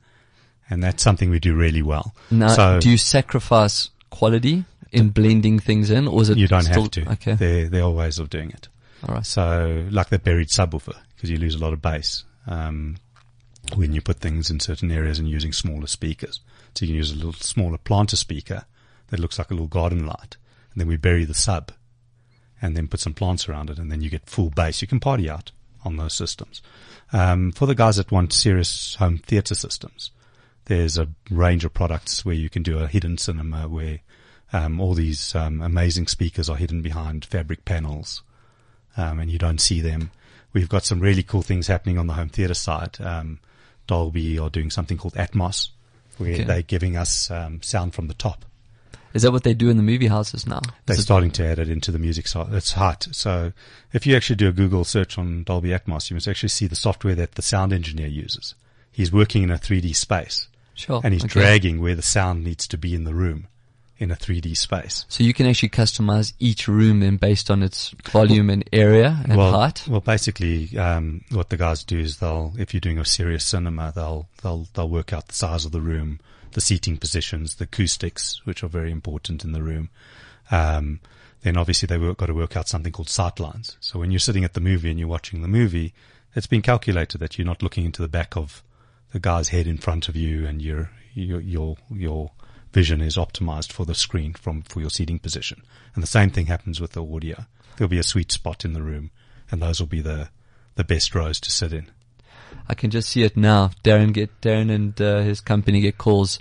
and 0.71 0.81
that's 0.81 1.03
something 1.03 1.29
we 1.29 1.39
do 1.39 1.53
really 1.53 1.81
well. 1.81 2.15
Now, 2.31 2.47
so 2.47 2.79
do 2.79 2.89
you 2.89 2.97
sacrifice 2.97 3.89
quality 4.09 4.63
in 4.91 5.09
blending 5.09 5.59
things 5.59 5.91
in, 5.91 6.07
or 6.07 6.21
is 6.21 6.29
it 6.29 6.37
you 6.37 6.47
don't 6.47 6.63
still, 6.63 6.83
have 6.83 6.91
to. 6.91 7.11
Okay, 7.11 7.33
There 7.35 7.69
there 7.69 7.83
are 7.83 7.91
ways 7.91 8.17
of 8.17 8.29
doing 8.29 8.49
it. 8.49 8.69
all 9.07 9.15
right. 9.15 9.25
So 9.25 9.85
like 9.91 10.09
the 10.09 10.17
buried 10.17 10.47
subwoofer, 10.47 10.95
because 11.15 11.29
you 11.29 11.37
lose 11.37 11.55
a 11.55 11.59
lot 11.59 11.73
of 11.73 11.81
bass 11.81 12.23
um, 12.47 12.97
when 13.75 13.93
you 13.93 14.01
put 14.01 14.19
things 14.19 14.49
in 14.49 14.59
certain 14.59 14.91
areas 14.91 15.19
and 15.19 15.27
using 15.27 15.53
smaller 15.53 15.87
speakers. 15.87 16.39
So 16.73 16.85
you 16.85 16.89
can 16.89 16.95
use 16.95 17.11
a 17.11 17.15
little 17.15 17.33
smaller 17.33 17.77
planter 17.77 18.15
speaker 18.15 18.63
that 19.07 19.19
looks 19.19 19.37
like 19.37 19.51
a 19.51 19.53
little 19.53 19.67
garden 19.67 20.05
light, 20.05 20.37
and 20.71 20.79
then 20.79 20.87
we 20.87 20.95
bury 20.95 21.25
the 21.25 21.33
sub, 21.33 21.73
and 22.61 22.77
then 22.77 22.87
put 22.87 23.01
some 23.01 23.13
plants 23.13 23.49
around 23.49 23.69
it, 23.69 23.77
and 23.77 23.91
then 23.91 24.01
you 24.01 24.09
get 24.09 24.29
full 24.29 24.49
bass. 24.49 24.81
You 24.81 24.87
can 24.87 25.01
party 25.01 25.29
out 25.29 25.51
on 25.83 25.97
those 25.97 26.13
systems. 26.13 26.61
Um, 27.11 27.51
for 27.51 27.65
the 27.65 27.75
guys 27.75 27.97
that 27.97 28.09
want 28.09 28.31
serious 28.31 28.95
home 28.95 29.17
theatre 29.17 29.55
systems, 29.55 30.11
there's 30.65 30.97
a 30.97 31.07
range 31.29 31.65
of 31.65 31.73
products 31.73 32.23
where 32.25 32.35
you 32.35 32.49
can 32.49 32.63
do 32.63 32.79
a 32.79 32.87
hidden 32.87 33.17
cinema 33.17 33.67
where 33.67 33.99
um, 34.53 34.79
all 34.79 34.93
these 34.93 35.33
um, 35.35 35.61
amazing 35.61 36.07
speakers 36.07 36.49
are 36.49 36.55
hidden 36.57 36.81
behind 36.81 37.25
fabric 37.25 37.65
panels 37.65 38.21
um, 38.97 39.19
and 39.19 39.31
you 39.31 39.37
don't 39.39 39.61
see 39.61 39.81
them. 39.81 40.11
We've 40.53 40.69
got 40.69 40.83
some 40.85 40.99
really 40.99 41.23
cool 41.23 41.41
things 41.41 41.67
happening 41.67 41.97
on 41.97 42.07
the 42.07 42.13
home 42.13 42.29
theatre 42.29 42.53
side. 42.53 42.99
Um, 42.99 43.39
Dolby 43.87 44.37
are 44.37 44.49
doing 44.49 44.69
something 44.69 44.97
called 44.97 45.13
Atmos, 45.15 45.69
where 46.17 46.33
Okay. 46.33 46.43
they're 46.43 46.61
giving 46.61 46.97
us 46.97 47.31
um, 47.31 47.61
sound 47.61 47.93
from 47.93 48.07
the 48.07 48.13
top. 48.13 48.45
Is 49.13 49.23
that 49.23 49.31
what 49.31 49.43
they 49.43 49.53
do 49.53 49.69
in 49.69 49.75
the 49.77 49.83
movie 49.83 50.07
houses 50.07 50.45
now? 50.47 50.61
They're 50.85 50.93
Is 50.93 50.99
it- 50.99 51.03
starting 51.03 51.31
to 51.31 51.45
add 51.45 51.59
it 51.59 51.67
into 51.69 51.91
the 51.91 51.99
music 51.99 52.27
side. 52.27 52.53
It's 52.53 52.73
hot. 52.73 53.07
So 53.11 53.51
if 53.91 54.05
you 54.05 54.15
actually 54.15 54.37
do 54.37 54.47
a 54.47 54.53
Google 54.53 54.83
search 54.85 55.17
on 55.17 55.43
Dolby 55.43 55.69
Atmos, 55.69 56.09
you 56.09 56.15
must 56.15 56.27
actually 56.27 56.49
see 56.49 56.67
the 56.67 56.75
software 56.77 57.15
that 57.15 57.33
the 57.35 57.41
sound 57.41 57.73
engineer 57.73 58.07
uses. 58.07 58.55
He's 58.91 59.11
working 59.11 59.43
in 59.43 59.51
a 59.51 59.57
3D 59.57 59.95
space 59.95 60.47
Sure. 60.81 61.01
and 61.03 61.13
he's 61.13 61.25
okay. 61.25 61.39
dragging 61.39 61.81
where 61.81 61.95
the 61.95 62.01
sound 62.01 62.43
needs 62.43 62.67
to 62.67 62.77
be 62.77 62.95
in 62.95 63.03
the 63.03 63.13
room 63.13 63.47
in 64.01 64.09
a 64.09 64.15
3D 64.15 64.57
space. 64.57 65.05
So 65.09 65.23
you 65.23 65.31
can 65.31 65.45
actually 65.45 65.69
customize 65.69 66.33
each 66.39 66.67
room 66.67 67.01
then 67.01 67.17
based 67.17 67.51
on 67.51 67.61
its 67.61 67.93
volume 68.09 68.49
and 68.49 68.67
area 68.73 69.21
and 69.25 69.37
well, 69.37 69.51
height. 69.51 69.87
Well, 69.87 70.01
basically, 70.01 70.75
um, 70.75 71.23
what 71.29 71.49
the 71.49 71.57
guys 71.57 71.83
do 71.83 71.99
is 71.99 72.17
they'll, 72.17 72.53
if 72.57 72.73
you're 72.73 72.81
doing 72.81 72.97
a 72.97 73.05
serious 73.05 73.45
cinema, 73.45 73.93
they'll 73.93 74.27
they'll 74.41 74.67
they'll 74.73 74.89
work 74.89 75.13
out 75.13 75.27
the 75.27 75.35
size 75.35 75.65
of 75.65 75.71
the 75.71 75.81
room, 75.81 76.19
the 76.53 76.61
seating 76.61 76.97
positions, 76.97 77.55
the 77.55 77.65
acoustics, 77.65 78.41
which 78.43 78.63
are 78.63 78.67
very 78.67 78.91
important 78.91 79.45
in 79.45 79.51
the 79.51 79.61
room. 79.61 79.89
Um, 80.49 80.99
then 81.43 81.55
obviously 81.55 81.85
they've 81.85 82.17
got 82.17 82.25
to 82.25 82.33
work 82.33 82.57
out 82.57 82.67
something 82.67 82.91
called 82.91 83.09
sight 83.09 83.39
lines. 83.39 83.77
So 83.79 83.99
when 83.99 84.11
you're 84.11 84.19
sitting 84.19 84.43
at 84.43 84.53
the 84.53 84.61
movie 84.61 84.89
and 84.89 84.99
you're 84.99 85.07
watching 85.07 85.43
the 85.43 85.47
movie, 85.47 85.93
it's 86.35 86.47
been 86.47 86.61
calculated 86.61 87.19
that 87.19 87.37
you're 87.37 87.45
not 87.45 87.61
looking 87.61 87.85
into 87.85 88.01
the 88.01 88.07
back 88.07 88.35
of 88.35 88.63
the 89.11 89.19
guy's 89.19 89.49
head 89.49 89.67
in 89.67 89.77
front 89.77 90.09
of 90.09 90.15
you, 90.15 90.45
and 90.45 90.61
your 90.61 90.91
your 91.13 91.41
your 91.41 91.77
your 91.89 92.31
vision 92.71 93.01
is 93.01 93.17
optimized 93.17 93.71
for 93.71 93.85
the 93.85 93.95
screen 93.95 94.33
from 94.33 94.61
for 94.63 94.81
your 94.81 94.89
seating 94.89 95.19
position. 95.19 95.61
And 95.93 96.03
the 96.03 96.07
same 96.07 96.29
thing 96.29 96.47
happens 96.47 96.79
with 96.79 96.93
the 96.93 97.05
audio. 97.05 97.45
There'll 97.77 97.89
be 97.89 97.99
a 97.99 98.03
sweet 98.03 98.31
spot 98.31 98.65
in 98.65 98.73
the 98.73 98.83
room, 98.83 99.11
and 99.49 99.61
those 99.61 99.79
will 99.79 99.87
be 99.87 100.01
the 100.01 100.29
the 100.75 100.83
best 100.83 101.13
rows 101.13 101.39
to 101.41 101.51
sit 101.51 101.73
in. 101.73 101.87
I 102.67 102.73
can 102.73 102.91
just 102.91 103.09
see 103.09 103.23
it 103.23 103.35
now. 103.35 103.71
Darren 103.83 104.13
get 104.13 104.41
Darren 104.41 104.71
and 104.71 104.99
uh, 105.01 105.19
his 105.21 105.41
company 105.41 105.81
get 105.81 105.97
calls. 105.97 106.39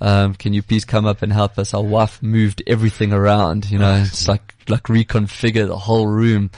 Um, 0.00 0.34
can 0.34 0.52
you 0.52 0.62
please 0.62 0.84
come 0.84 1.06
up 1.06 1.22
and 1.22 1.32
help 1.32 1.58
us? 1.58 1.72
Our 1.72 1.82
wife 1.82 2.22
moved 2.22 2.62
everything 2.66 3.12
around. 3.12 3.70
You 3.70 3.78
know, 3.78 3.94
it's 4.06 4.28
like 4.28 4.54
like 4.68 4.84
reconfigure 4.84 5.66
the 5.66 5.78
whole 5.78 6.06
room. 6.06 6.50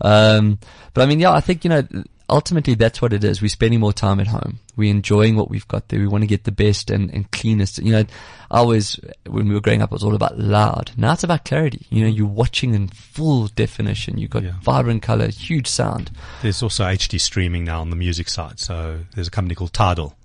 Um, 0.00 0.58
but 0.94 1.02
I 1.02 1.06
mean, 1.06 1.20
yeah, 1.20 1.32
I 1.32 1.40
think 1.40 1.64
you 1.64 1.70
know, 1.70 1.86
ultimately 2.28 2.74
that's 2.74 3.00
what 3.00 3.12
it 3.12 3.22
is. 3.24 3.40
We're 3.40 3.48
spending 3.48 3.80
more 3.80 3.92
time 3.92 4.20
at 4.20 4.26
home. 4.26 4.58
We're 4.76 4.90
enjoying 4.90 5.36
what 5.36 5.48
we've 5.50 5.66
got 5.68 5.88
there. 5.88 6.00
We 6.00 6.06
want 6.06 6.22
to 6.22 6.26
get 6.28 6.44
the 6.44 6.52
best 6.52 6.90
and, 6.90 7.10
and 7.12 7.30
cleanest. 7.30 7.78
You 7.78 7.92
know, 7.92 8.04
I 8.50 8.58
always 8.58 8.98
when 9.26 9.48
we 9.48 9.54
were 9.54 9.60
growing 9.60 9.80
up, 9.82 9.90
it 9.90 9.92
was 9.92 10.04
all 10.04 10.14
about 10.14 10.38
loud. 10.38 10.90
Now 10.96 11.12
it's 11.12 11.24
about 11.24 11.44
clarity. 11.44 11.86
You 11.90 12.02
know, 12.02 12.10
you're 12.10 12.26
watching 12.26 12.74
in 12.74 12.88
full 12.88 13.46
definition. 13.48 14.18
You've 14.18 14.30
got 14.30 14.42
Yeah. 14.42 14.54
vibrant 14.62 15.02
color, 15.02 15.28
huge 15.28 15.66
sound. 15.66 16.10
There's 16.42 16.62
also 16.62 16.84
HD 16.84 17.18
streaming 17.20 17.64
now 17.64 17.80
on 17.80 17.90
the 17.90 17.96
music 17.96 18.28
side. 18.28 18.58
So 18.58 19.00
there's 19.14 19.28
a 19.28 19.30
company 19.30 19.54
called 19.54 19.72
Tidal 19.72 20.16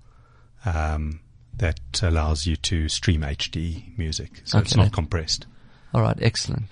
um, 0.65 1.19
that 1.57 1.79
allows 2.01 2.45
you 2.45 2.55
to 2.55 2.89
stream 2.89 3.21
HD 3.21 3.97
music. 3.97 4.41
So 4.45 4.59
it's 4.59 4.75
not 4.75 4.91
compressed. 4.91 5.45
All 5.93 6.01
right, 6.01 6.17
excellent. 6.21 6.63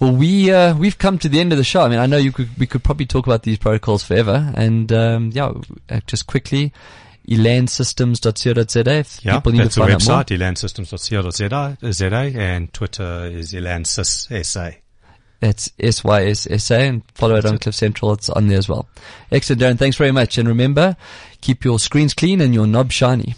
Well, 0.00 0.14
we 0.16 0.50
uh, 0.50 0.74
we've 0.76 0.96
come 0.96 1.18
to 1.18 1.28
the 1.28 1.40
end 1.40 1.52
of 1.52 1.58
the 1.58 1.64
show. 1.64 1.82
I 1.82 1.88
mean, 1.88 1.98
I 1.98 2.06
know 2.06 2.16
you 2.16 2.32
could 2.32 2.48
we 2.58 2.66
could 2.66 2.82
probably 2.82 3.04
talk 3.06 3.26
about 3.26 3.42
these 3.42 3.58
protocols 3.58 4.02
forever, 4.02 4.50
and 4.56 4.90
um, 4.92 5.30
yeah, 5.34 5.52
uh, 5.90 6.00
just 6.06 6.26
quickly, 6.26 6.72
elansystems.co.za. 7.28 8.90
If 8.98 9.24
Yeah, 9.24 9.36
people 9.36 9.52
need 9.52 9.60
that's 9.62 9.74
to 9.74 9.80
the 9.80 9.86
find 9.86 10.06
more. 10.08 10.24
website, 10.24 10.38
elansystems.co.za, 10.38 11.92
ZA, 11.92 12.14
and 12.38 12.72
Twitter 12.72 13.26
is 13.30 13.52
elansys.sa. 13.52 14.70
That's 15.40 15.70
SYSSA, 15.78 16.78
and 16.88 17.02
follow 17.14 17.36
it 17.36 17.46
on 17.46 17.56
Cliff 17.58 17.74
Central. 17.74 18.12
It's 18.12 18.28
on 18.28 18.48
there 18.48 18.58
as 18.58 18.68
well. 18.68 18.88
Excellent, 19.32 19.62
Darren. 19.62 19.78
Thanks 19.78 19.96
very 19.96 20.12
much, 20.12 20.36
and 20.36 20.46
remember, 20.46 20.96
keep 21.40 21.64
your 21.64 21.78
screens 21.78 22.12
clean 22.12 22.40
and 22.42 22.52
your 22.54 22.66
knob 22.66 22.92
shiny. 22.92 23.34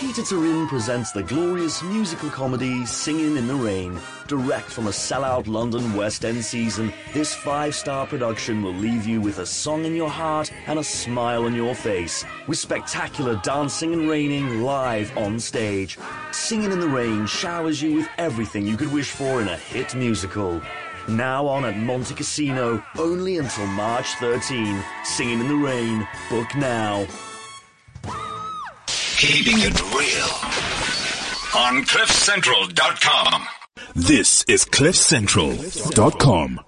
Pieter 0.00 0.22
Toerien 0.22 0.66
presents 0.66 1.12
the 1.12 1.22
glorious 1.22 1.82
musical 1.82 2.30
comedy 2.30 2.86
Singing 2.86 3.36
in 3.36 3.46
the 3.46 3.54
Rain. 3.54 4.00
Direct 4.28 4.70
from 4.70 4.86
a 4.86 4.90
sellout 4.90 5.46
London 5.46 5.94
West 5.94 6.24
End 6.24 6.42
season, 6.42 6.90
this 7.12 7.34
five 7.34 7.74
star 7.74 8.06
production 8.06 8.62
will 8.62 8.72
leave 8.72 9.06
you 9.06 9.20
with 9.20 9.40
a 9.40 9.44
song 9.44 9.84
in 9.84 9.94
your 9.94 10.08
heart 10.08 10.50
and 10.66 10.78
a 10.78 10.82
smile 10.82 11.44
on 11.44 11.54
your 11.54 11.74
face. 11.74 12.24
With 12.46 12.56
spectacular 12.56 13.38
dancing 13.44 13.92
and 13.92 14.08
raining 14.08 14.62
live 14.62 15.14
on 15.18 15.38
stage. 15.38 15.98
Singing 16.32 16.72
in 16.72 16.80
the 16.80 16.88
Rain 16.88 17.26
showers 17.26 17.82
you 17.82 17.96
with 17.96 18.08
everything 18.16 18.66
you 18.66 18.78
could 18.78 18.90
wish 18.90 19.10
for 19.10 19.42
in 19.42 19.48
a 19.48 19.56
hit 19.58 19.94
musical. 19.94 20.62
Now 21.08 21.46
on 21.46 21.66
at 21.66 21.74
Montecasino, 21.74 22.82
only 22.96 23.36
until 23.36 23.66
March 23.66 24.14
13. 24.14 24.82
Singing 25.04 25.40
in 25.40 25.48
the 25.48 25.56
Rain. 25.56 26.08
Book 26.30 26.56
now. 26.56 27.06
Keeping 29.20 29.58
it 29.58 29.78
real 29.92 30.32
on 31.54 31.84
CliffCentral.com. 31.84 33.46
This 33.94 34.44
is 34.48 34.64
CliffCentral.com. 34.64 36.60